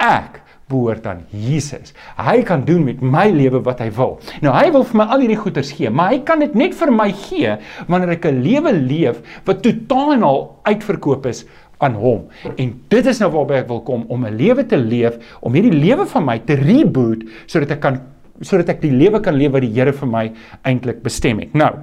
Ek 0.00 0.40
behoort 0.70 1.06
aan 1.10 1.24
Jesus. 1.34 1.94
Hy 2.18 2.40
kan 2.46 2.62
doen 2.66 2.84
met 2.86 3.00
my 3.02 3.26
lewe 3.34 3.62
wat 3.66 3.82
hy 3.82 3.90
wil. 3.96 4.18
Nou 4.44 4.52
hy 4.54 4.68
wil 4.74 4.86
vir 4.86 5.00
my 5.00 5.08
al 5.10 5.24
hierdie 5.24 5.40
goeders 5.40 5.72
gee, 5.76 5.90
maar 5.90 6.14
hy 6.14 6.20
kan 6.26 6.42
dit 6.42 6.54
net 6.58 6.76
vir 6.78 6.92
my 6.94 7.08
gee 7.26 7.56
wanneer 7.90 8.14
ek 8.16 8.30
'n 8.30 8.42
lewe 8.44 8.72
leef 8.76 9.18
wat 9.48 9.62
totaal 9.66 10.14
en 10.14 10.22
al 10.22 10.40
uitverkoop 10.70 11.26
is 11.26 11.44
aan 11.80 11.94
hom. 11.94 12.28
En 12.56 12.72
dit 12.88 13.06
is 13.06 13.20
nou 13.20 13.30
waarby 13.32 13.60
ek 13.62 13.68
wil 13.68 13.80
kom 13.80 14.04
om 14.08 14.24
'n 14.26 14.36
lewe 14.36 14.66
te 14.66 14.76
leef, 14.76 15.18
om 15.40 15.52
hierdie 15.52 15.72
lewe 15.72 16.06
van 16.06 16.24
my 16.24 16.38
te 16.38 16.54
reboot 16.54 17.24
sodat 17.46 17.70
ek 17.70 17.80
kan 17.80 18.00
sodat 18.40 18.68
ek 18.68 18.80
die 18.80 18.92
lewe 18.92 19.20
kan 19.20 19.36
leef 19.36 19.52
wat 19.52 19.60
die 19.60 19.74
Here 19.74 19.92
vir 19.92 20.08
my 20.08 20.32
eintlik 20.64 21.02
bestem 21.02 21.40
het. 21.40 21.52
Nou, 21.54 21.74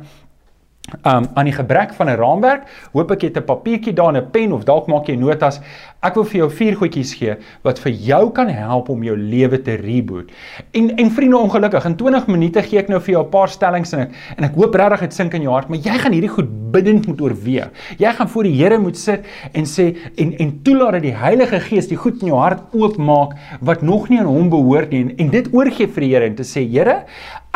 um 1.04 1.28
aan 1.34 1.46
die 1.46 1.54
gebrek 1.54 1.94
van 1.94 2.10
'n 2.10 2.16
raamwerk, 2.16 2.68
hoop 2.94 3.12
ek 3.12 3.22
jy 3.22 3.28
het 3.28 3.38
'n 3.38 3.46
papiertjie 3.46 3.94
daar 3.94 4.16
en 4.16 4.18
'n 4.22 4.32
pen 4.32 4.54
of 4.54 4.64
dalk 4.64 4.88
maak 4.88 5.08
jy 5.08 5.16
notas. 5.16 5.60
Ek 6.08 6.16
wil 6.16 6.28
vir 6.30 6.40
jou 6.40 6.50
vier 6.60 6.78
goedjies 6.80 7.14
gee 7.20 7.36
wat 7.66 7.82
vir 7.84 7.94
jou 8.08 8.22
kan 8.36 8.48
help 8.54 8.92
om 8.94 9.04
jou 9.04 9.16
lewe 9.18 9.60
te 9.64 9.76
reboot. 9.82 10.32
En 10.78 10.94
en 10.96 11.12
vriende 11.12 11.40
ongelukkig, 11.40 11.88
in 11.90 11.98
20 12.00 12.30
minute 12.32 12.64
gee 12.70 12.80
ek 12.80 12.92
nou 12.92 13.00
vir 13.02 13.14
jou 13.18 13.24
'n 13.24 13.32
paar 13.34 13.50
stellings 13.50 13.94
en 13.94 14.06
ek 14.06 14.12
en 14.38 14.44
ek 14.44 14.56
hoop 14.56 14.76
regtig 14.76 15.00
dit 15.00 15.14
sink 15.14 15.34
in 15.34 15.42
jou 15.42 15.52
hart, 15.52 15.70
maar 15.70 15.80
jy 15.80 15.98
gaan 15.98 16.14
hierdie 16.14 16.36
goed 16.36 16.50
bidend 16.72 17.08
moet 17.08 17.22
oorweeg. 17.22 17.70
Jy 17.98 18.12
gaan 18.14 18.30
voor 18.30 18.44
die 18.44 18.56
Here 18.58 18.78
moet 18.80 18.98
sit 18.98 19.26
en 19.54 19.66
sê 19.66 19.96
en 20.18 20.34
en 20.40 20.60
toelaat 20.64 20.94
dat 20.94 21.02
die 21.02 21.16
Heilige 21.16 21.60
Gees 21.60 21.88
die 21.88 21.98
goed 21.98 22.22
in 22.22 22.28
jou 22.28 22.40
hart 22.40 22.64
oopmaak 22.74 23.36
wat 23.62 23.82
nog 23.82 24.10
nie 24.10 24.20
aan 24.20 24.26
hom 24.26 24.50
behoort 24.50 24.92
nie 24.92 25.02
en, 25.02 25.12
en 25.18 25.30
dit 25.30 25.48
oorgee 25.54 25.88
vir 25.88 26.02
die 26.02 26.14
Here 26.14 26.26
en 26.26 26.36
te 26.36 26.44
sê 26.44 26.64
Here, 26.68 27.06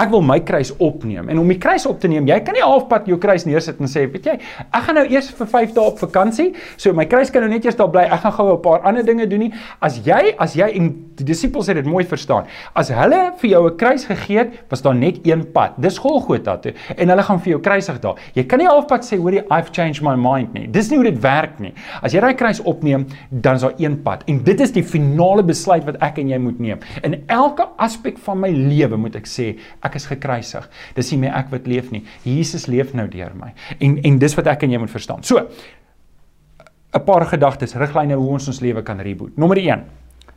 ek 0.01 0.09
wil 0.13 0.23
my 0.25 0.39
kruis 0.45 0.71
opneem. 0.81 1.29
En 1.29 1.41
om 1.41 1.49
die 1.51 1.59
kruis 1.61 1.85
op 1.89 1.99
te 2.01 2.09
neem, 2.09 2.27
jy 2.29 2.39
kan 2.45 2.55
nie 2.57 2.63
halfpad 2.63 3.09
jou 3.09 3.17
kruis 3.21 3.45
neersit 3.45 3.81
en 3.81 3.89
sê, 3.91 4.07
weet 4.09 4.29
jy, 4.31 4.37
ek 4.63 4.85
gaan 4.87 4.97
nou 4.97 5.05
eers 5.11 5.29
vir 5.37 5.49
5 5.51 5.75
dae 5.75 5.83
op 5.91 5.99
vakansie, 6.01 6.47
so 6.81 6.93
my 6.97 7.05
kruis 7.09 7.31
kan 7.33 7.45
nou 7.45 7.51
net 7.51 7.67
eers 7.67 7.77
daar 7.79 7.91
bly. 7.91 8.07
Ek 8.07 8.23
gaan 8.23 8.35
gou 8.43 8.58
'n 8.58 8.62
paar 8.62 8.82
ander 8.82 9.06
dinge 9.06 9.27
doen 9.27 9.39
nie. 9.39 9.54
As 9.80 9.99
jy, 10.06 10.36
as 10.38 10.54
jy 10.54 10.67
en 10.75 11.12
die 11.15 11.25
disippels 11.25 11.67
het 11.67 11.75
dit 11.75 11.86
mooi 11.86 12.04
verstaan. 12.06 12.45
As 12.73 12.89
hulle 12.89 13.34
vir 13.38 13.49
jou 13.49 13.67
'n 13.69 13.77
kruis 13.77 14.06
gegee 14.06 14.38
het, 14.38 14.49
was 14.69 14.82
daar 14.82 14.95
net 14.95 15.19
een 15.25 15.51
pad. 15.51 15.73
Dis 15.77 15.97
Golgotha 15.97 16.58
toe 16.58 16.73
en 16.97 17.10
hulle 17.10 17.23
gaan 17.23 17.39
vir 17.39 17.49
jou 17.51 17.60
kruisig 17.60 17.99
daar. 17.99 18.15
Jy 18.34 18.43
kan 18.43 18.60
nie 18.60 18.67
halfpad 18.67 19.04
sê, 19.04 19.17
hoorie, 19.17 19.43
I've 19.49 19.71
changed 19.71 20.01
my 20.01 20.15
mind 20.15 20.54
nie. 20.54 20.67
Dis 20.67 20.89
nie 20.89 20.97
hoe 20.97 21.12
dit 21.12 21.21
werk 21.21 21.60
nie. 21.60 21.73
As 22.01 22.13
jy 22.13 22.19
daai 22.19 22.34
kruis 22.34 22.62
opneem, 22.62 23.06
dan 23.30 23.56
is 23.56 23.62
daar 23.62 23.73
een 23.77 24.01
pad. 24.01 24.23
En 24.27 24.43
dit 24.43 24.60
is 24.60 24.71
die 24.71 24.84
finale 24.84 25.43
besluit 25.43 25.84
wat 25.86 25.95
ek 26.01 26.17
en 26.17 26.30
jy 26.30 26.38
moet 26.38 26.60
neem. 26.60 26.80
In 27.04 27.23
elke 27.27 27.67
aspek 27.77 28.17
van 28.17 28.39
my 28.39 28.49
lewe 28.49 28.97
moet 28.97 29.15
ek 29.15 29.25
sê, 29.25 29.58
ek 29.84 29.95
is 29.95 30.06
gekruisig. 30.06 30.69
Dis 30.95 31.12
nie 31.12 31.19
meer 31.19 31.34
ek 31.34 31.51
wat 31.51 31.67
leef 31.67 31.91
nie. 31.91 32.04
Jesus 32.23 32.67
leef 32.67 32.93
nou 32.93 33.08
deur 33.08 33.32
my. 33.36 33.54
En 33.80 33.99
en 34.04 34.17
dis 34.19 34.36
wat 34.36 34.47
ek 34.47 34.63
en 34.63 34.71
jy 34.71 34.77
moet 34.77 34.91
verstaan. 34.91 35.23
So 35.23 35.47
'n 36.93 37.04
paar 37.04 37.25
gedagtes, 37.25 37.75
riglyne 37.75 38.15
hoe 38.15 38.30
ons 38.30 38.47
ons 38.47 38.60
lewe 38.60 38.84
kan 38.84 38.99
reboot. 38.99 39.38
Nommer 39.38 39.58
1. 39.58 39.86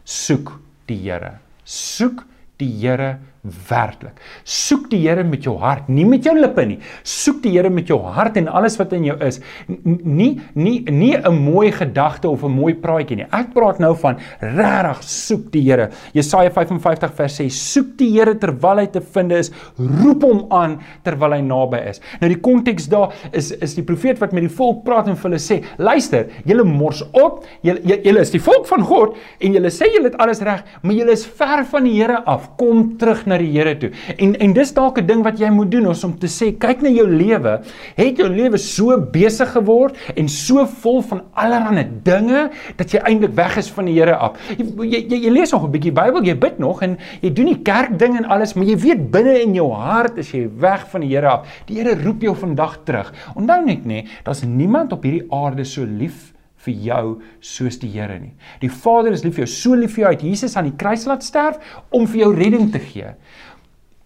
Soek 0.04 0.60
die 0.86 0.98
Here. 1.02 1.38
Soek 1.64 2.24
die 2.56 2.70
Here 2.80 3.18
werklik. 3.44 4.20
Soek 4.48 4.88
die 4.92 5.02
Here 5.04 5.24
met 5.26 5.44
jou 5.44 5.54
hart, 5.60 5.88
nie 5.92 6.06
met 6.08 6.24
jou 6.24 6.32
lippe 6.38 6.64
nie. 6.66 6.78
Soek 7.04 7.42
die 7.44 7.52
Here 7.54 7.70
met 7.70 7.90
jou 7.90 7.98
hart 8.14 8.38
en 8.40 8.48
alles 8.48 8.78
wat 8.80 8.94
in 8.96 9.04
jou 9.04 9.16
is. 9.24 9.40
Nie 9.68 10.40
nie 10.54 10.80
nie 10.90 11.14
'n 11.16 11.34
mooi 11.34 11.70
gedagte 11.70 12.28
of 12.28 12.42
'n 12.44 12.50
mooi 12.50 12.74
praatjie 12.74 13.16
nie. 13.16 13.26
Ek 13.32 13.52
praat 13.52 13.78
nou 13.78 13.94
van 13.94 14.16
regtig 14.40 15.02
soek 15.02 15.50
die 15.52 15.62
Here. 15.62 15.90
Jesaja 16.14 16.50
55 16.50 17.12
vers 17.14 17.36
6: 17.36 17.72
Soek 17.72 17.96
die 17.98 18.10
Here 18.12 18.34
terwyl 18.34 18.78
hy 18.78 18.86
te 18.86 19.00
vind 19.00 19.32
is, 19.32 19.50
roep 19.78 20.22
hom 20.22 20.46
aan 20.50 20.80
terwyl 21.04 21.32
hy 21.32 21.40
naby 21.40 21.88
is. 21.88 22.00
Nou 22.20 22.28
die 22.28 22.40
konteks 22.40 22.88
daar 22.88 23.12
is 23.32 23.52
is 23.52 23.74
die 23.74 23.84
profeet 23.84 24.18
wat 24.20 24.32
met 24.32 24.42
die 24.42 24.56
volk 24.56 24.84
praat 24.84 25.08
en 25.08 25.16
vir 25.16 25.30
hulle 25.30 25.40
sê: 25.40 25.62
Luister, 25.78 26.26
julle 26.44 26.64
mors 26.64 27.02
op, 27.12 27.44
julle 27.62 27.80
julle 28.02 28.20
is 28.20 28.30
die 28.30 28.40
volk 28.40 28.66
van 28.66 28.82
God 28.82 29.16
en 29.40 29.52
julle 29.52 29.70
sê 29.70 29.90
julle 29.92 30.10
het 30.10 30.18
alles 30.18 30.40
reg, 30.40 30.64
maar 30.82 30.94
julle 30.94 31.12
is 31.12 31.26
ver 31.26 31.64
van 31.64 31.84
die 31.84 31.94
Here 31.94 32.22
af. 32.26 32.56
Kom 32.56 32.96
terug 32.98 33.26
na 33.26 33.33
die 33.38 33.50
Here 33.54 33.76
toe. 33.78 33.90
En 34.18 34.34
en 34.38 34.52
dis 34.52 34.72
dalk 34.74 34.98
'n 34.98 35.06
ding 35.06 35.22
wat 35.22 35.38
jy 35.38 35.50
moet 35.50 35.70
doen 35.70 35.86
om 35.86 36.18
te 36.18 36.26
sê, 36.26 36.52
kyk 36.58 36.82
na 36.82 36.88
jou 36.88 37.06
lewe. 37.06 37.60
Het 37.96 38.16
jou 38.16 38.28
lewe 38.28 38.58
so 38.58 38.98
besig 38.98 39.52
geword 39.52 39.96
en 40.16 40.28
so 40.28 40.66
vol 40.66 41.02
van 41.02 41.22
allerlei 41.34 41.86
dinge 42.02 42.50
dat 42.76 42.90
jy 42.92 42.98
eintlik 42.98 43.34
weg 43.34 43.56
is 43.56 43.70
van 43.70 43.84
die 43.84 43.94
Here 43.94 44.16
af. 44.16 44.36
Jy, 44.58 45.06
jy 45.08 45.20
jy 45.24 45.30
lees 45.30 45.52
nog 45.52 45.64
'n 45.64 45.70
bietjie 45.70 45.92
Bybel, 45.92 46.24
jy 46.24 46.34
bid 46.38 46.58
nog 46.58 46.82
en 46.82 46.98
jy 47.20 47.32
doen 47.32 47.46
die 47.46 47.62
kerk 47.62 47.98
ding 47.98 48.16
en 48.16 48.24
alles, 48.24 48.54
maar 48.54 48.66
jy 48.66 48.76
weet 48.76 49.10
binne 49.10 49.42
in 49.42 49.54
jou 49.54 49.70
hart 49.72 50.18
is 50.18 50.30
jy 50.32 50.48
weg 50.58 50.86
van 50.90 51.00
die 51.00 51.14
Here 51.14 51.28
af. 51.28 51.62
Die 51.66 51.76
Here 51.76 51.94
roep 51.94 52.22
jou 52.22 52.34
vandag 52.34 52.84
terug. 52.84 53.12
Onthou 53.34 53.64
net 53.64 53.84
nê, 53.84 54.04
daar's 54.24 54.42
niemand 54.42 54.92
op 54.92 55.02
hierdie 55.02 55.26
aarde 55.30 55.64
so 55.64 55.84
lief 55.84 56.33
vir 56.64 56.74
jou 56.88 57.04
soos 57.44 57.78
die 57.82 57.90
Here 57.92 58.18
nie. 58.18 58.32
Die 58.60 58.70
Vader 58.72 59.12
is 59.12 59.24
lief 59.24 59.36
vir 59.36 59.44
jou, 59.44 59.52
so 59.52 59.78
lief 59.78 59.94
vir 59.96 60.06
jou, 60.06 60.14
het 60.16 60.24
Jesus 60.26 60.56
aan 60.56 60.70
die 60.70 60.78
kruis 60.80 61.06
laat 61.06 61.24
sterf 61.26 61.60
om 61.94 62.06
vir 62.06 62.24
jou 62.24 62.32
redding 62.34 62.70
te 62.72 62.80
gee. 62.82 63.14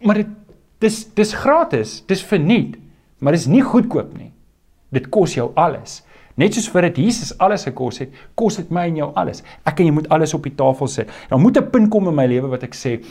Maar 0.05 0.23
dit 0.23 0.35
dis 0.83 0.99
dis 1.19 1.33
gratis, 1.35 2.03
dis 2.07 2.23
verniet, 2.23 2.77
maar 3.19 3.35
dis 3.35 3.49
nie 3.51 3.65
goedkoop 3.67 4.13
nie. 4.19 4.31
Dit 4.95 5.11
kos 5.11 5.35
jou 5.35 5.51
alles. 5.59 6.03
Net 6.39 6.55
soos 6.55 6.69
vir 6.71 6.87
dit 6.87 7.01
Jesus 7.03 7.33
alles 7.43 7.67
gekos 7.67 7.99
het, 7.99 8.13
kos 8.39 8.61
dit 8.61 8.69
my 8.71 8.85
en 8.87 9.01
jou 9.01 9.09
alles. 9.19 9.43
Ek 9.67 9.81
en 9.83 9.89
jy 9.89 9.95
moet 9.97 10.07
alles 10.15 10.37
op 10.39 10.47
die 10.47 10.55
tafel 10.55 10.91
sit. 10.91 11.11
Dan 11.31 11.43
moet 11.43 11.59
'n 11.59 11.71
punt 11.71 11.91
kom 11.91 12.09
in 12.09 12.15
my 12.15 12.27
lewe 12.27 12.49
wat 12.49 12.63
ek 12.63 12.75
sê, 12.75 13.03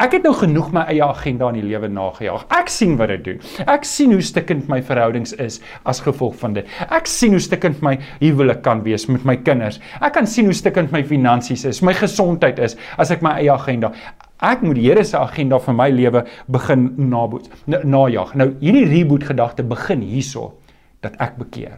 ek 0.00 0.16
het 0.16 0.26
nou 0.26 0.32
genoeg 0.36 0.70
my 0.74 0.86
eie 0.92 1.04
agenda 1.04 1.50
in 1.52 1.60
die 1.60 1.66
lewe 1.68 1.90
nagejaag. 1.92 2.46
Ek 2.56 2.72
sien 2.72 2.96
wat 3.00 3.12
dit 3.12 3.24
doen. 3.26 3.42
Ek 3.70 3.84
sien 3.88 4.14
hoe 4.14 4.22
stikkend 4.24 4.70
my 4.72 4.80
verhoudings 4.84 5.34
is 5.42 5.60
as 5.84 6.02
gevolg 6.04 6.38
van 6.40 6.56
dit. 6.56 6.70
Ek 6.88 7.08
sien 7.10 7.36
hoe 7.36 7.42
stikkend 7.42 7.82
my 7.84 7.96
huwelik 8.20 8.64
kan 8.66 8.84
wees 8.86 9.06
met 9.10 9.26
my 9.28 9.36
kinders. 9.36 9.80
Ek 10.00 10.14
kan 10.16 10.26
sien 10.26 10.48
hoe 10.48 10.56
stikkend 10.56 10.92
my 10.94 11.04
finansies 11.04 11.66
is, 11.68 11.82
my 11.84 11.94
gesondheid 11.96 12.58
is 12.62 12.76
as 12.98 13.12
ek 13.14 13.22
my 13.24 13.36
eie 13.42 13.52
agenda 13.52 13.92
Ek 14.40 14.62
moet 14.64 14.78
die 14.78 14.86
Here 14.88 15.02
se 15.04 15.18
agenda 15.20 15.58
vir 15.60 15.74
my 15.76 15.90
lewe 15.92 16.22
begin 16.48 16.86
naboot, 17.12 17.50
najag. 17.68 18.32
Nou 18.40 18.48
hierdie 18.62 18.86
reboot 18.88 19.26
gedagte 19.28 19.66
begin 19.68 20.00
hierso 20.00 20.54
dat 21.04 21.18
ek 21.20 21.36
bekeer. 21.36 21.76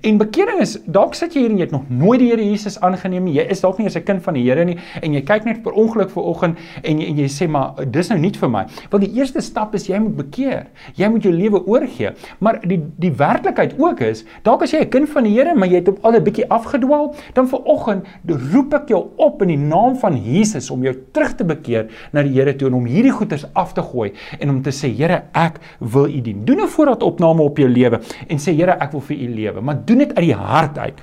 En 0.00 0.18
bekering 0.20 0.60
is 0.60 0.76
dalk 0.84 1.14
sit 1.16 1.34
jy 1.34 1.44
hier 1.44 1.52
en 1.52 1.60
jy 1.60 1.66
het 1.66 1.74
nog 1.74 1.88
nooit 1.88 2.20
die 2.20 2.28
Here 2.28 2.44
Jesus 2.44 2.76
aangeneem 2.84 3.24
nie. 3.28 3.36
Jy 3.38 3.46
is 3.54 3.62
dalk 3.64 3.78
nie 3.78 3.86
eens 3.86 3.96
'n 3.96 4.04
kind 4.04 4.22
van 4.22 4.34
die 4.34 4.42
Here 4.44 4.64
nie 4.64 4.76
en 5.02 5.14
jy 5.14 5.22
kyk 5.22 5.44
net 5.44 5.62
per 5.62 5.72
ongeluk 5.72 6.10
ver 6.10 6.22
oggend 6.22 6.58
en 6.82 7.00
jy, 7.00 7.06
en 7.08 7.16
jy 7.16 7.28
sê 7.28 7.48
maar 7.48 7.74
dis 7.86 8.08
nou 8.08 8.18
nie 8.18 8.30
vir 8.30 8.48
my. 8.48 8.66
Wel 8.90 9.00
die 9.00 9.12
eerste 9.18 9.40
stap 9.40 9.74
is 9.74 9.86
jy 9.86 9.98
moet 9.98 10.16
bekeer. 10.16 10.66
Jy 10.94 11.08
moet 11.08 11.22
jou 11.22 11.32
lewe 11.32 11.66
oorgee. 11.66 12.10
Maar 12.40 12.60
die 12.60 12.82
die 12.98 13.12
werklikheid 13.12 13.78
ook 13.78 14.00
is, 14.00 14.24
dalk 14.42 14.62
as 14.62 14.72
jy 14.72 14.80
'n 14.80 14.88
kind 14.90 15.08
van 15.08 15.24
die 15.24 15.34
Here, 15.38 15.54
maar 15.54 15.68
jy 15.68 15.76
het 15.76 15.88
op 15.88 16.04
al 16.04 16.12
'n 16.16 16.24
bietjie 16.24 16.48
afgedwaal, 16.48 17.14
dan 17.34 17.48
ver 17.48 17.64
oggend 17.64 18.04
roep 18.26 18.74
ek 18.74 18.88
jou 18.88 19.10
op 19.16 19.42
in 19.42 19.48
die 19.48 19.56
naam 19.56 19.96
van 19.96 20.16
Jesus 20.16 20.70
om 20.70 20.82
jou 20.82 20.94
terug 21.12 21.34
te 21.36 21.44
bekeer 21.44 21.88
na 22.12 22.22
die 22.22 22.32
Here 22.32 22.56
toe 22.56 22.68
en 22.68 22.74
om 22.74 22.86
hierdie 22.86 23.12
goeders 23.12 23.46
af 23.54 23.72
te 23.72 23.82
gooi 23.82 24.12
en 24.38 24.50
om 24.50 24.62
te 24.62 24.70
sê 24.70 24.88
Here, 24.96 25.22
ek 25.32 25.60
wil 25.80 26.08
U 26.08 26.20
dien. 26.20 26.44
Doen 26.44 26.60
'n 26.60 26.68
voorraadopname 26.68 27.42
op 27.42 27.56
jou 27.58 27.68
lewe 27.68 28.00
en 28.28 28.38
sê 28.38 28.54
Here, 28.54 28.76
ek 28.80 28.92
wil 28.92 29.00
vir 29.00 29.16
U 29.16 29.34
lewe 29.34 29.60
maar 29.60 29.77
doen 29.84 29.98
dit 29.98 30.14
uit 30.14 30.24
die 30.26 30.34
hart 30.34 30.78
uit. 30.78 31.00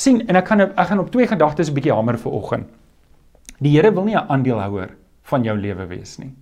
sien 0.00 0.22
en 0.28 0.36
ek 0.36 0.46
gaan 0.48 0.60
ek 0.60 0.86
gaan 0.88 0.98
op 0.98 1.10
twee 1.10 1.26
gedagtes 1.26 1.70
'n 1.70 1.74
bietjie 1.74 1.92
hamer 1.92 2.18
vir 2.18 2.32
oggend. 2.32 2.68
Die 3.60 3.76
Here 3.76 3.92
wil 3.92 4.04
nie 4.04 4.16
'n 4.16 4.28
aandeelhouer 4.28 4.96
van 5.22 5.44
jou 5.44 5.56
lewe 5.56 5.86
wees 5.86 6.18
nie. 6.18 6.34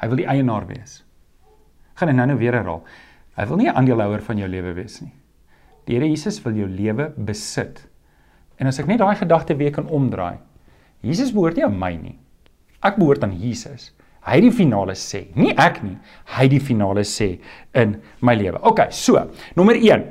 Hy 0.00 0.08
wil 0.08 0.16
die 0.16 0.26
eienaar 0.26 0.66
wees. 0.66 1.04
Gaan 1.94 2.08
ek 2.08 2.14
nou 2.14 2.26
nou 2.26 2.38
weer 2.38 2.52
herhaal. 2.52 2.82
Hy 3.36 3.46
wil 3.46 3.56
nie 3.56 3.68
'n 3.68 3.76
aandeelhouer 3.76 4.22
van 4.22 4.38
jou 4.38 4.48
lewe 4.48 4.72
wees 4.72 5.00
nie. 5.00 5.12
Die 5.86 5.96
Here 5.96 6.08
Jesus 6.08 6.42
wil 6.42 6.54
jou 6.54 6.68
lewe 6.68 7.12
besit. 7.16 7.86
En 8.58 8.66
as 8.66 8.78
ek 8.78 8.86
net 8.86 8.98
daai 8.98 9.16
gedagte 9.16 9.56
weer 9.56 9.70
kan 9.70 9.88
omdraai. 9.88 10.38
Jesus 11.00 11.32
behoort 11.32 11.56
nie 11.56 11.64
aan 11.64 11.78
my 11.78 11.96
nie. 11.96 12.18
Ek 12.82 12.96
behoort 12.96 13.24
aan 13.24 13.36
Jesus. 13.38 13.92
Hy 14.24 14.40
die 14.40 14.52
finale 14.56 14.94
sê, 14.96 15.26
nie 15.36 15.52
ek 15.60 15.82
nie. 15.84 15.96
Hy 16.36 16.46
die 16.48 16.60
finale 16.64 17.04
sê 17.04 17.34
in 17.76 17.98
my 18.24 18.34
lewe. 18.38 18.60
OK, 18.64 18.86
so, 18.94 19.20
nommer 19.58 19.76
1. 19.76 20.06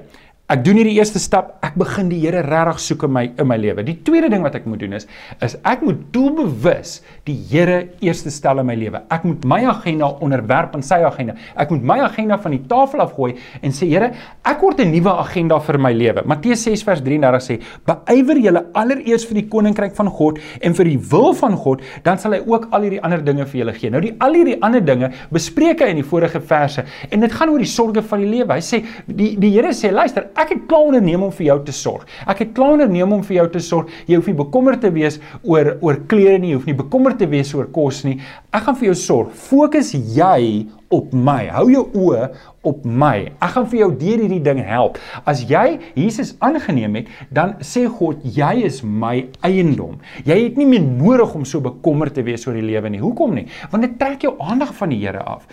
Ek 0.54 0.62
doen 0.62 0.78
hierdie 0.78 1.00
eerste 1.00 1.18
stap, 1.18 1.56
ek 1.66 1.74
begin 1.82 2.12
die 2.12 2.20
Here 2.22 2.44
regtig 2.46 2.82
soek 2.84 3.08
in 3.08 3.12
my 3.16 3.24
in 3.42 3.48
my 3.50 3.56
lewe. 3.58 3.82
Die 3.88 3.96
tweede 4.06 4.28
ding 4.30 4.44
wat 4.46 4.54
ek 4.60 4.68
moet 4.70 4.84
doen 4.84 4.92
is 4.94 5.08
is 5.42 5.56
ek 5.66 5.82
moet 5.82 6.04
doelbewus 6.13 7.00
die 7.26 7.34
Here 7.50 7.80
eerste 8.06 8.30
stel 8.30 8.62
in 8.62 8.68
my 8.70 8.76
lewe. 8.78 9.02
Ek 9.10 9.26
moet 9.26 9.48
my 9.50 9.63
agenda 9.72 10.12
onderwerp 10.22 10.76
aan 10.78 10.86
sy 10.86 11.00
agenda. 11.08 11.34
Ek 11.58 11.74
moet 11.74 11.88
my 11.89 11.96
agenda 12.06 12.38
van 12.44 12.54
die 12.54 12.62
tafel 12.70 13.02
afgooi 13.02 13.32
en 13.63 13.74
sê 13.74 13.88
Here, 13.89 14.12
ek 14.46 14.62
word 14.62 14.84
'n 14.84 14.92
nuwe 14.94 15.16
agenda 15.24 15.58
vir 15.60 15.80
my 15.80 15.92
lewe. 15.94 16.22
Matteus 16.26 16.68
6 16.68 16.84
vers 16.86 17.02
33 17.02 17.42
sê: 17.42 17.60
"Beywer 17.88 18.38
julle 18.38 18.66
allereers 18.76 19.26
vir 19.26 19.42
die 19.42 19.48
koninkryk 19.50 19.96
van 19.96 20.10
God 20.10 20.38
en 20.62 20.74
vir 20.74 20.86
die 20.86 21.00
wil 21.00 21.34
van 21.34 21.58
God, 21.58 21.82
dan 22.04 22.20
sal 22.20 22.34
hy 22.34 22.44
ook 22.46 22.68
al 22.72 22.82
hierdie 22.82 23.02
ander 23.02 23.26
dinge 23.26 23.46
vir 23.46 23.66
julle 23.66 23.74
gee." 23.74 23.89
Nou 23.89 24.02
die 24.02 24.13
al 24.20 24.34
hierdie 24.34 24.62
ander 24.62 24.86
dinge 24.86 25.12
bespreek 25.32 25.82
hy 25.82 25.89
in 25.89 25.98
die 26.04 26.10
vorige 26.10 26.39
verse 26.39 26.86
en 27.10 27.20
dit 27.22 27.32
gaan 27.32 27.50
oor 27.50 27.58
die 27.58 27.66
sorges 27.66 28.06
van 28.06 28.20
die 28.20 28.30
lewe. 28.30 28.54
Hy 28.54 28.62
sê 28.62 28.86
die 29.08 29.36
die 29.36 29.50
Here 29.50 29.74
sê, 29.74 29.92
"Luister, 29.92 30.30
ek 30.44 30.54
het 30.56 30.68
klaar 30.70 30.90
onderneem 30.92 31.24
om 31.24 31.34
vir 31.34 31.48
jou 31.48 31.58
te 31.68 31.76
sorg. 31.76 32.06
Ek 32.28 32.44
het 32.44 32.54
klaar 32.58 32.76
onderneem 32.78 33.16
om 33.16 33.24
vir 33.26 33.38
jou 33.40 33.48
te 33.56 33.64
sorg. 33.64 33.92
Jy 34.10 34.20
hoef 34.20 34.30
nie 34.30 34.38
bekommerd 34.44 34.84
te 34.84 34.92
wees 34.94 35.20
oor 35.42 35.76
oor 35.82 36.00
klere 36.12 36.38
nie, 36.40 36.54
jy 36.54 36.60
hoef 36.60 36.70
nie 36.70 36.80
bekommerd 36.84 37.22
te 37.22 37.30
wees 37.32 37.54
oor 37.56 37.70
kos 37.74 38.04
nie. 38.08 38.20
Ek 38.54 38.68
gaan 38.68 38.80
vir 38.80 38.92
jou 38.92 38.98
sorg. 39.00 39.36
Fokus 39.50 39.94
jy 39.94 40.66
op 40.94 41.14
my. 41.14 41.48
Hou 41.54 41.66
jou 41.72 41.84
oë 41.98 42.28
op 42.64 42.84
my. 42.88 43.34
Ek 43.44 43.56
gaan 43.56 43.66
vir 43.72 43.80
jou 43.82 43.90
deur 44.00 44.22
hierdie 44.24 44.42
ding 44.44 44.62
help. 44.64 45.00
As 45.28 45.42
jy 45.50 45.80
Jesus 45.98 46.34
aangeneem 46.44 47.00
het, 47.02 47.10
dan 47.34 47.56
sê 47.66 47.86
God, 47.92 48.22
jy 48.24 48.64
is 48.68 48.80
my 48.86 49.26
eiendom. 49.44 49.98
Jy 50.28 50.38
het 50.46 50.60
nie 50.60 50.68
meer 50.70 50.86
nodig 50.86 51.34
om 51.36 51.44
so 51.48 51.64
bekommerd 51.64 52.16
te 52.16 52.24
wees 52.26 52.46
oor 52.48 52.56
die 52.58 52.66
lewe 52.66 52.94
nie. 52.94 53.02
Hoekom 53.04 53.36
nie? 53.40 53.48
Want 53.74 53.88
dit 53.88 53.98
trek 54.00 54.24
jou 54.28 54.36
aandag 54.44 54.72
van 54.78 54.94
die 54.94 55.02
Here 55.04 55.24
af. 55.28 55.44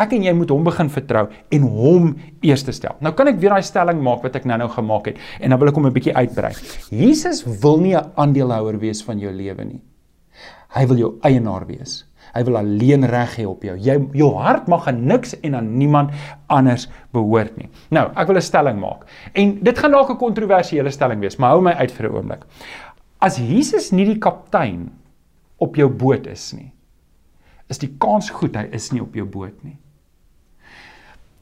Ek 0.00 0.14
en 0.16 0.24
jy 0.24 0.32
moet 0.38 0.54
hom 0.54 0.64
begin 0.64 0.88
vertrou 0.92 1.26
en 1.52 1.66
hom 1.76 2.14
eers 2.46 2.64
stel. 2.72 2.96
Nou 3.04 3.12
kan 3.16 3.28
ek 3.28 3.42
weer 3.42 3.52
daai 3.52 3.66
stelling 3.66 4.00
maak 4.04 4.24
wat 4.24 4.38
ek 4.38 4.48
nou-nou 4.48 4.70
gemaak 4.72 5.12
het 5.12 5.20
en 5.40 5.52
dan 5.52 5.60
wil 5.60 5.68
ek 5.68 5.76
hom 5.76 5.86
'n 5.86 5.92
bietjie 5.92 6.16
uitbrei. 6.16 6.54
Jesus 6.90 7.44
wil 7.44 7.78
nie 7.78 7.94
'n 7.94 8.12
aandeelhouer 8.16 8.78
wees 8.78 9.02
van 9.02 9.18
jou 9.18 9.32
lewe 9.32 9.64
nie. 9.64 9.82
Hy 10.76 10.86
wil 10.86 10.96
jou 10.96 11.18
eienaar 11.22 11.66
wees. 11.66 12.04
Hy 12.36 12.42
wil 12.44 12.58
alleen 12.60 13.06
reg 13.08 13.38
hê 13.38 13.46
op 13.48 13.62
jou. 13.64 13.76
Jy 13.80 13.96
jou 14.18 14.28
hart 14.36 14.66
mag 14.68 14.88
aan 14.90 15.06
niks 15.08 15.32
en 15.40 15.56
aan 15.56 15.70
niemand 15.80 16.12
anders 16.52 16.84
behoort 17.16 17.56
nie. 17.56 17.70
Nou, 17.90 18.10
ek 18.12 18.28
wil 18.28 18.36
'n 18.36 18.42
stelling 18.42 18.80
maak. 18.80 19.06
En 19.32 19.58
dit 19.62 19.78
gaan 19.78 19.90
dalk 19.90 20.10
'n 20.10 20.18
kontroversiële 20.18 20.90
stelling 20.90 21.20
wees, 21.20 21.38
maar 21.38 21.50
hou 21.50 21.62
my 21.62 21.72
uit 21.72 21.92
vir 21.92 22.06
'n 22.06 22.14
oomblik. 22.14 22.44
As 23.20 23.38
Jesus 23.38 23.90
nie 23.92 24.04
die 24.04 24.18
kaptein 24.18 24.90
op 25.58 25.76
jou 25.76 25.88
boot 25.88 26.26
is 26.26 26.52
nie, 26.52 26.72
is 27.68 27.78
die 27.78 27.96
kans 27.98 28.30
goed 28.30 28.56
hy 28.56 28.68
is 28.72 28.92
nie 28.92 29.00
op 29.00 29.14
jou 29.14 29.24
boot 29.24 29.64
nie. 29.64 29.78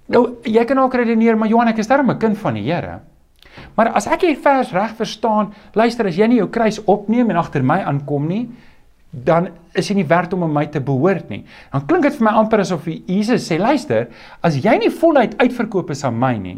Nou, 0.06 0.36
jy 0.44 0.64
kan 0.64 0.78
ook 0.78 0.94
redeneer, 0.94 1.36
maar 1.36 1.48
Johan, 1.48 1.68
ek 1.68 1.78
is 1.78 1.88
darem 1.88 2.10
'n 2.10 2.18
kind 2.18 2.38
van 2.38 2.54
die 2.54 2.72
Here. 2.72 3.00
Maar 3.76 3.88
as 3.88 4.06
ek 4.06 4.20
hier 4.20 4.36
vers 4.36 4.72
reg 4.72 4.94
verstaan, 4.98 5.52
luister, 5.74 6.06
as 6.06 6.16
jy 6.16 6.26
nie 6.26 6.40
jou 6.40 6.48
kruis 6.48 6.80
opneem 6.84 7.30
en 7.30 7.36
agter 7.36 7.62
my 7.62 7.80
aankom 7.86 8.26
nie, 8.28 8.48
dan 9.22 9.48
is 9.74 9.88
jy 9.90 9.98
nie 10.00 10.06
werd 10.10 10.32
om 10.34 10.42
aan 10.46 10.54
my 10.54 10.64
te 10.70 10.80
behoort 10.82 11.28
nie. 11.30 11.44
Dan 11.72 11.86
klink 11.86 12.06
dit 12.08 12.16
vir 12.18 12.26
my 12.26 12.34
amper 12.40 12.62
asof 12.64 12.86
Jesus 12.90 13.46
sê, 13.46 13.58
luister, 13.60 14.08
as 14.42 14.58
jy 14.58 14.74
nie 14.80 14.90
voluit 14.90 15.36
uitverkoop 15.38 15.92
is 15.94 16.04
aan 16.06 16.18
my 16.18 16.34
nie, 16.38 16.56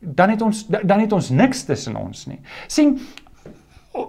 dan 0.00 0.32
het 0.32 0.42
ons 0.42 0.64
dan 0.70 1.02
het 1.02 1.12
ons 1.12 1.28
niks 1.30 1.66
tussen 1.68 1.96
ons 2.00 2.24
nie. 2.30 2.40
sien 2.68 2.96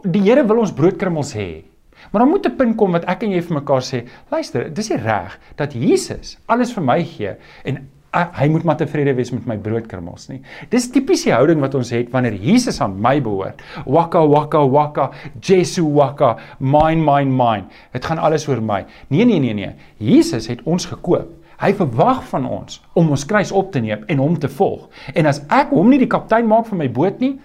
die 0.03 0.21
Here 0.21 0.43
wil 0.47 0.61
ons 0.63 0.71
broodkrummels 0.71 1.33
hê. 1.35 1.63
Maar 2.11 2.23
dan 2.23 2.29
moet 2.29 2.45
'n 2.47 2.55
punt 2.55 2.77
kom 2.77 2.91
wat 2.91 3.05
ek 3.05 3.23
en 3.23 3.31
jy 3.31 3.41
vir 3.41 3.55
mekaar 3.61 3.81
sê, 3.81 4.07
luister, 4.31 4.69
dis 4.73 4.89
nie 4.89 4.97
reg 4.97 5.39
dat 5.55 5.73
Jesus 5.73 6.37
alles 6.47 6.73
vir 6.73 6.83
my 6.83 7.03
gee 7.03 7.35
en 7.63 7.89
hy 8.11 8.47
moet 8.51 8.65
maar 8.67 8.77
tevrede 8.79 9.13
wees 9.15 9.31
met 9.31 9.45
my 9.47 9.55
broodkrummels 9.63 10.27
nie. 10.27 10.41
Dis 10.71 10.89
tipies 10.91 11.23
die 11.23 11.31
houding 11.31 11.61
wat 11.63 11.75
ons 11.79 11.93
het 11.95 12.09
wanneer 12.11 12.35
Jesus 12.35 12.81
aan 12.83 12.97
my 12.99 13.21
behoort. 13.23 13.61
Waka 13.85 14.23
waka 14.27 14.63
waka, 14.67 15.09
Jesu 15.39 15.85
waka, 15.95 16.35
mine 16.59 17.03
mine 17.05 17.31
mine. 17.31 17.69
Dit 17.95 18.05
gaan 18.05 18.19
alles 18.19 18.47
oor 18.49 18.61
my. 18.61 18.83
Nee 19.07 19.25
nee 19.25 19.39
nee 19.39 19.55
nee. 19.55 19.71
Jesus 19.97 20.49
het 20.51 20.63
ons 20.67 20.89
gekoop. 20.91 21.29
Hy 21.61 21.71
verwag 21.77 22.23
van 22.31 22.47
ons 22.49 22.81
om 22.97 23.13
ons 23.13 23.25
kruis 23.25 23.51
op 23.53 23.71
te 23.71 23.79
neem 23.79 24.03
en 24.09 24.19
hom 24.19 24.35
te 24.39 24.49
volg. 24.49 24.89
En 25.13 25.29
as 25.29 25.43
ek 25.47 25.71
hom 25.71 25.91
nie 25.93 26.01
die 26.01 26.09
kaptein 26.09 26.49
maak 26.49 26.65
van 26.67 26.81
my 26.81 26.89
boot 26.91 27.21
nie, 27.21 27.35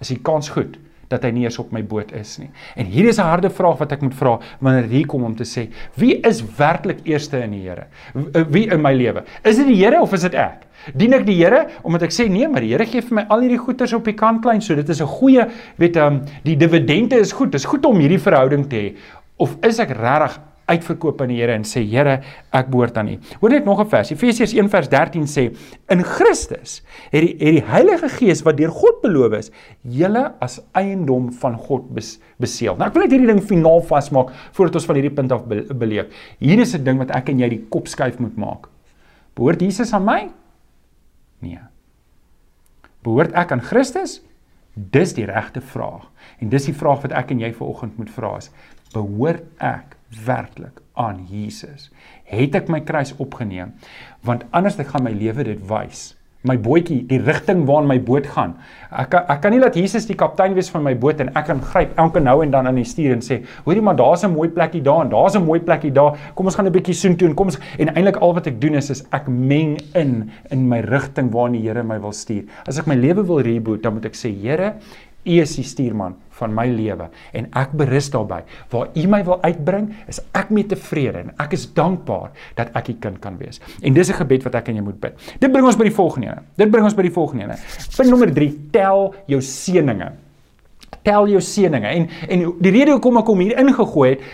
is 0.00 0.14
die 0.14 0.20
kans 0.22 0.48
goed 0.54 0.78
dat 1.12 1.26
hy 1.26 1.30
nie 1.36 1.44
eens 1.46 1.58
op 1.60 1.72
my 1.74 1.82
boot 1.86 2.12
is 2.16 2.38
nie. 2.40 2.50
En 2.76 2.88
hier 2.88 3.08
is 3.08 3.18
'n 3.18 3.28
harde 3.28 3.50
vraag 3.50 3.78
wat 3.78 3.92
ek 3.92 4.02
moet 4.02 4.14
vra 4.14 4.38
wanneer 4.60 4.88
hier 4.90 5.06
kom 5.06 5.24
om 5.24 5.36
te 5.36 5.44
sê, 5.44 5.68
wie 5.96 6.20
is 6.20 6.42
werklik 6.56 7.04
eerste 7.04 7.42
in 7.42 7.50
die 7.50 7.62
Here? 7.62 7.86
Wie 8.50 8.66
in 8.66 8.80
my 8.82 8.92
lewe? 8.92 9.24
Is 9.44 9.56
dit 9.56 9.66
die 9.66 9.84
Here 9.84 10.00
of 10.00 10.12
is 10.12 10.22
dit 10.22 10.34
ek? 10.34 10.66
Dien 10.94 11.12
ek 11.12 11.26
die 11.26 11.36
Here 11.36 11.68
omdat 11.82 12.02
ek 12.02 12.10
sê 12.10 12.28
nee, 12.28 12.48
maar 12.48 12.60
die 12.60 12.72
Here 12.72 12.86
gee 12.86 13.02
vir 13.02 13.14
my 13.14 13.26
al 13.28 13.40
hierdie 13.40 13.58
goeders 13.58 13.92
op 13.92 14.04
die 14.04 14.14
kant 14.14 14.42
klein, 14.42 14.60
so 14.60 14.74
dit 14.74 14.88
is 14.88 15.00
'n 15.00 15.06
goeie, 15.06 15.46
weet 15.76 15.96
um, 15.96 16.22
die 16.44 16.56
dividende 16.56 17.16
is 17.16 17.32
goed. 17.32 17.52
Dit 17.52 17.60
is 17.60 17.66
goed 17.66 17.84
om 17.86 17.98
hierdie 17.98 18.18
verhouding 18.18 18.68
te 18.68 18.76
hê. 18.76 18.96
Of 19.36 19.56
is 19.62 19.78
ek 19.78 19.90
regtig 19.90 20.40
uitverkoop 20.70 21.20
aan 21.22 21.32
die 21.32 21.40
Here 21.40 21.54
en 21.56 21.64
sê 21.66 21.82
Here, 21.86 22.20
ek 22.54 22.70
behoort 22.72 22.98
aan 23.00 23.08
U. 23.12 23.16
Hoor 23.40 23.50
net 23.50 23.64
nog 23.64 23.80
'n 23.80 23.88
vers. 23.88 24.10
Efesiërs 24.10 24.54
1 24.54 24.68
vers 24.68 24.88
13 24.88 25.26
sê 25.26 25.54
in 25.88 26.02
Christus 26.02 26.82
het 27.10 27.22
die 27.22 27.36
het 27.38 27.54
die 27.58 27.64
Heilige 27.66 28.08
Gees 28.08 28.42
wat 28.42 28.56
deur 28.56 28.70
God 28.70 29.02
beloof 29.02 29.32
is, 29.38 29.50
julle 29.82 30.32
as 30.40 30.60
eiendom 30.72 31.32
van 31.32 31.56
God 31.56 31.94
bes, 31.94 32.20
beseël. 32.38 32.76
Nou 32.76 32.88
ek 32.88 32.94
wil 32.94 33.02
net 33.02 33.12
hierdie 33.12 33.32
ding 33.32 33.42
finaal 33.42 33.82
vasmaak 33.82 34.30
voordat 34.52 34.74
ons 34.74 34.86
van 34.86 34.96
hierdie 34.96 35.14
punt 35.14 35.32
af 35.32 35.44
beleef. 35.46 36.06
Hier 36.38 36.60
is 36.60 36.74
'n 36.74 36.84
ding 36.84 36.98
wat 36.98 37.10
ek 37.10 37.28
en 37.28 37.38
jy 37.38 37.48
die 37.48 37.66
kop 37.68 37.86
skuif 37.88 38.18
moet 38.18 38.36
maak. 38.36 38.68
Behoort 39.34 39.60
Jesus 39.60 39.92
aan 39.92 40.04
my? 40.04 40.30
Nee. 41.40 41.60
Behoort 43.02 43.32
ek 43.32 43.52
aan 43.52 43.60
Christus? 43.60 44.20
Dis 44.74 45.12
die 45.14 45.26
regte 45.28 45.60
vraag. 45.60 46.06
En 46.40 46.48
dis 46.48 46.64
die 46.64 46.74
vraag 46.74 47.02
wat 47.02 47.12
ek 47.12 47.30
en 47.30 47.40
jy 47.40 47.52
vanoggend 47.52 47.98
moet 47.98 48.10
vra 48.10 48.36
is: 48.36 48.50
behoort 48.94 49.44
ek 49.58 49.96
werklik 50.26 50.80
aan 50.94 51.26
Jesus? 51.30 51.90
Het 52.24 52.54
ek 52.54 52.68
my 52.68 52.80
kruis 52.80 53.14
opgeneem? 53.16 53.74
Want 54.26 54.44
anders 54.50 54.78
ek 54.78 54.92
gaan 54.92 55.06
my 55.06 55.12
lewe 55.12 55.44
dit 55.44 55.62
wys. 55.68 56.12
My 56.42 56.56
bootjie, 56.58 57.04
die 57.06 57.20
rigting 57.22 57.60
waarna 57.68 57.92
my 57.92 57.98
boot 58.02 58.26
gaan. 58.34 58.56
Ek 58.90 59.14
ek 59.14 59.44
kan 59.44 59.52
nie 59.54 59.60
laat 59.62 59.76
Jesus 59.78 60.08
die 60.08 60.16
kaptein 60.18 60.56
wees 60.56 60.72
van 60.74 60.82
my 60.82 60.94
boot 60.98 61.20
en 61.22 61.30
ek 61.38 61.46
kan 61.46 61.60
gryp 61.62 61.92
elke 62.02 62.18
nou 62.18 62.40
en 62.42 62.50
dan 62.50 62.66
aan 62.66 62.80
die 62.80 62.86
stuur 62.88 63.12
en 63.14 63.22
sê, 63.22 63.44
"Hoorie 63.64 63.82
maar, 63.82 63.94
daar's 63.94 64.24
'n 64.24 64.34
mooi 64.34 64.48
plekkie 64.48 64.82
daar 64.82 65.04
en 65.04 65.10
daar's 65.10 65.36
'n 65.36 65.44
mooi 65.44 65.60
plekkie 65.60 65.92
daar. 65.92 66.18
Kom 66.34 66.46
ons 66.46 66.56
gaan 66.56 66.66
'n 66.66 66.72
bietjie 66.72 66.94
soontoe 66.94 67.28
en 67.28 67.34
kom 67.34 67.46
ons 67.46 67.58
en 67.78 67.94
eintlik 67.94 68.16
al 68.16 68.34
wat 68.34 68.46
ek 68.46 68.60
doen 68.60 68.74
is 68.74 68.90
is 68.90 69.04
ek 69.12 69.28
meng 69.28 69.78
in 69.94 70.30
in 70.50 70.68
my 70.68 70.80
rigting 70.80 71.30
waarna 71.30 71.52
die 71.52 71.68
Here 71.68 71.82
my 71.82 72.00
wil 72.00 72.12
stuur. 72.12 72.42
As 72.66 72.78
ek 72.78 72.86
my 72.86 72.96
lewe 72.96 73.22
wil 73.24 73.40
reboot, 73.40 73.82
dan 73.82 73.92
moet 73.92 74.04
ek 74.04 74.14
sê, 74.14 74.28
Here, 74.42 74.74
U 75.24 75.38
is 75.38 75.54
die 75.54 75.64
stuurman 75.66 76.16
van 76.38 76.54
my 76.54 76.64
lewe 76.66 77.08
en 77.36 77.46
ek 77.58 77.74
berus 77.78 78.08
daarbey. 78.10 78.42
Waar 78.72 78.90
U 78.98 79.06
my 79.06 79.22
wil 79.26 79.38
uitbring, 79.44 79.90
is 80.10 80.20
ek 80.34 80.50
mee 80.50 80.66
tevrede 80.66 81.26
en 81.26 81.34
ek 81.42 81.54
is 81.56 81.68
dankbaar 81.76 82.32
dat 82.58 82.72
ek 82.78 82.90
U 82.94 82.96
kind 83.04 83.20
kan 83.22 83.38
wees. 83.38 83.60
En 83.82 83.94
dis 83.94 84.10
'n 84.10 84.18
gebed 84.18 84.42
wat 84.42 84.54
ek 84.54 84.68
aan 84.68 84.80
jou 84.80 84.84
moet 84.84 85.00
bid. 85.00 85.14
Dit 85.38 85.52
bring 85.52 85.66
ons 85.66 85.76
by 85.76 85.84
die 85.84 85.94
volgende 85.94 86.26
ene. 86.26 86.42
Dit 86.56 86.70
bring 86.70 86.84
ons 86.84 86.94
by 86.94 87.02
die 87.02 87.14
volgende 87.14 87.44
ene. 87.44 87.56
Punt 87.96 88.10
nommer 88.10 88.32
3: 88.34 88.70
tel 88.72 89.14
jou 89.26 89.40
seëninge 89.40 90.12
tel 91.02 91.28
jou 91.28 91.40
seëninge. 91.40 91.88
En 91.88 92.08
en 92.28 92.44
die 92.62 92.72
rede 92.74 92.94
hoekom 92.94 93.18
ek 93.22 93.30
hom 93.32 93.42
hier 93.42 93.58
ingegooi 93.58 94.08
het, 94.10 94.24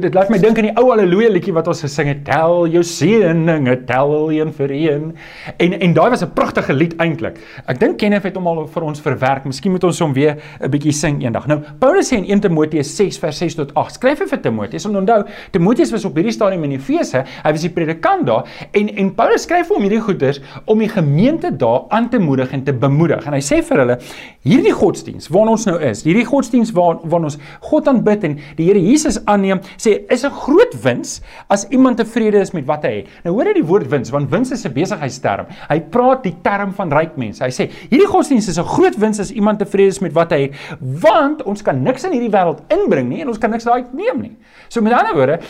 dit 0.00 0.14
laat 0.16 0.30
my 0.32 0.38
dink 0.38 0.58
aan 0.58 0.68
die 0.68 0.74
ou 0.80 0.86
haleluja 0.90 1.30
liedjie 1.34 1.54
wat 1.56 1.68
ons 1.68 1.84
gesing 1.84 2.10
het, 2.10 2.24
tel 2.26 2.66
jou 2.72 2.82
seëninge, 2.82 3.76
tel 3.88 4.14
een 4.32 4.52
vir 4.56 4.74
een. 4.74 5.10
En 5.56 5.76
en 5.78 5.94
daai 5.94 6.10
was 6.10 6.24
'n 6.24 6.32
pragtige 6.34 6.72
lied 6.72 6.96
eintlik. 6.98 7.38
Ek 7.66 7.80
dink 7.80 7.98
Kenneth 7.98 8.22
het 8.22 8.36
hom 8.36 8.46
al 8.46 8.66
vir 8.66 8.82
ons 8.82 9.00
verwerk. 9.00 9.44
Miskien 9.44 9.72
moet 9.72 9.84
ons 9.84 9.98
hom 9.98 10.12
weer 10.12 10.36
'n 10.60 10.70
bietjie 10.70 10.92
sing 10.92 11.22
eendag. 11.22 11.46
Nou, 11.46 11.60
Paulus 11.78 12.12
sê 12.12 12.16
in 12.16 12.24
1 12.24 12.40
Timoteus 12.40 12.96
6 12.96 13.18
vers 13.18 13.38
6 13.38 13.54
tot 13.54 13.74
8. 13.74 13.94
Skryf 13.94 14.18
hy 14.18 14.26
vir 14.26 14.40
Timoteus 14.40 14.86
om 14.86 14.96
onthou, 14.96 15.24
Timoteus 15.50 15.90
was 15.90 16.04
op 16.04 16.14
hierdie 16.14 16.32
stadium 16.32 16.64
in 16.64 16.72
Efese. 16.72 17.24
Hy 17.42 17.50
was 17.50 17.60
die 17.60 17.70
predikant 17.70 18.26
daar 18.26 18.44
en 18.72 18.88
en 18.96 19.14
Paulus 19.14 19.42
skryf 19.42 19.68
hom 19.68 19.82
hierdie 19.82 20.00
goeders 20.00 20.40
om 20.64 20.78
die 20.78 20.88
gemeente 20.88 21.56
daar 21.56 21.84
aan 21.88 22.08
te 22.08 22.18
moedig 22.18 22.52
en 22.52 22.64
te 22.64 22.72
bemoedig. 22.72 23.26
En 23.26 23.32
hy 23.32 23.40
sê 23.40 23.62
vir 23.62 23.78
hulle, 23.78 23.98
hierdie 24.42 24.72
godsdiens 24.72 25.28
waarna 25.28 25.50
ons 25.50 25.66
nou 25.66 25.78
is, 25.80 26.02
die 26.02 26.13
hierdie 26.14 26.28
godsdiens 26.28 26.72
waar 26.74 27.00
waar 27.02 27.26
ons 27.26 27.38
God 27.66 27.88
aanbid 27.90 28.24
en 28.28 28.38
die 28.58 28.68
Here 28.68 28.80
Jesus 28.80 29.18
aanneem, 29.30 29.60
sê 29.76 30.04
is 30.10 30.24
'n 30.24 30.30
groot 30.30 30.74
wins 30.82 31.20
as 31.50 31.66
iemand 31.70 31.98
tevrede 31.98 32.40
is 32.40 32.52
met 32.52 32.64
wat 32.66 32.84
hy 32.84 33.02
het. 33.02 33.06
Nou 33.24 33.34
hoor 33.34 33.46
jy 33.46 33.54
die 33.54 33.66
woord 33.66 33.90
wins, 33.90 34.10
want 34.10 34.30
wins 34.30 34.52
is 34.52 34.64
'n 34.64 34.72
besigheidsterm. 34.72 35.46
Hy 35.68 35.80
praat 35.80 36.22
die 36.22 36.36
term 36.42 36.72
van 36.72 36.90
ryk 36.90 37.16
mense. 37.16 37.42
Hy 37.44 37.50
sê 37.50 37.70
hierdie 37.90 38.06
godsdiens 38.06 38.48
is 38.48 38.58
'n 38.58 38.64
groot 38.64 38.96
wins 38.96 39.20
as 39.20 39.30
iemand 39.30 39.58
tevrede 39.58 39.88
is 39.88 40.00
met 40.00 40.12
wat 40.12 40.30
hy 40.30 40.42
het, 40.42 40.54
want 40.80 41.42
ons 41.42 41.62
kan 41.62 41.82
niks 41.82 42.04
in 42.04 42.12
hierdie 42.12 42.30
wêreld 42.30 42.60
inbring 42.70 43.08
nie 43.08 43.20
en 43.20 43.28
ons 43.28 43.38
kan 43.38 43.50
niks 43.50 43.64
daai 43.64 43.84
neem 43.92 44.20
nie. 44.20 44.36
So 44.68 44.80
met 44.80 44.92
ander 44.92 45.14
woorde, 45.14 45.40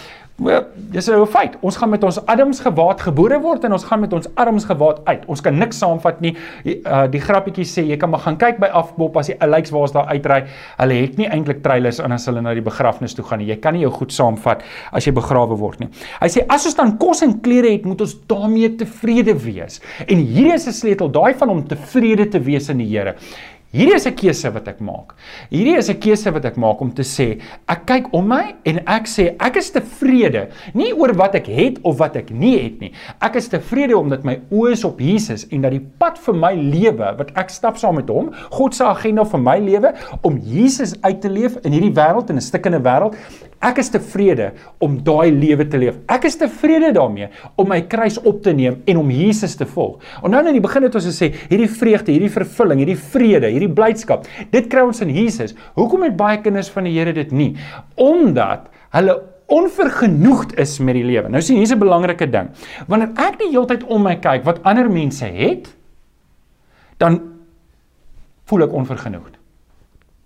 dis 0.90 1.10
'n 1.10 1.26
feit. 1.26 1.56
Ons 1.60 1.76
gaan 1.76 1.90
met 1.90 2.02
ons 2.04 2.26
Adams 2.26 2.60
gewaad 2.60 3.00
gebore 3.00 3.40
word 3.40 3.64
en 3.64 3.72
ons 3.72 3.84
gaan 3.84 4.00
met 4.00 4.12
ons 4.12 4.28
arms 4.34 4.64
gewaad 4.64 5.00
uit. 5.04 5.22
Ons 5.26 5.40
kan 5.40 5.58
niks 5.58 5.78
saamvat 5.78 6.20
nie. 6.20 6.36
Die, 6.64 6.80
uh, 6.82 7.06
die 7.10 7.20
grappietjie 7.20 7.64
sê 7.64 7.86
jy 7.86 7.96
kan 7.96 8.10
maar 8.10 8.20
gaan 8.20 8.36
kyk 8.36 8.58
by 8.58 8.66
Afbop 8.66 9.16
as 9.16 9.26
die 9.26 9.40
Alex 9.40 9.70
waar's 9.70 9.92
daar 9.92 10.06
uitry. 10.06 10.44
Hulle 10.76 10.94
het 10.94 11.16
nie 11.16 11.28
eintlik 11.28 11.62
trailers 11.62 12.00
aan 12.00 12.12
as 12.12 12.26
hulle 12.26 12.40
na 12.40 12.54
die 12.54 12.62
begrafnis 12.62 13.14
toe 13.14 13.24
gaan 13.24 13.38
nie. 13.38 13.46
Jy 13.46 13.56
kan 13.56 13.74
nie 13.74 13.82
jou 13.82 13.92
goed 13.92 14.12
saamvat 14.12 14.62
as 14.92 15.04
jy 15.04 15.12
begrawe 15.12 15.56
word 15.56 15.80
nie. 15.80 15.88
Hy 16.20 16.28
sê 16.28 16.44
as 16.48 16.66
ons 16.66 16.74
dan 16.74 16.96
kos 16.98 17.22
en 17.22 17.40
klere 17.40 17.70
het, 17.70 17.84
moet 17.86 18.00
ons 18.00 18.16
daarmee 18.26 18.76
tevrede 18.76 19.34
wees. 19.34 19.80
En 20.08 20.18
hier 20.18 20.54
is 20.54 20.66
'n 20.66 20.72
sleutel, 20.72 21.10
daai 21.10 21.34
van 21.34 21.48
om 21.48 21.66
tevrede 21.66 22.28
te 22.28 22.40
wees 22.40 22.68
in 22.68 22.78
die 22.78 22.94
Here. 22.94 23.14
Hierdie 23.74 23.96
is 23.96 24.06
'n 24.06 24.14
keuse 24.14 24.50
wat 24.54 24.68
ek 24.70 24.80
maak. 24.80 25.16
Hierdie 25.50 25.76
is 25.76 25.88
'n 25.90 25.98
keuse 25.98 26.30
wat 26.30 26.44
ek 26.44 26.56
maak 26.56 26.80
om 26.80 26.92
te 26.94 27.02
sê, 27.02 27.40
ek 27.68 27.86
kyk 27.86 28.12
om 28.14 28.28
my 28.28 28.54
en 28.64 28.78
ek 28.86 29.06
sê 29.10 29.34
ek 29.40 29.56
is 29.56 29.70
tevrede, 29.70 30.48
nie 30.74 30.92
oor 30.94 31.12
wat 31.14 31.34
ek 31.34 31.46
het 31.46 31.78
of 31.82 31.98
wat 31.98 32.14
ek 32.16 32.30
nie 32.30 32.56
het 32.58 32.80
nie. 32.80 32.92
Ek 33.20 33.34
is 33.34 33.48
tevrede 33.48 33.98
omdat 33.98 34.24
my 34.24 34.38
oë 34.52 34.70
is 34.72 34.84
op 34.84 35.00
Jesus 35.00 35.46
en 35.50 35.62
dat 35.62 35.72
die 35.72 35.82
pad 35.98 36.18
vir 36.18 36.34
my 36.34 36.54
lewe 36.54 37.16
wat 37.18 37.32
ek 37.34 37.50
stap 37.50 37.76
saam 37.76 37.96
met 37.96 38.08
hom, 38.08 38.30
God 38.50 38.74
se 38.74 38.84
agenda 38.84 39.24
vir 39.24 39.40
my 39.40 39.58
lewe 39.58 39.92
om 40.22 40.38
Jesus 40.38 40.94
uit 41.02 41.20
te 41.20 41.28
leef 41.28 41.56
in 41.64 41.72
hierdie 41.72 41.94
wêreld 41.94 42.30
en 42.30 42.36
'n 42.36 42.40
stikkende 42.40 42.78
wêreld, 42.78 43.16
Ek 43.64 43.78
is 43.78 43.90
tevrede 43.90 44.52
om 44.82 44.96
daai 45.04 45.30
lewe 45.32 45.66
te 45.68 45.78
leef. 45.80 45.98
Ek 46.10 46.26
is 46.28 46.36
tevrede 46.40 46.92
daarmee 46.96 47.28
om 47.60 47.68
my 47.68 47.80
kruis 47.90 48.18
op 48.22 48.42
te 48.44 48.52
neem 48.56 48.80
en 48.86 49.00
om 49.00 49.10
Jesus 49.10 49.56
te 49.56 49.66
volg. 49.66 50.00
En 50.22 50.30
nou 50.34 50.42
in 50.46 50.58
die 50.58 50.64
begin 50.64 50.86
het 50.88 50.94
ons 50.94 51.06
gesê 51.08 51.30
hierdie 51.50 51.70
vreugde, 51.70 52.12
hierdie 52.12 52.32
vervulling, 52.32 52.82
hierdie 52.84 52.98
vrede, 52.98 53.52
hierdie 53.52 53.72
blydskap, 53.72 54.26
dit 54.52 54.68
kry 54.72 54.84
ons 54.84 55.00
in 55.04 55.12
Jesus. 55.14 55.54
Hoekom 55.78 56.06
het 56.08 56.16
baie 56.18 56.40
kinders 56.44 56.72
van 56.74 56.88
die 56.88 56.94
Here 56.94 57.14
dit 57.16 57.32
nie? 57.32 57.54
Omdat 58.00 58.68
hulle 58.94 59.20
onvergenoegd 59.52 60.54
is 60.58 60.78
met 60.80 60.96
die 60.96 61.04
lewe. 61.04 61.28
Nou 61.28 61.42
sien 61.42 61.56
hier's 61.60 61.72
'n 61.72 61.78
belangrike 61.78 62.30
ding. 62.30 62.50
Wanneer 62.88 63.12
ek 63.16 63.38
die 63.38 63.50
hele 63.50 63.66
tyd 63.66 63.84
om 63.84 64.02
my 64.02 64.16
kyk 64.16 64.44
wat 64.44 64.62
ander 64.62 64.90
mense 64.90 65.24
het, 65.24 65.74
dan 66.98 67.20
voel 68.44 68.62
ek 68.62 68.72
onvergenoegd. 68.72 69.43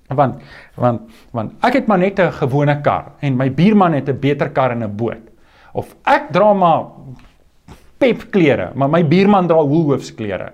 Want 0.09 0.43
want 0.75 1.11
want 1.37 1.53
ek 1.61 1.73
het 1.73 1.87
maar 1.87 1.99
net 1.99 2.19
'n 2.19 2.33
gewone 2.33 2.81
kar 2.81 3.13
en 3.21 3.37
my 3.37 3.51
buurman 3.51 3.93
het 3.93 4.09
'n 4.09 4.21
beter 4.21 4.51
kar 4.51 4.71
en 4.71 4.83
'n 4.83 4.97
boot. 4.97 5.25
Of 5.73 5.95
ek 6.05 6.33
dra 6.33 6.53
maar 6.55 6.85
Pep 7.99 8.31
klere, 8.31 8.71
maar 8.75 8.89
my 8.89 9.05
buurman 9.05 9.47
dra 9.47 9.65
Woolworths 9.67 10.15
klere 10.15 10.53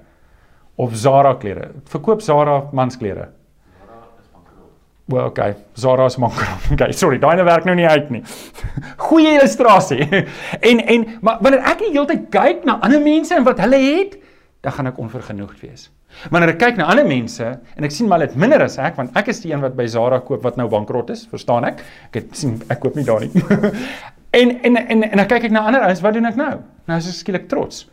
of 0.76 0.94
Zara 0.94 1.34
klere. 1.34 1.70
Verkoop 1.84 2.20
Zara 2.20 2.56
is 2.56 4.28
bankrot. 4.32 4.70
Wel, 5.04 5.24
okay, 5.24 5.56
Zara 5.74 6.04
is 6.04 6.16
bankrot. 6.16 6.64
Okay, 6.72 6.92
sorry, 6.92 7.18
daai 7.18 7.36
nou 7.36 7.44
werk 7.44 7.64
nou 7.64 7.76
nie 7.76 7.86
uit 7.86 8.10
nie. 8.10 8.22
Goeie 9.06 9.36
illustrasie. 9.36 10.08
en 10.70 10.86
en 10.86 11.06
maar 11.20 11.38
wanneer 11.40 11.62
ek 11.62 11.84
die 11.84 11.92
hele 11.92 12.06
tyd 12.06 12.30
kyk 12.30 12.64
na 12.64 12.80
ander 12.80 13.02
mense 13.04 13.34
en 13.34 13.44
wat 13.44 13.60
hulle 13.62 13.78
het, 13.84 14.16
dan 14.64 14.72
gaan 14.72 14.88
ek 14.88 14.98
onvergenoegd 15.02 15.60
wees. 15.60 15.88
Wanneer 16.32 16.54
ek 16.54 16.60
kyk 16.62 16.78
na 16.78 16.86
ander 16.92 17.06
mense 17.06 17.44
en 17.44 17.86
ek 17.86 17.92
sien 17.92 18.08
maar 18.08 18.22
dit 18.24 18.36
minder 18.40 18.62
as 18.64 18.78
ek 18.80 18.96
want 18.96 19.16
ek 19.18 19.28
is 19.32 19.42
die 19.44 19.52
een 19.52 19.62
wat 19.64 19.76
by 19.76 19.86
Zara 19.90 20.22
koop 20.24 20.44
wat 20.46 20.56
nou 20.60 20.68
bankrot 20.72 21.12
is, 21.12 21.26
verstaan 21.28 21.66
ek? 21.68 21.82
Ek 22.08 22.20
het 22.22 22.38
sien 22.38 22.56
ek 22.72 22.80
koop 22.84 22.96
nie 22.96 23.04
daar 23.06 23.26
nie. 23.26 23.44
en 24.40 24.54
en 24.64 24.80
en 24.80 25.06
en 25.10 25.22
dan 25.22 25.28
kyk 25.30 25.50
ek 25.50 25.54
na 25.54 25.66
ander 25.68 25.84
ouens, 25.84 26.02
wat 26.04 26.16
doen 26.16 26.30
ek 26.30 26.40
nou? 26.40 26.52
Nou 26.88 27.00
is 27.02 27.10
ek 27.12 27.20
skielik 27.20 27.48
trots. 27.52 27.84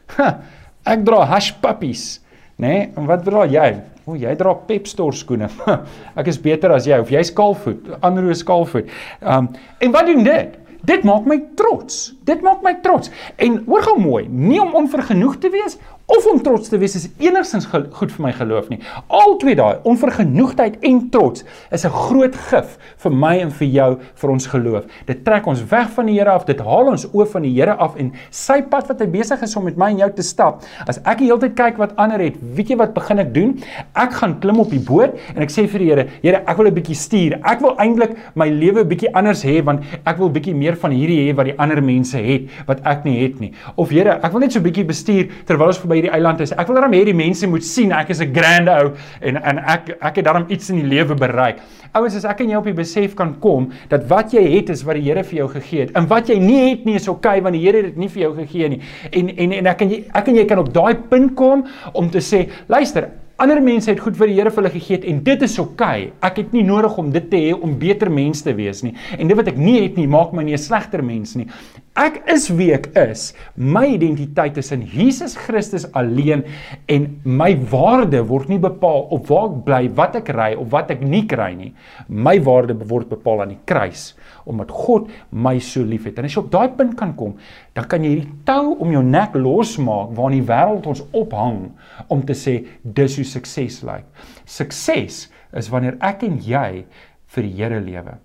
ek 0.94 1.04
dra 1.08 1.26
hash 1.34 1.52
puppies, 1.64 2.06
né? 2.56 2.68
Nee? 2.72 2.88
En 2.96 3.10
wat 3.10 3.26
dra 3.28 3.44
jy? 3.50 3.68
O, 4.08 4.16
jy 4.18 4.32
dra 4.38 4.56
Pep 4.68 4.88
Store 4.90 5.14
skoene. 5.14 5.50
ek 6.20 6.32
is 6.32 6.40
beter 6.42 6.74
as 6.74 6.88
jy 6.90 6.98
of 7.04 7.12
jy's 7.12 7.34
kaalvoet, 7.36 7.98
ander 8.00 8.32
is 8.32 8.46
kaalvoet. 8.48 8.90
Um 9.22 9.52
en 9.82 9.96
wat 9.98 10.08
doen 10.08 10.24
dit? 10.26 10.58
Dit 10.88 11.04
maak 11.06 11.28
my 11.30 11.38
trots. 11.60 12.08
Dit 12.26 12.42
maak 12.42 12.64
my 12.66 12.74
trots. 12.82 13.12
En 13.38 13.60
hoor 13.68 13.84
gou 13.86 14.00
mooi, 14.02 14.24
nie 14.26 14.58
om 14.62 14.74
onvergenoeg 14.80 15.38
te 15.44 15.52
wees 15.54 15.78
of 16.12 16.26
om 16.28 16.42
trots 16.44 16.70
te 16.72 16.78
wees 16.82 16.96
is 17.00 17.08
enigstens 17.24 17.68
goed 17.72 18.12
vir 18.12 18.24
my 18.26 18.32
geloof 18.36 18.68
nie. 18.72 18.80
Albei 19.08 19.54
daai, 19.56 19.80
onvergenoegdheid 19.88 20.82
en 20.88 21.00
trots, 21.14 21.46
is 21.72 21.86
'n 21.86 21.90
groot 21.90 22.36
gif 22.36 22.78
vir 22.98 23.12
my 23.12 23.38
en 23.40 23.52
vir 23.52 23.68
jou 23.68 23.98
vir 24.16 24.30
ons 24.30 24.48
geloof. 24.48 24.84
Dit 25.06 25.24
trek 25.26 25.48
ons 25.48 25.64
weg 25.72 25.90
van 25.90 26.06
die 26.06 26.20
Here 26.20 26.30
af, 26.30 26.46
dit 26.46 26.60
haal 26.60 26.92
ons 26.92 27.06
oë 27.06 27.28
van 27.32 27.42
die 27.42 27.54
Here 27.54 27.76
af 27.80 27.96
en 27.96 28.12
sy 28.30 28.62
pad 28.62 28.88
wat 28.88 29.00
hy 29.00 29.08
besig 29.08 29.42
is 29.42 29.56
om 29.56 29.64
met 29.64 29.78
my 29.78 29.90
en 29.92 29.98
jou 29.98 30.12
te 30.12 30.22
stap. 30.22 30.64
As 30.88 31.00
ek 31.06 31.18
die 31.20 31.28
hele 31.28 31.40
tyd 31.40 31.56
kyk 31.56 31.78
wat 31.78 31.96
ander 31.96 32.20
het, 32.20 32.36
weet 32.42 32.70
jy 32.70 32.78
wat 32.78 32.94
begin 32.94 33.20
ek 33.20 33.34
doen? 33.34 33.64
Ek 33.96 34.12
gaan 34.12 34.40
klim 34.40 34.60
op 34.60 34.70
die 34.70 34.80
boot 34.80 35.16
en 35.36 35.42
ek 35.42 35.50
sê 35.50 35.68
vir 35.68 35.80
die 35.80 35.90
Here, 35.92 36.08
Here, 36.22 36.44
ek 36.46 36.58
wil 36.58 36.68
'n 36.68 36.76
bietjie 36.76 36.96
stuur. 36.96 37.40
Ek 37.44 37.62
wil 37.62 37.76
eintlik 37.78 38.18
my 38.36 38.50
lewe 38.50 38.84
bietjie 38.84 39.14
anders 39.14 39.44
hê 39.44 39.64
want 39.64 39.84
ek 40.06 40.18
wil 40.18 40.30
bietjie 40.30 40.56
meer 40.56 40.76
van 40.76 40.92
hierdie 40.92 41.32
hê 41.32 41.36
wat 41.36 41.46
die 41.46 41.58
ander 41.58 41.82
mense 41.82 42.18
het 42.18 42.50
wat 42.68 42.82
ek 42.86 43.06
nie 43.06 43.24
het 43.24 43.40
nie. 43.40 43.54
Of 43.78 43.90
Here, 43.90 44.20
ek 44.22 44.32
wil 44.32 44.42
net 44.42 44.52
so 44.52 44.60
bietjie 44.60 44.86
bestuur 44.86 45.30
terwyl 45.46 45.68
ons 45.68 45.80
verby 45.80 46.01
hierdie 46.02 46.14
eiland 46.18 46.42
is. 46.44 46.52
Ek 46.58 46.68
wil 46.68 46.80
daarom 46.80 46.96
hê 46.98 47.04
die 47.08 47.16
mense 47.18 47.48
moet 47.48 47.66
sien 47.66 47.94
ek 47.96 48.10
is 48.10 48.22
'n 48.22 48.34
grand 48.34 48.70
ou 48.70 48.92
en 49.22 49.38
en 49.38 49.60
ek 49.60 49.98
ek 50.02 50.16
het 50.16 50.26
daarom 50.26 50.46
iets 50.50 50.70
in 50.70 50.82
die 50.82 50.90
lewe 50.90 51.16
bereik. 51.16 51.62
Ouens, 51.94 52.16
as 52.16 52.26
ek 52.26 52.42
en 52.42 52.50
jy 52.50 52.56
op 52.56 52.66
die 52.66 52.74
besef 52.74 53.16
kan 53.16 53.36
kom 53.40 53.72
dat 53.90 54.08
wat 54.08 54.34
jy 54.34 54.44
het 54.58 54.70
is 54.70 54.84
wat 54.84 54.96
die 54.96 55.02
Here 55.02 55.24
vir 55.24 55.38
jou 55.38 55.48
gegee 55.48 55.80
het. 55.82 55.92
En 55.96 56.08
wat 56.08 56.30
jy 56.30 56.40
nie 56.40 56.70
het 56.70 56.86
nie 56.86 56.96
is 56.96 57.08
oukei 57.08 57.40
okay, 57.40 57.42
want 57.42 57.54
die 57.54 57.66
Here 57.66 57.78
het 57.78 57.86
dit 57.86 57.98
nie 57.98 58.08
vir 58.08 58.22
jou 58.22 58.36
gegee 58.36 58.70
nie. 58.70 58.82
En 59.12 59.30
en 59.30 59.52
en 59.52 59.68
ek 59.68 59.82
en 59.82 59.90
jy 59.90 60.04
ek 60.14 60.28
en 60.28 60.36
jy 60.36 60.46
kan 60.46 60.60
op 60.60 60.74
daai 60.74 60.96
punt 60.96 61.36
kom 61.36 61.66
om 61.94 62.10
te 62.10 62.20
sê, 62.20 62.48
luister, 62.68 63.10
Ander 63.42 63.58
mense 63.58 63.90
het 63.90 63.98
goed 64.04 64.14
vir 64.20 64.30
die 64.30 64.36
Here 64.38 64.52
vir 64.54 64.62
hulle 64.62 64.74
gegee 64.76 65.00
en 65.10 65.24
dit 65.26 65.44
is 65.48 65.56
oukei. 65.58 66.12
Okay. 66.12 66.12
Ek 66.28 66.36
het 66.44 66.52
nie 66.54 66.62
nodig 66.62 66.98
om 67.02 67.08
dit 67.10 67.26
te 67.32 67.40
hê 67.42 67.56
om 67.58 67.72
beter 67.80 68.12
mens 68.14 68.44
te 68.46 68.54
wees 68.54 68.84
nie. 68.86 68.92
En 69.18 69.32
dit 69.32 69.38
wat 69.40 69.50
ek 69.50 69.58
nie 69.58 69.80
het 69.80 69.98
nie, 69.98 70.06
maak 70.06 70.36
my 70.38 70.44
nie 70.46 70.54
'n 70.54 70.62
slegter 70.62 71.02
mens 71.02 71.34
nie. 71.36 71.48
Ek 72.00 72.22
is 72.32 72.46
wie 72.56 72.70
ek 72.72 72.86
is. 72.96 73.34
My 73.60 73.84
identiteit 73.98 74.56
is 74.62 74.70
in 74.72 74.86
Jesus 74.88 75.34
Christus 75.36 75.84
alleen 75.92 76.46
en 76.88 77.10
my 77.28 77.50
waarde 77.68 78.22
word 78.30 78.48
nie 78.48 78.62
bepaal 78.64 79.10
op 79.12 79.28
waar 79.28 79.50
ek 79.50 79.58
bly, 79.66 79.82
wat 79.98 80.16
ek 80.22 80.32
ry 80.32 80.54
of 80.56 80.70
wat 80.72 80.94
ek 80.96 81.04
nie 81.04 81.26
kry 81.28 81.50
nie. 81.58 81.74
My 82.08 82.38
waarde 82.40 82.78
word 82.80 83.12
bepaal 83.12 83.44
aan 83.44 83.58
die 83.58 83.60
kruis 83.68 84.14
omdat 84.48 84.72
God 84.72 85.12
my 85.36 85.58
so 85.60 85.84
liefhet. 85.84 86.16
En 86.16 86.30
as 86.30 86.38
jy 86.38 86.46
op 86.46 86.50
daai 86.56 86.72
punt 86.80 86.96
kan 86.98 87.12
kom, 87.20 87.36
dan 87.76 87.92
kan 87.92 88.08
jy 88.08 88.16
hierdie 88.16 88.40
tou 88.48 88.72
om 88.80 88.96
jou 88.96 89.04
nek 89.04 89.36
losmaak 89.36 90.16
waarin 90.16 90.40
die 90.40 90.48
wêreld 90.48 90.88
ons 90.96 91.04
ophang 91.12 91.62
om 92.08 92.24
te 92.24 92.40
sê 92.40 92.62
dis 92.82 93.20
hoe 93.20 93.28
sukses 93.28 93.84
lyk. 93.84 94.08
Sukses 94.48 95.26
is 95.28 95.72
wanneer 95.72 96.00
ek 96.00 96.24
en 96.24 96.40
jy 96.40 96.86
vir 97.36 97.50
die 97.50 97.56
Here 97.60 97.84
lewe. 97.84 98.22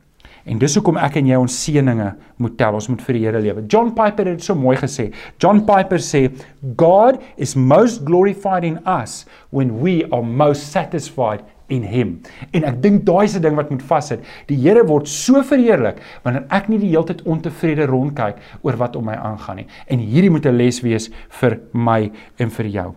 En 0.46 0.60
dis 0.62 0.76
hoekom 0.78 0.98
ek 1.02 1.18
en 1.18 1.26
jy 1.26 1.38
ons 1.42 1.56
seëninge 1.64 2.12
moet 2.42 2.54
tel. 2.58 2.76
Ons 2.78 2.86
moet 2.92 3.02
vir 3.08 3.18
die 3.18 3.22
Here 3.24 3.40
lewe. 3.42 3.64
John 3.66 3.90
Piper 3.96 4.30
het 4.30 4.38
dit 4.38 4.46
so 4.46 4.54
mooi 4.54 4.76
gesê. 4.78 5.08
John 5.42 5.64
Piper 5.66 5.98
sê 5.98 6.28
God 6.78 7.18
is 7.36 7.56
most 7.58 8.04
glorified 8.06 8.64
in 8.64 8.78
us 8.86 9.24
when 9.50 9.80
we 9.82 10.04
are 10.12 10.22
most 10.22 10.70
satisfied 10.70 11.42
in 11.68 11.82
him. 11.82 12.20
En 12.54 12.62
ek 12.68 12.78
dink 12.84 13.02
daai 13.08 13.24
is 13.24 13.34
'n 13.36 13.42
ding 13.42 13.56
wat 13.56 13.70
moet 13.70 13.82
vassit. 13.82 14.22
Die 14.46 14.56
Here 14.56 14.86
word 14.86 15.08
so 15.08 15.42
verheerlik 15.42 15.98
wanneer 16.22 16.46
ek 16.50 16.68
nie 16.68 16.78
die 16.78 16.94
hele 16.94 17.04
tyd 17.04 17.26
ontevrede 17.26 17.86
rondkyk 17.86 18.36
oor 18.62 18.76
wat 18.76 18.96
om 18.96 19.04
my 19.04 19.14
aangaan 19.14 19.56
nie. 19.56 19.66
En 19.88 19.98
hierdie 19.98 20.30
moet 20.30 20.46
'n 20.46 20.56
les 20.56 20.80
wees 20.80 21.10
vir 21.40 21.60
my 21.72 22.10
en 22.38 22.50
vir 22.50 22.66
jou. 22.66 22.94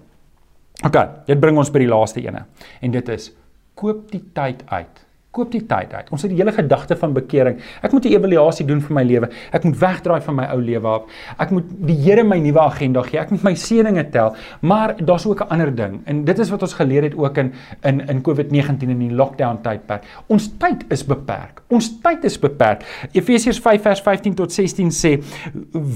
OK, 0.86 1.26
dit 1.26 1.40
bring 1.40 1.58
ons 1.58 1.70
by 1.70 1.80
die 1.80 1.88
laaste 1.88 2.22
ene. 2.22 2.46
En 2.82 2.92
dit 2.92 3.10
is 3.10 3.32
koop 3.76 4.12
die 4.12 4.24
tyd 4.34 4.64
uit 4.68 5.09
Koop 5.40 5.54
die 5.54 5.64
tyd 5.64 5.94
uit. 5.96 6.10
Ons 6.12 6.26
het 6.26 6.34
die 6.34 6.40
hele 6.42 6.52
gedagte 6.52 6.98
van 7.00 7.14
bekering. 7.16 7.62
Ek 7.82 7.94
moet 7.96 8.06
'n 8.06 8.12
evaluasie 8.12 8.66
doen 8.66 8.82
vir 8.82 8.94
my 8.94 9.04
lewe. 9.04 9.30
Ek 9.54 9.64
moet 9.64 9.78
wegdraai 9.80 10.22
van 10.22 10.36
my 10.36 10.46
ou 10.52 10.60
lewe 10.60 10.88
af. 10.88 11.04
Ek 11.40 11.52
moet 11.52 11.64
die 11.88 11.96
Here 11.96 12.24
my 12.24 12.40
nuwe 12.40 12.60
agenda 12.60 13.02
gee. 13.02 13.20
Ek 13.20 13.32
moet 13.32 13.44
my 13.44 13.54
seëninge 13.56 14.10
tel. 14.12 14.36
Maar 14.62 14.96
daar's 14.98 15.26
ook 15.26 15.42
'n 15.42 15.50
ander 15.50 15.76
ding. 15.76 16.02
En 16.06 16.26
dit 16.26 16.40
is 16.40 16.50
wat 16.50 16.62
ons 16.62 16.74
geleer 16.74 17.04
het 17.04 17.16
ook 17.16 17.38
in 17.38 17.54
in 17.84 18.08
in 18.08 18.22
COVID-19 18.22 18.90
in 18.90 19.00
die 19.00 19.12
lockdown 19.12 19.62
tydperk. 19.62 20.04
Ons 20.28 20.52
tyd 20.58 20.84
is 20.90 21.06
beperk. 21.06 21.62
Ons 21.68 22.00
tyd 22.02 22.24
is 22.24 22.40
beperk. 22.40 22.84
Efesiërs 23.12 23.60
5 23.60 23.82
vers 23.82 24.02
15 24.02 24.34
tot 24.34 24.52
16 24.52 24.92
sê: 24.92 25.24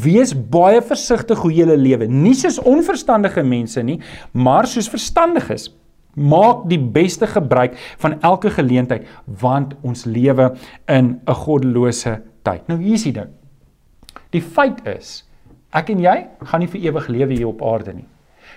"Wees 0.03 0.34
baie 0.49 0.82
versigtig 0.82 1.38
hoe 1.38 1.53
jy 1.53 1.65
lewe, 1.65 2.08
nie 2.08 2.34
soos 2.34 2.60
onverstandige 2.60 3.43
mense 3.43 3.82
nie, 3.82 3.99
maar 4.32 4.67
soos 4.67 4.89
verstandiges." 4.89 5.83
Maak 6.13 6.67
die 6.69 6.80
beste 6.80 7.28
gebruik 7.28 7.78
van 7.97 8.21
elke 8.21 8.49
geleentheid 8.49 9.08
want 9.26 9.73
ons 9.82 10.06
lewe 10.06 10.54
in 10.88 11.21
'n 11.26 11.34
goddelose 11.34 12.21
tyd. 12.43 12.67
Nou 12.67 12.80
hier 12.80 12.93
is 12.93 13.04
die 13.04 13.13
ding. 13.13 13.30
Die 14.30 14.41
feit 14.41 14.86
is 14.88 15.23
ek 15.71 15.89
en 15.89 15.99
jy 15.99 16.28
gaan 16.43 16.60
nie 16.60 16.67
vir 16.67 16.82
ewig 16.82 17.08
lewe 17.08 17.34
hier 17.34 17.47
op 17.47 17.62
aarde 17.62 17.93
nie. 17.93 18.08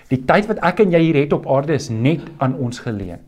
Die 0.08 0.24
tyd 0.24 0.46
wat 0.46 0.58
ek 0.58 0.80
en 0.80 0.92
jy 0.92 1.00
hier 1.00 1.14
het 1.14 1.32
op 1.32 1.46
aarde 1.46 1.74
is 1.74 1.88
net 1.88 2.20
aan 2.38 2.54
ons 2.54 2.78
geleen. 2.78 3.18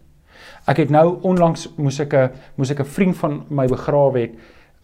Ek 0.69 0.77
het 0.77 0.91
nou 0.91 1.19
onlangs 1.23 1.69
moes 1.77 2.01
ek 2.01 2.15
'n 2.15 2.31
moes 2.57 2.71
ek 2.71 2.81
'n 2.81 2.85
vriend 2.85 3.17
van 3.17 3.45
my 3.49 3.67
begrawe 3.67 4.21
het 4.21 4.35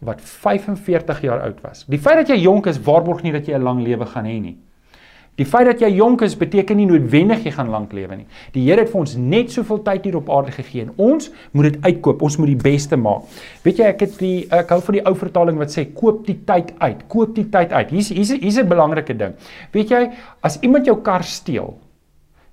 wat 0.00 0.20
45 0.20 1.20
jaar 1.22 1.40
oud 1.40 1.60
was. 1.62 1.84
Die 1.88 1.98
feit 1.98 2.16
dat 2.16 2.28
jy 2.28 2.42
jonk 2.42 2.66
is, 2.66 2.80
waarborg 2.80 3.22
nie 3.22 3.32
dat 3.32 3.46
jy 3.46 3.54
'n 3.54 3.62
lang 3.62 3.82
lewe 3.82 4.06
gaan 4.06 4.24
hê 4.24 4.40
nie. 4.40 4.58
Die 5.34 5.46
feit 5.46 5.66
dat 5.66 5.80
jy 5.82 5.88
jonk 5.96 6.22
is 6.22 6.36
beteken 6.38 6.78
nie 6.78 6.86
noodwendig 6.86 7.42
jy 7.42 7.50
gaan 7.56 7.70
lank 7.72 7.92
lewe 7.96 8.20
nie. 8.20 8.26
Die 8.54 8.62
Here 8.68 8.84
het 8.84 8.92
vir 8.92 9.00
ons 9.00 9.16
net 9.18 9.50
soveel 9.50 9.80
tyd 9.82 10.04
hier 10.06 10.18
op 10.20 10.28
aarde 10.30 10.52
gegee 10.54 10.84
en 10.84 10.92
ons 10.96 11.30
moet 11.52 11.72
dit 11.72 11.78
uitkoop. 11.88 12.22
Ons 12.22 12.36
moet 12.38 12.52
die 12.52 12.60
beste 12.62 12.96
maak. 12.96 13.26
Weet 13.66 13.82
jy, 13.82 13.88
ek 13.90 14.04
het 14.06 14.18
die 14.20 14.46
ek 14.54 14.70
hou 14.70 14.78
van 14.86 14.98
die 15.00 15.02
ou 15.10 15.14
vertaling 15.18 15.58
wat 15.58 15.74
sê 15.74 15.88
koop 15.90 16.22
die 16.28 16.38
tyd 16.46 16.70
uit. 16.78 17.02
Koop 17.10 17.34
die 17.34 17.48
tyd 17.50 17.74
uit. 17.74 17.90
Hier's 17.90 18.12
hier's 18.14 18.30
hier's 18.38 18.60
'n 18.62 18.68
belangrike 18.70 19.18
ding. 19.18 19.34
Weet 19.72 19.90
jy, 19.90 20.10
as 20.40 20.60
iemand 20.62 20.86
jou 20.86 21.00
kar 21.02 21.24
steel, 21.24 21.74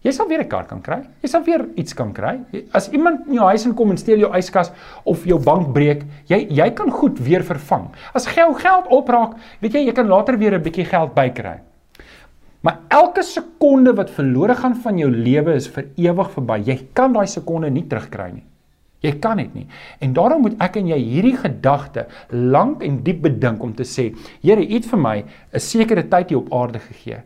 Jy 0.01 0.11
sal 0.11 0.27
weer 0.27 0.41
'n 0.41 0.49
kar 0.49 0.65
kan 0.65 0.81
kry. 0.81 1.03
Jy 1.21 1.29
sal 1.29 1.43
weer 1.43 1.67
iets 1.75 1.93
kan 1.93 2.11
kry. 2.11 2.39
As 2.73 2.89
iemand 2.89 3.27
in 3.27 3.35
jou 3.35 3.45
huis 3.45 3.65
inkom 3.65 3.91
en 3.91 3.97
steel 3.97 4.17
jou 4.17 4.31
yskas 4.33 4.71
of 5.05 5.25
jou 5.25 5.37
bank 5.37 5.73
breek, 5.73 6.03
jy 6.25 6.47
jy 6.49 6.71
kan 6.71 6.89
goed 6.89 7.19
weer 7.19 7.43
vervang. 7.43 7.91
As 8.15 8.25
geld 8.25 8.57
geld 8.57 8.87
opraak, 8.89 9.35
weet 9.61 9.73
jy 9.73 9.85
jy 9.85 9.93
kan 9.93 10.07
later 10.07 10.37
weer 10.37 10.55
'n 10.55 10.63
bietjie 10.63 10.85
geld 10.85 11.13
bykry. 11.13 11.70
Maar 12.61 12.77
elke 12.93 13.23
sekonde 13.25 13.93
wat 13.97 14.13
verlore 14.13 14.55
gaan 14.55 14.75
van 14.83 14.97
jou 15.01 15.09
lewe 15.09 15.55
is 15.57 15.67
vir 15.73 15.87
ewig 15.97 16.29
verby. 16.35 16.59
Jy 16.65 16.77
kan 16.93 17.13
daai 17.13 17.27
sekonde 17.27 17.71
nie 17.73 17.87
terugkry 17.89 18.29
nie. 18.35 18.45
Jy 19.01 19.15
kan 19.17 19.39
dit 19.41 19.53
nie. 19.57 19.65
En 19.99 20.13
daarom 20.13 20.43
moet 20.45 20.59
ek 20.61 20.77
en 20.77 20.91
jy 20.91 20.99
hierdie 21.01 21.37
gedagte 21.41 22.05
lank 22.29 22.83
en 22.85 22.99
diep 23.01 23.23
bedink 23.25 23.63
om 23.65 23.73
te 23.73 23.85
sê, 23.87 24.11
Here, 24.43 24.61
U 24.61 24.75
het 24.75 24.85
vir 24.85 24.99
my 24.99 25.17
'n 25.53 25.59
sekere 25.59 26.03
tyd 26.03 26.29
hier 26.29 26.37
op 26.37 26.53
aarde 26.53 26.79
gegee. 26.79 27.23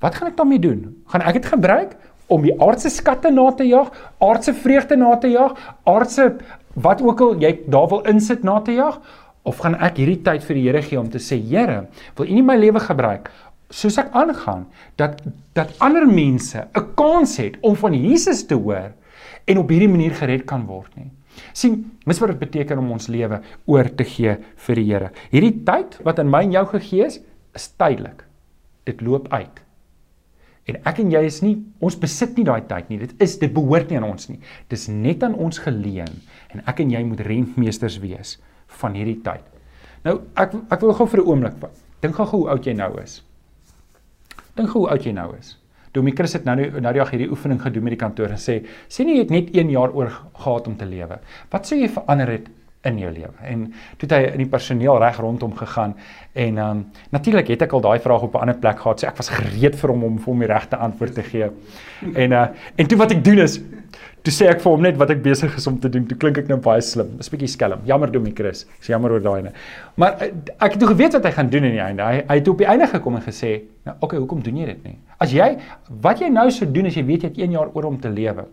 Wat 0.00 0.14
gaan 0.14 0.28
ek 0.28 0.36
daarmee 0.36 0.58
doen? 0.58 0.96
Gaan 1.06 1.20
ek 1.20 1.34
dit 1.34 1.46
gebruik 1.46 1.96
om 2.26 2.42
die 2.42 2.56
aardse 2.60 2.88
skatte 2.88 3.30
na 3.30 3.50
te 3.52 3.64
jag, 3.64 3.92
aardse 4.18 4.54
vreugde 4.54 4.96
na 4.96 5.16
te 5.16 5.28
jag, 5.28 5.58
aardse 5.84 6.36
wat 6.74 7.02
ook 7.02 7.20
al 7.20 7.36
jy 7.40 7.60
daar 7.68 7.88
wil 7.88 8.00
insit 8.00 8.42
na 8.42 8.60
te 8.60 8.72
jag? 8.72 9.00
Of 9.42 9.58
gaan 9.58 9.74
ek 9.74 9.96
hierdie 9.96 10.22
tyd 10.22 10.42
vir 10.42 10.54
die 10.54 10.62
Here 10.62 10.82
gee 10.82 10.98
om 10.98 11.10
te 11.10 11.18
sê, 11.18 11.36
Here, 11.36 11.86
wil 12.16 12.26
U 12.26 12.32
nie 12.32 12.42
my 12.42 12.56
lewe 12.56 12.80
gebruik 12.80 13.30
soos 13.70 13.98
ek 13.98 14.12
aangaan 14.12 14.66
dat 15.00 15.22
dat 15.54 15.74
ander 15.78 16.06
mense 16.06 16.68
'n 16.74 16.94
kans 16.94 17.36
het 17.36 17.56
om 17.60 17.76
van 17.76 17.94
Jesus 17.94 18.46
te 18.46 18.54
hoor 18.54 18.92
en 19.44 19.58
op 19.58 19.68
hierdie 19.68 19.88
manier 19.88 20.14
gered 20.14 20.44
kan 20.44 20.66
word 20.66 20.96
nie. 20.96 21.10
sien, 21.52 21.98
mis 22.06 22.18
wat 22.18 22.30
dit 22.30 22.38
beteken 22.38 22.78
om 22.78 22.92
ons 22.94 23.08
lewe 23.08 23.40
oor 23.66 23.94
te 23.94 24.04
gee 24.04 24.36
vir 24.56 24.74
die 24.74 24.84
Here. 24.84 25.10
Hierdie 25.30 25.64
tyd 25.66 25.98
wat 26.04 26.18
in 26.18 26.30
my 26.30 26.42
en 26.42 26.52
jou 26.52 26.66
gegee 26.66 27.06
is, 27.06 27.20
is 27.54 27.68
tydelik. 27.76 28.24
Dit 28.84 29.00
loop 29.00 29.32
uit. 29.32 29.60
En 30.64 30.78
ek 30.84 30.98
en 30.98 31.10
jy 31.10 31.24
is 31.26 31.42
nie 31.42 31.56
ons 31.80 31.96
besit 31.98 32.36
nie 32.36 32.44
daai 32.44 32.62
tyd 32.68 32.88
nie. 32.88 32.98
Dit 32.98 33.14
is 33.18 33.36
dit 33.38 33.52
behoort 33.52 33.90
nie 33.90 33.96
aan 33.96 34.08
ons 34.08 34.28
nie. 34.28 34.38
Dis 34.68 34.88
net 34.88 35.22
aan 35.22 35.34
ons 35.34 35.58
geleen 35.58 36.22
en 36.54 36.62
ek 36.66 36.80
en 36.80 36.90
jy 36.90 37.02
moet 37.04 37.20
rentmeesters 37.20 37.98
wees 37.98 38.38
van 38.80 38.94
hierdie 38.94 39.20
tyd. 39.26 39.42
Nou 40.04 40.20
ek 40.38 40.54
ek 40.70 40.80
wil 40.80 40.94
gou 40.94 41.06
vir 41.06 41.20
'n 41.20 41.26
oomblik 41.26 41.58
dink 42.00 42.14
gou 42.14 42.26
hoe 42.26 42.48
oud 42.52 42.66
jy 42.66 42.74
nou 42.76 43.00
is. 43.00 43.23
Dink 44.54 44.74
hoe 44.76 44.88
oud 44.88 45.06
jy 45.06 45.12
nou 45.12 45.32
is. 45.38 45.56
Domie 45.94 46.14
Chris 46.14 46.34
het 46.34 46.44
nou 46.46 46.56
nou 46.58 46.92
die 46.92 47.00
dag 47.00 47.10
hierdie 47.14 47.30
oefening 47.30 47.60
gedoen 47.62 47.86
met 47.86 47.94
die 47.94 48.00
kantoor 48.00 48.34
en 48.34 48.40
sê 48.40 48.60
sien 48.90 49.10
jy 49.10 49.20
het 49.20 49.30
net 49.30 49.52
1 49.54 49.70
jaar 49.70 49.94
oor 49.94 50.10
gehad 50.10 50.68
om 50.70 50.76
te 50.78 50.86
lewe. 50.86 51.20
Wat 51.50 51.66
sou 51.66 51.78
jy 51.78 51.88
verander 51.90 52.32
het 52.34 52.48
in 52.84 52.98
jou 52.98 53.12
lewe? 53.12 53.34
En 53.42 53.66
toe 53.96 54.08
het 54.08 54.16
hy 54.16 54.32
in 54.32 54.42
die 54.44 54.50
personeel 54.50 54.98
reg 54.98 55.20
rondom 55.20 55.54
gegaan 55.56 55.94
en 56.32 56.58
ehm 56.58 56.70
um, 56.70 56.84
natuurlik 57.10 57.48
het 57.48 57.62
ek 57.62 57.72
al 57.72 57.80
daai 57.80 57.98
vraag 57.98 58.22
op 58.22 58.34
'n 58.34 58.40
ander 58.46 58.58
plek 58.58 58.80
gehad. 58.80 59.00
So 59.00 59.06
ek 59.06 59.16
was 59.16 59.28
gereed 59.28 59.76
vir 59.76 59.90
hom 59.90 60.04
om 60.04 60.18
vir 60.18 60.32
hom 60.32 60.38
die 60.38 60.52
regte 60.52 60.76
antwoord 60.76 61.14
te 61.14 61.22
gee. 61.22 61.50
En 62.14 62.32
uh 62.32 62.46
en 62.76 62.86
toe 62.86 62.98
wat 62.98 63.10
ek 63.10 63.24
doen 63.24 63.38
is 63.38 63.60
Toe 64.24 64.32
sê 64.32 64.46
ek 64.48 64.62
vir 64.64 64.72
hom 64.72 64.84
net 64.86 64.96
wat 64.96 65.10
ek 65.12 65.18
besig 65.20 65.52
is 65.58 65.66
om 65.68 65.74
te 65.76 65.88
doen. 65.92 66.06
Toe 66.08 66.16
klink 66.16 66.38
ek 66.40 66.46
nou 66.48 66.56
baie 66.64 66.80
slim. 66.80 67.10
'n 67.20 67.30
Bietjie 67.32 67.50
skelm. 67.54 67.82
Jammer 67.84 68.08
Domie 68.10 68.32
Chris. 68.32 68.62
Ek 68.78 68.86
sê 68.86 68.94
jammer 68.94 69.12
oor 69.12 69.20
daai 69.20 69.42
ene. 69.42 69.52
Maar 70.00 70.16
eh, 70.24 70.30
ek 70.64 70.72
het 70.72 70.80
toe 70.80 70.88
geweet 70.88 71.12
wat 71.12 71.26
hy 71.28 71.32
gaan 71.36 71.50
doen 71.52 71.66
in 71.68 71.76
die 71.76 71.82
einde. 71.84 72.02
Hy 72.02 72.22
hy 72.30 72.36
het 72.38 72.48
op 72.48 72.62
die 72.62 72.68
einde 72.72 72.88
gekom 72.88 73.18
en 73.18 73.22
gesê, 73.22 73.50
"Nou, 73.84 73.96
okay, 74.00 74.18
hoekom 74.18 74.40
doen 74.42 74.56
jy 74.56 74.66
dit 74.66 74.84
nie? 74.84 74.96
As 75.20 75.30
jy 75.32 75.58
wat 76.00 76.20
jy 76.20 76.30
nou 76.32 76.50
sou 76.50 76.70
doen 76.72 76.86
as 76.86 76.96
jy 76.96 77.04
weet 77.04 77.22
jy 77.22 77.28
het 77.28 77.38
1 77.38 77.50
jaar 77.50 77.68
oor 77.74 77.84
om 77.84 78.00
te 78.00 78.08
lewe. 78.08 78.46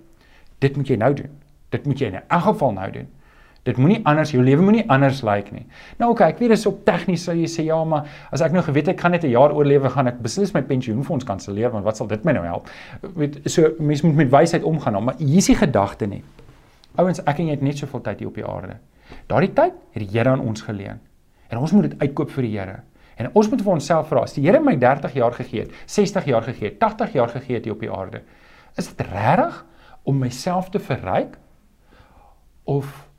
Dit 0.59 0.75
moet 0.75 0.87
jy 0.87 0.97
nou 0.97 1.13
doen. 1.13 1.31
Dit 1.71 1.85
moet 1.85 1.99
jy 1.99 2.07
in 2.07 2.15
'n 2.19 2.41
geval 2.41 2.73
nou 2.73 2.91
doen. 2.91 3.07
Dit 3.63 3.77
moenie 3.77 3.99
anders 4.09 4.31
jou 4.33 4.41
lewe 4.43 4.63
moenie 4.65 4.83
anders 4.89 5.21
lyk 5.21 5.45
like 5.45 5.53
nie. 5.53 5.65
Nou 5.99 6.11
oké, 6.11 6.23
okay, 6.23 6.29
ek 6.33 6.39
weet 6.41 6.49
dis 6.55 6.65
op 6.65 6.79
tegnies 6.85 7.23
sou 7.27 7.35
jy 7.37 7.45
sê 7.45 7.65
ja, 7.67 7.77
maar 7.85 8.07
as 8.33 8.41
ek 8.41 8.55
nou 8.55 8.63
geweet 8.65 8.87
ek 8.95 9.01
gaan 9.01 9.11
net 9.11 9.23
'n 9.23 9.29
jaar 9.29 9.53
oorlewe, 9.53 9.89
gaan 9.89 10.07
ek 10.07 10.21
beslis 10.21 10.53
my 10.53 10.61
pensioenfonds 10.61 11.25
kanselleer 11.25 11.69
want 11.69 11.85
wat 11.85 11.97
sal 11.97 12.07
dit 12.07 12.25
my 12.25 12.31
nou 12.31 12.45
help? 12.45 12.69
Weet 13.15 13.41
so 13.45 13.69
mense 13.79 14.05
moet 14.05 14.15
met 14.15 14.31
wysheid 14.31 14.63
omgaan, 14.63 15.03
maar 15.03 15.15
hier 15.17 15.37
is 15.37 15.45
die 15.45 15.55
gedagte 15.55 16.07
net. 16.07 16.23
Ouens, 16.97 17.19
ek 17.19 17.39
en 17.39 17.45
jy 17.45 17.51
het 17.51 17.61
net 17.61 17.77
soveel 17.77 18.01
tyd 18.01 18.19
hier 18.19 18.27
op 18.27 18.35
die 18.35 18.45
aarde. 18.45 18.77
Daardie 19.27 19.53
tyd 19.53 19.73
het 19.93 20.03
die 20.03 20.09
Here 20.17 20.29
aan 20.29 20.39
ons 20.39 20.61
geleen. 20.61 20.99
En 21.49 21.57
ons 21.57 21.71
moet 21.71 21.89
dit 21.89 21.99
uitkoop 21.99 22.31
vir 22.31 22.47
die 22.47 22.57
Here. 22.57 22.81
En 23.15 23.29
ons 23.33 23.49
moet 23.49 23.61
vir 23.61 23.73
onsself 23.73 24.07
vra, 24.07 24.23
as 24.23 24.33
die 24.33 24.43
Here 24.45 24.59
my 24.59 24.75
30 24.75 25.13
jaar 25.13 25.35
gegee 25.35 25.65
het, 25.65 25.71
60 25.85 26.25
jaar 26.25 26.43
gegee 26.43 26.69
het, 26.69 26.79
80 26.79 27.13
jaar 27.13 27.29
gegee 27.29 27.55
het 27.55 27.67
hier 27.67 27.73
op 27.73 27.79
die 27.79 27.91
aarde, 27.91 28.23
is 28.75 28.87
dit 28.87 29.07
regtig 29.07 29.65
om 30.03 30.17
myself 30.17 30.69
te 30.69 30.79
verryk 30.79 31.37
of 32.63 33.10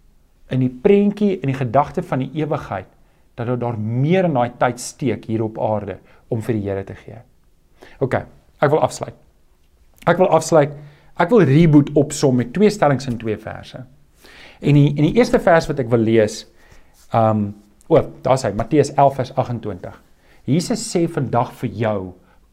in 0.52 0.62
die 0.62 0.72
prentjie 0.72 1.38
en 1.40 1.50
die 1.50 1.58
gedagte 1.58 2.04
van 2.06 2.24
die 2.24 2.30
ewigheid 2.42 2.88
dat 3.34 3.48
daar 3.60 3.78
meer 3.78 4.28
in 4.28 4.36
daai 4.36 4.52
tyd 4.60 4.80
steek 4.80 5.24
hier 5.24 5.42
op 5.44 5.58
aarde 5.60 5.96
om 6.28 6.42
vir 6.44 6.58
die 6.58 6.66
Here 6.68 6.84
te 6.84 6.96
gee. 6.96 7.18
OK, 8.04 8.18
ek 8.60 8.70
wil 8.70 8.82
afsluit. 8.84 9.16
Ek 10.08 10.18
wil 10.20 10.28
afsluit. 10.34 10.74
Ek 11.20 11.32
wil 11.32 11.44
reboot 11.48 11.92
opsom 11.98 12.38
met 12.40 12.52
twee 12.52 12.70
stellings 12.72 13.08
in 13.08 13.18
twee 13.20 13.38
verse. 13.40 13.80
En 14.62 14.78
die 14.78 14.92
en 14.92 15.06
die 15.08 15.16
eerste 15.18 15.40
vers 15.42 15.68
wat 15.70 15.80
ek 15.82 15.90
wil 15.92 16.04
lees, 16.04 16.42
um 17.16 17.50
o, 17.88 17.98
oh, 17.98 18.06
daar's 18.24 18.46
hy, 18.46 18.52
Matteus 18.56 18.92
11 18.94 19.16
vers 19.18 19.32
28. 19.36 19.96
Jesus 20.48 20.84
sê 20.86 21.02
vandag 21.12 21.50
vir 21.60 21.74
jou, 21.76 21.98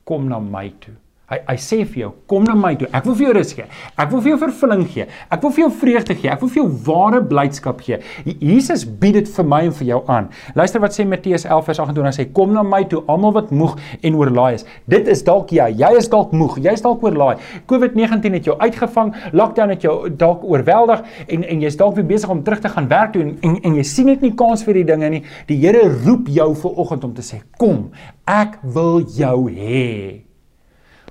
kom 0.09 0.27
na 0.27 0.39
my 0.43 0.65
toe. 0.83 0.95
Hy 1.29 1.39
hy 1.45 1.55
sê 1.61 1.83
vir 1.85 2.01
jou, 2.03 2.09
kom 2.29 2.45
na 2.47 2.55
my 2.57 2.71
toe. 2.79 2.87
Ek 2.95 3.05
wil 3.05 3.15
vir 3.17 3.27
jou 3.27 3.33
rus 3.37 3.51
gee. 3.53 3.65
Ek 3.99 4.09
wil 4.09 4.21
vir 4.25 4.31
jou 4.31 4.39
vervulling 4.41 4.85
gee. 4.89 5.05
Ek 5.29 5.43
wil 5.45 5.51
vir 5.53 5.63
jou 5.65 5.69
vreugde 5.81 6.15
gee. 6.17 6.31
Ek 6.33 6.41
wil 6.41 6.49
vir 6.49 6.61
jou 6.63 6.69
ware 6.87 7.19
blydskap 7.29 7.83
gee. 7.85 7.99
Jesus 8.25 8.85
bied 8.85 9.19
dit 9.19 9.29
vir 9.35 9.45
my 9.45 9.59
en 9.67 9.75
vir 9.77 9.89
jou 9.91 9.99
aan. 10.09 10.29
Luister 10.57 10.81
wat 10.81 10.95
sê 10.95 11.05
Matteus 11.05 11.45
11 11.45 11.67
vers 11.69 11.81
28. 11.83 12.07
Hy 12.09 12.13
sê, 12.17 12.25
kom 12.33 12.55
na 12.55 12.63
my 12.65 12.81
toe, 12.89 13.03
almal 13.11 13.35
wat 13.37 13.53
moeg 13.53 13.75
en 14.01 14.17
oorlaai 14.17 14.57
is. 14.57 14.65
Dit 14.89 15.09
is 15.11 15.21
dalk 15.27 15.53
jy. 15.53 15.67
Jy 15.79 15.91
is 15.99 16.09
dalk 16.09 16.33
moeg. 16.33 16.57
Jy 16.65 16.73
is 16.79 16.85
dalk 16.85 17.03
oorlaai. 17.05 17.35
COVID-19 17.69 18.39
het 18.39 18.49
jou 18.49 18.57
uitgevang. 18.57 19.13
Lockdown 19.37 19.75
het 19.75 19.85
jou 19.85 19.95
dalk 20.09 20.45
oorweldig 20.47 21.05
en 21.27 21.45
en 21.49 21.61
jy's 21.65 21.77
dalk 21.77 21.97
weer 21.97 22.07
besig 22.09 22.29
om 22.33 22.41
terug 22.45 22.63
te 22.63 22.71
gaan 22.73 22.89
werk 22.89 23.13
toe 23.13 23.23
en 23.25 23.35
en, 23.45 23.59
en 23.69 23.77
jy 23.77 23.85
sien 23.87 24.09
net 24.09 24.25
nie 24.25 24.33
kans 24.37 24.65
vir 24.65 24.81
die 24.81 24.87
dinge 24.89 25.11
nie. 25.13 25.21
Die 25.49 25.59
Here 25.59 25.83
roep 26.05 26.31
jou 26.31 26.53
vir 26.63 26.81
oggend 26.81 27.05
om 27.05 27.13
te 27.13 27.25
sê, 27.25 27.43
kom. 27.59 27.89
Ek 28.29 28.57
wil 28.63 29.03
jou 29.17 29.49
hê. 29.51 30.28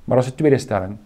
Maar 0.09 0.23
daar's 0.23 0.33
'n 0.33 0.37
tweede 0.41 0.59
stelling. 0.59 0.99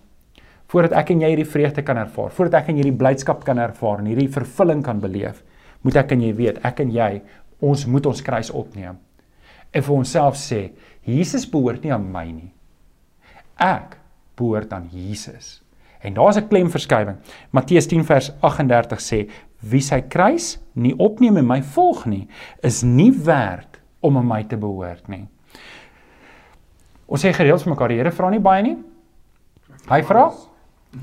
Voordat 0.70 0.92
ek 0.92 1.10
en 1.10 1.20
jy 1.20 1.28
hierdie 1.28 1.50
vreugde 1.50 1.82
kan 1.82 1.96
ervaar, 1.96 2.30
voordat 2.30 2.62
ek 2.62 2.68
en 2.68 2.76
jy 2.76 2.82
hierdie 2.82 2.98
blydskap 2.98 3.44
kan 3.44 3.58
ervaar 3.58 3.98
en 3.98 4.06
hierdie 4.06 4.28
vervulling 4.28 4.82
kan 4.82 5.00
beleef, 5.00 5.42
moet 5.82 5.96
ek 5.96 6.12
en 6.12 6.20
jy 6.20 6.34
weet, 6.34 6.64
ek 6.64 6.80
en 6.80 6.90
jy, 6.90 7.22
ons 7.60 7.86
moet 7.86 8.06
ons 8.06 8.22
kruis 8.22 8.50
opneem 8.50 8.96
en 9.72 9.84
vir 9.84 9.96
onsself 9.96 10.36
sê, 10.36 10.70
Jesus 11.08 11.46
behoort 11.48 11.84
nie 11.84 11.92
aan 11.94 12.04
my 12.12 12.26
nie. 12.28 12.50
Ek 13.60 13.96
behoort 14.38 14.72
aan 14.76 14.88
Jesus. 14.92 15.60
En 16.02 16.14
daar's 16.14 16.36
'n 16.36 16.48
klemverskywing. 16.48 17.16
Matteus 17.50 17.86
10 17.86 18.04
vers 18.04 18.32
38 18.40 19.00
sê, 19.00 19.30
wie 19.60 19.80
sy 19.80 20.00
kruis 20.00 20.58
nie 20.74 20.94
opneem 20.98 21.36
en 21.36 21.46
my 21.46 21.62
volg 21.62 22.06
nie, 22.06 22.28
is 22.62 22.82
nie 22.82 23.12
werd 23.12 23.80
om 24.00 24.16
aan 24.16 24.26
my 24.26 24.42
te 24.44 24.56
behoort 24.56 25.08
nie. 25.08 25.28
Ons 27.06 27.24
sê 27.24 27.32
gereeld 27.32 27.62
vir 27.62 27.70
mekaar, 27.70 27.88
die 27.88 27.96
Here 27.96 28.10
vra 28.10 28.30
nie 28.30 28.40
baie 28.40 28.62
nie, 28.62 28.76
Hy 29.90 30.02
vra 30.06 30.30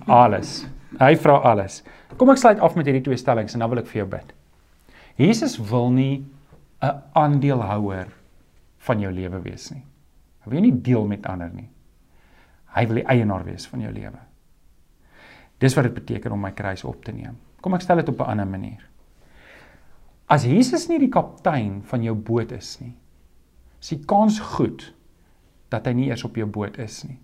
alles. 0.08 0.68
Hy 1.00 1.16
vra 1.20 1.40
alles. 1.52 1.82
Kom 2.18 2.32
ek 2.34 2.42
sluit 2.42 2.62
af 2.64 2.76
met 2.76 2.88
hierdie 2.88 3.04
twee 3.06 3.20
stellings 3.20 3.54
en 3.54 3.64
dan 3.64 3.72
wil 3.72 3.82
ek 3.82 3.90
vir 3.92 4.04
jou 4.04 4.10
bid. 4.10 4.34
Jesus 5.20 5.58
wil 5.60 5.92
nie 5.92 6.26
'n 6.82 7.02
aandeelhouer 7.14 8.08
van 8.78 9.00
jou 9.00 9.12
lewe 9.12 9.42
wees 9.44 9.72
nie. 9.72 9.84
Hy 10.44 10.52
wil 10.52 10.62
nie 10.62 10.82
deel 10.82 11.06
met 11.08 11.26
ander 11.26 11.50
nie. 11.54 11.70
Hy 12.76 12.86
wil 12.86 12.96
die 12.96 13.08
eienaar 13.08 13.44
wees 13.46 13.68
van 13.68 13.82
jou 13.82 13.92
lewe. 13.92 14.20
Dis 15.60 15.76
wat 15.76 15.84
dit 15.84 15.94
beteken 15.94 16.32
om 16.32 16.42
my 16.42 16.52
kruis 16.52 16.84
op 16.84 17.04
te 17.06 17.12
neem. 17.12 17.38
Kom 17.62 17.74
ek 17.74 17.82
stel 17.82 17.98
dit 17.98 18.10
op 18.10 18.20
'n 18.22 18.32
ander 18.32 18.48
manier. 18.48 18.90
As 20.30 20.46
Jesus 20.46 20.88
nie 20.88 21.00
die 21.00 21.10
kaptein 21.10 21.82
van 21.84 22.04
jou 22.04 22.16
boot 22.16 22.52
is 22.52 22.80
nie, 22.82 22.96
is 23.82 23.90
die 23.90 24.06
kans 24.06 24.40
goed 24.40 24.94
dat 25.70 25.86
hy 25.86 25.94
nie 25.94 26.08
eers 26.10 26.24
op 26.24 26.36
jou 26.36 26.46
boot 26.46 26.78
is 26.78 27.04
nie. 27.04 27.20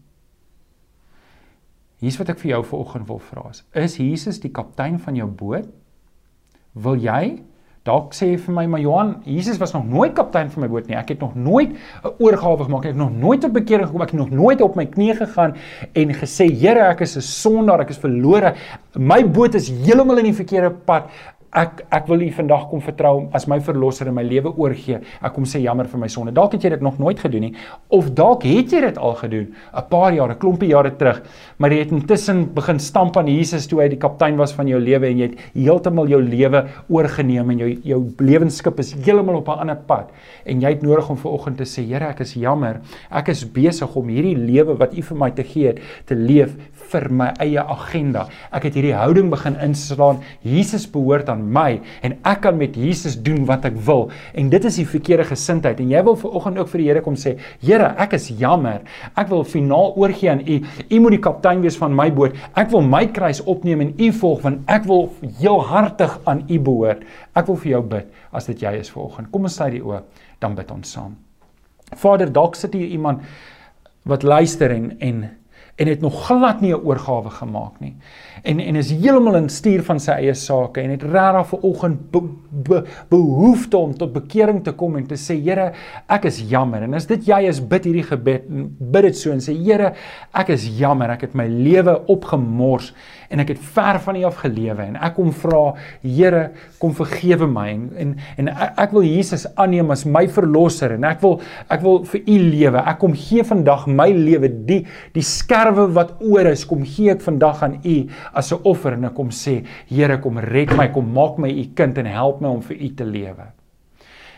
Hier's 2.03 2.17
wat 2.19 2.29
ek 2.29 2.39
vir 2.39 2.55
jou 2.55 2.63
vanoggend 2.63 3.07
wil 3.07 3.19
vra. 3.19 3.51
Is 3.73 3.97
Jesus 3.97 4.39
die 4.43 4.51
kaptein 4.51 4.99
van 4.99 5.15
jou 5.15 5.27
boot? 5.27 5.69
Wil 6.73 6.95
jy 6.99 7.43
Dalk 7.85 8.15
sê 8.17 8.31
vir 8.41 8.53
my, 8.55 8.63
maar 8.65 8.81
Johan, 8.81 9.09
Jesus 9.29 9.59
was 9.61 9.75
nog 9.75 9.83
nooit 9.85 10.15
kaptein 10.17 10.47
van 10.49 10.63
my 10.63 10.69
boot 10.71 10.87
nie. 10.89 10.95
Ek 10.97 11.11
het 11.13 11.19
nog 11.21 11.35
nooit 11.37 11.69
'n 11.69 12.13
oorgawe 12.17 12.63
gemaak. 12.65 12.85
Ek 12.85 12.95
het 12.95 12.97
nog 12.97 13.13
nooit 13.13 13.41
tot 13.41 13.53
bekering 13.53 13.85
gekom. 13.85 14.01
Ek 14.01 14.09
het 14.09 14.19
nog 14.19 14.31
nooit 14.31 14.61
op 14.61 14.75
my 14.75 14.85
knieë 14.85 15.15
gegaan 15.17 15.53
en 15.93 16.13
gesê, 16.13 16.49
Here, 16.49 16.79
ek 16.89 17.01
is 17.01 17.15
'n 17.15 17.21
sondaar, 17.21 17.81
ek 17.81 17.89
is 17.89 17.97
verlore. 17.97 18.55
My 18.97 19.21
boot 19.21 19.53
is 19.53 19.69
heeltemal 19.69 20.17
in 20.17 20.33
die 20.33 20.33
verkeerde 20.33 20.71
pad 20.71 21.11
ek 21.55 21.85
ek 21.95 22.07
wil 22.11 22.21
U 22.25 22.29
vandag 22.35 22.67
kom 22.69 22.81
vertrou 22.83 23.13
as 23.33 23.47
my 23.47 23.59
verlosser 23.63 24.09
in 24.11 24.15
my 24.17 24.23
lewe 24.23 24.51
oorgee. 24.57 24.99
Ek 25.21 25.33
kom 25.33 25.45
sê 25.47 25.61
jammer 25.63 25.87
vir 25.87 26.01
my 26.01 26.09
sonde. 26.11 26.33
Dalk 26.35 26.53
het 26.57 26.63
jy 26.63 26.73
dit 26.75 26.83
nog 26.83 26.99
nooit 26.99 27.19
gedoen 27.19 27.47
nie 27.47 27.53
of 27.95 28.09
dalk 28.17 28.43
het 28.43 28.73
jy 28.73 28.81
dit 28.81 28.97
al 28.97 29.15
gedoen 29.15 29.47
'n 29.73 29.83
paar 29.89 30.13
jare, 30.13 30.33
'n 30.33 30.39
klompie 30.39 30.69
jare 30.69 30.91
terug, 30.97 31.21
maar 31.57 31.71
jy 31.71 31.79
het 31.79 31.91
intussen 31.91 32.53
begin 32.53 32.79
stamp 32.79 33.17
aan 33.17 33.27
Jesus 33.27 33.67
toe 33.67 33.81
hy 33.81 33.87
die 33.89 33.97
kaptein 33.97 34.37
was 34.37 34.53
van 34.53 34.67
jou 34.67 34.79
lewe 34.79 35.07
en 35.07 35.17
jy 35.17 35.29
het 35.29 35.39
heeltemal 35.53 36.07
jou 36.07 36.21
lewe 36.21 36.65
oorgeneem 36.89 37.49
en 37.51 37.57
jou 37.57 37.69
jou 37.83 38.13
lewensskip 38.19 38.79
is 38.79 38.93
heeltemal 38.93 39.37
op 39.37 39.47
'n 39.47 39.59
ander 39.59 39.77
pad 39.87 40.11
en 40.45 40.61
jy 40.61 40.69
het 40.69 40.81
nodig 40.81 41.09
om 41.09 41.17
vanoggend 41.17 41.57
te 41.57 41.63
sê, 41.63 41.85
Here, 41.85 42.07
ek 42.09 42.19
is 42.21 42.33
jammer. 42.33 42.81
Ek 43.11 43.29
is 43.29 43.45
besig 43.45 43.95
om 43.95 44.07
hierdie 44.07 44.35
lewe 44.35 44.75
wat 44.77 44.93
U 44.97 45.01
vir 45.01 45.17
my 45.17 45.31
te 45.31 45.43
gee 45.43 45.67
het 45.67 45.79
te 46.05 46.15
leef 46.15 46.55
vir 46.91 47.09
my 47.09 47.31
eie 47.39 47.61
agenda. 47.61 48.27
Ek 48.53 48.63
het 48.63 48.77
hierdie 48.77 48.95
houding 48.95 49.29
begin 49.31 49.57
inslaan. 49.63 50.21
Jesus 50.41 50.87
behoort 50.91 51.29
aan 51.29 51.44
my 51.45 51.79
en 52.05 52.17
ek 52.27 52.41
kan 52.45 52.57
met 52.57 52.75
Jesus 52.75 53.15
doen 53.21 53.45
wat 53.45 53.65
ek 53.65 53.77
wil. 53.87 54.09
En 54.33 54.49
dit 54.49 54.65
is 54.65 54.79
die 54.81 54.87
verkeerde 54.87 55.27
gesindheid. 55.29 55.79
En 55.79 55.91
jy 55.93 56.03
wil 56.07 56.17
vanoggend 56.19 56.61
ook 56.61 56.71
vir 56.73 56.83
die 56.83 56.87
Here 56.89 57.03
kom 57.05 57.17
sê, 57.19 57.35
Here, 57.61 57.93
ek 58.01 58.13
is 58.17 58.29
jammer. 58.39 58.81
Ek 59.15 59.29
wil 59.31 59.45
finaal 59.47 59.93
oorgee 59.95 60.31
aan 60.31 60.43
U. 60.45 60.59
U 60.89 60.99
moet 61.05 61.17
die 61.17 61.23
kaptein 61.23 61.61
wees 61.65 61.77
van 61.77 61.95
my 61.95 62.09
boot. 62.13 62.35
Ek 62.55 62.71
wil 62.73 62.85
my 62.85 63.05
kruis 63.15 63.43
opneem 63.43 63.81
en 63.85 63.93
U 63.97 64.11
volg 64.21 64.41
want 64.45 64.71
ek 64.71 64.87
wil 64.89 65.09
heel 65.39 65.61
hartig 65.69 66.19
aan 66.25 66.43
U 66.49 66.59
behoort. 66.59 67.05
Ek 67.35 67.47
wil 67.47 67.59
vir 67.63 67.75
jou 67.77 67.83
bid 67.95 68.11
as 68.35 68.49
dit 68.51 68.65
jy 68.65 68.75
is 68.81 68.91
vanoggend. 68.91 69.31
Kom 69.31 69.47
ons 69.47 69.55
sluit 69.55 69.77
die 69.77 69.83
oë, 69.83 70.01
dan 70.43 70.55
bid 70.57 70.71
ons 70.75 70.91
saam. 70.97 71.15
Vader, 71.95 72.31
dalk 72.33 72.57
sit 72.57 72.73
hier 72.75 72.87
iemand 72.91 73.23
wat 74.05 74.23
luister 74.23 74.71
en 74.71 74.93
en 74.99 75.25
en 75.75 75.87
het 75.87 76.01
nog 76.01 76.25
glad 76.25 76.61
nie 76.61 76.71
'n 76.71 76.85
oorgawe 76.87 77.29
gemaak 77.29 77.79
nie. 77.79 77.95
En 78.45 78.61
en 78.61 78.79
is 78.79 78.91
heeltemal 78.93 79.39
in 79.41 79.49
stuur 79.49 79.83
van 79.87 79.99
sy 80.01 80.15
eie 80.21 80.35
sake 80.37 80.83
en 80.83 80.93
het 80.93 81.03
regtig 81.03 81.49
ver 81.49 81.65
oggend 81.67 82.05
be, 82.13 82.21
be, 82.65 82.81
behoefte 83.11 83.77
om 83.77 83.95
tot 83.97 84.13
bekering 84.13 84.61
te 84.63 84.75
kom 84.77 84.95
en 84.99 85.07
te 85.09 85.17
sê 85.19 85.37
Here, 85.45 85.71
ek 86.09 86.29
is 86.29 86.39
jammer. 86.49 86.85
En 86.85 86.95
as 86.97 87.09
dit 87.09 87.27
jy 87.27 87.41
is, 87.49 87.59
bid 87.59 87.89
hierdie 87.89 88.05
gebed 88.07 88.47
en 88.49 88.69
bid 88.79 89.09
dit 89.09 89.19
so 89.19 89.33
en 89.33 89.43
sê 89.43 89.55
Here, 89.57 89.91
ek 90.33 90.53
is 90.55 90.67
jammer. 90.79 91.11
Ek 91.17 91.27
het 91.27 91.35
my 91.37 91.47
lewe 91.49 91.97
opgemors 92.11 92.93
en 93.33 93.41
ek 93.41 93.55
het 93.55 93.61
ver 93.73 93.97
van 94.05 94.19
U 94.19 94.23
af 94.29 94.37
gelewe 94.43 94.83
en 94.85 94.97
ek 95.01 95.15
kom 95.17 95.33
vra 95.35 95.63
Here, 96.05 96.45
kom 96.79 96.93
vergewe 96.95 97.49
my 97.49 97.67
en 97.73 97.85
en, 98.05 98.15
en 98.39 98.53
ek, 98.53 98.75
ek 98.85 98.95
wil 98.95 99.07
Jesus 99.09 99.47
aanneem 99.55 99.91
as 99.93 100.05
my 100.05 100.27
verlosser 100.31 100.95
en 100.95 101.09
ek 101.09 101.21
wil 101.25 101.39
ek 101.73 101.81
wil 101.83 102.03
vir 102.07 102.21
U 102.21 102.39
lewe. 102.45 102.85
Ek 102.85 103.01
kom 103.01 103.17
gee 103.17 103.43
vandag 103.45 103.89
my 103.89 104.11
lewe 104.13 104.53
die 104.69 104.83
die 105.17 105.25
skerp 105.25 105.55
sterwe 105.55 105.87
wat 105.95 106.15
oor 106.21 106.49
is, 106.49 106.65
kom 106.67 106.83
gee 106.85 107.13
ek 107.13 107.23
vandag 107.25 107.63
aan 107.65 107.77
U 107.81 107.95
as 108.35 108.51
'n 108.53 108.61
offer 108.63 108.93
en 108.93 109.05
ek 109.05 109.15
kom 109.15 109.29
sê, 109.29 109.65
Here, 109.87 110.19
kom 110.19 110.37
red 110.37 110.75
my, 110.75 110.87
kom 110.87 111.13
maak 111.13 111.37
my 111.37 111.49
U 111.49 111.65
kind 111.75 111.97
en 111.97 112.05
help 112.05 112.41
my 112.41 112.49
om 112.49 112.61
vir 112.61 112.77
U 112.77 112.89
te 112.95 113.05
lewe. 113.05 113.47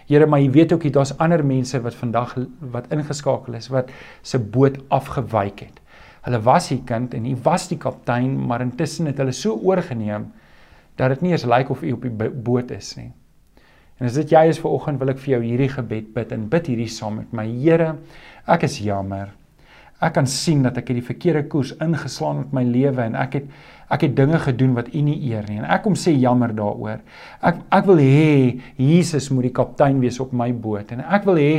Here, 0.07 0.25
maar 0.25 0.39
jy 0.39 0.51
weet 0.51 0.73
ook 0.73 0.83
jy 0.83 0.91
daar's 0.95 1.17
ander 1.19 1.43
mense 1.43 1.79
wat 1.83 1.95
vandag 1.95 2.37
wat 2.71 2.91
ingeskakel 2.91 3.53
is 3.55 3.67
wat 3.69 3.91
se 4.21 4.39
boot 4.39 4.77
afgewyk 4.89 5.59
het. 5.59 5.81
Hulle 6.23 6.39
was 6.43 6.69
die 6.69 6.81
kind 6.83 7.13
en 7.13 7.25
hy 7.25 7.35
was 7.43 7.67
die 7.67 7.77
kaptein, 7.77 8.37
maar 8.47 8.61
intussen 8.61 9.05
het 9.07 9.17
hulle 9.17 9.31
so 9.31 9.55
oorgeneem 9.55 10.31
dat 10.97 11.09
dit 11.09 11.21
nie 11.21 11.31
eens 11.31 11.45
lyk 11.45 11.69
of 11.69 11.83
u 11.83 11.91
op 11.91 12.07
die 12.07 12.29
boot 12.29 12.71
is 12.71 12.95
nie. 12.97 13.11
En 13.99 14.07
as 14.07 14.17
dit 14.19 14.31
jy 14.31 14.45
is 14.51 14.59
vir 14.61 14.71
oggend 14.71 14.99
wil 15.01 15.11
ek 15.13 15.21
vir 15.23 15.37
jou 15.37 15.41
hierdie 15.43 15.69
gebed 15.73 16.13
bid 16.15 16.33
en 16.35 16.47
bid 16.49 16.67
hierdie 16.71 16.89
saam 16.91 17.19
met 17.21 17.33
my. 17.33 17.45
Here, 17.49 17.95
ek 18.47 18.63
is 18.67 18.79
jammer. 18.83 19.33
Ek 19.97 20.13
kan 20.13 20.27
sien 20.29 20.61
dat 20.61 20.77
ek 20.77 20.91
het 20.91 20.99
die 20.99 21.07
verkeerde 21.07 21.47
koers 21.49 21.73
ingeslaan 21.81 22.43
met 22.43 22.53
my 22.53 22.63
lewe 22.67 23.01
en 23.07 23.17
ek 23.17 23.41
het 23.41 23.49
ek 23.87 24.01
het 24.03 24.15
dinge 24.17 24.35
gedoen 24.43 24.73
wat 24.75 24.89
U 24.91 25.01
nie 25.01 25.15
eer 25.29 25.45
nie 25.47 25.61
en 25.61 25.65
ek 25.71 25.85
kom 25.85 25.95
sê 25.95 26.11
jammer 26.11 26.51
daaroor. 26.53 26.99
Ek 27.41 27.61
ek 27.73 27.85
wil 27.87 28.01
hê 28.03 28.59
Jesus 28.75 29.29
moet 29.31 29.47
die 29.47 29.55
kaptein 29.55 30.01
wees 30.03 30.19
op 30.19 30.33
my 30.35 30.51
boot 30.51 30.91
en 30.91 31.01
ek 31.01 31.25
wil 31.25 31.39
hê 31.39 31.53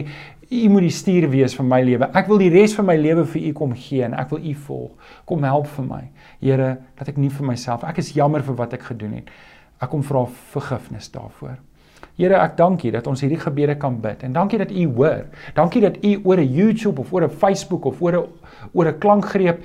U 0.48 0.68
moet 0.72 0.86
die 0.86 0.94
stuur 0.94 1.26
wees 1.28 1.52
van 1.58 1.66
my 1.68 1.82
lewe. 1.84 2.06
Ek 2.16 2.28
wil 2.30 2.40
die 2.40 2.52
res 2.52 2.72
van 2.78 2.86
my 2.88 2.96
lewe 2.96 3.26
vir 3.28 3.50
U 3.50 3.52
kom 3.58 3.74
gee 3.76 4.06
en 4.06 4.14
ek 4.16 4.30
wil 4.32 4.40
U 4.40 4.54
volg. 4.68 5.12
Kom 5.28 5.44
help 5.44 5.68
vir 5.74 5.84
my. 5.84 6.02
Here, 6.40 6.70
dat 6.96 7.10
ek 7.12 7.20
nie 7.20 7.28
vir 7.28 7.50
myself. 7.50 7.84
Ek 7.84 8.00
is 8.00 8.14
jammer 8.16 8.44
vir 8.46 8.56
wat 8.56 8.78
ek 8.78 8.86
gedoen 8.88 9.18
het. 9.18 9.28
Ek 9.82 9.92
kom 9.92 10.00
vra 10.06 10.24
vergifnis 10.54 11.10
daarvoor. 11.12 11.58
Here, 12.18 12.34
ek 12.42 12.56
dank 12.58 12.82
U 12.82 12.90
dat 12.90 13.06
ons 13.06 13.20
hierdie 13.22 13.38
gebede 13.38 13.76
kan 13.78 14.00
bid. 14.02 14.24
En 14.26 14.32
dankie 14.34 14.58
dat 14.58 14.72
U 14.74 14.86
hoor. 14.96 15.28
Dankie 15.54 15.82
dat 15.84 16.00
U 16.02 16.16
oor 16.24 16.40
'n 16.42 16.52
YouTube 16.52 17.00
of 17.00 17.12
oor 17.12 17.24
'n 17.24 17.30
Facebook 17.30 17.84
of 17.84 18.02
oor 18.02 18.12
'n 18.12 18.26
oor 18.74 18.88
'n 18.88 18.98
klankgreep 18.98 19.62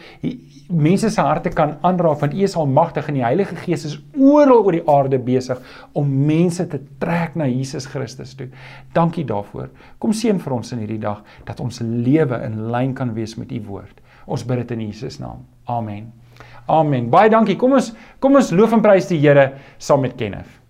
mense 0.70 1.10
se 1.10 1.22
harte 1.22 1.50
kan 1.50 1.78
aanraak 1.82 2.20
want 2.20 2.34
U 2.34 2.44
is 2.44 2.56
almagtig 2.56 3.08
en 3.08 3.14
die 3.14 3.24
Heilige 3.24 3.56
Gees 3.56 3.86
is 3.86 3.98
oral 4.18 4.64
oor 4.64 4.72
die 4.72 4.88
aarde 4.88 5.20
besig 5.20 5.60
om 5.94 6.26
mense 6.26 6.68
te 6.68 6.80
trek 7.00 7.36
na 7.36 7.46
Jesus 7.46 7.86
Christus 7.86 8.36
toe. 8.36 8.48
Dankie 8.94 9.26
daarvoor. 9.26 9.70
Kom 10.00 10.14
seën 10.14 10.40
vir 10.40 10.54
ons 10.54 10.72
in 10.72 10.80
hierdie 10.80 11.00
dag 11.00 11.24
dat 11.46 11.60
ons 11.60 11.80
lewe 11.80 12.42
in 12.46 12.72
lyn 12.72 12.94
kan 12.94 13.14
wees 13.14 13.36
met 13.36 13.52
U 13.52 13.62
woord. 13.68 14.02
Ons 14.26 14.46
bid 14.46 14.58
dit 14.58 14.72
in 14.72 14.88
Jesus 14.88 15.20
naam. 15.20 15.46
Amen. 15.66 16.12
Amen. 16.68 17.10
Baie 17.10 17.30
dankie. 17.30 17.56
Kom 17.56 17.74
ons 17.74 17.94
kom 18.20 18.36
ons 18.36 18.52
loof 18.52 18.74
en 18.74 18.82
prys 18.82 19.08
die 19.08 19.20
Here 19.20 19.54
saam 19.78 20.02
met 20.02 20.16
Kenneth. 20.16 20.63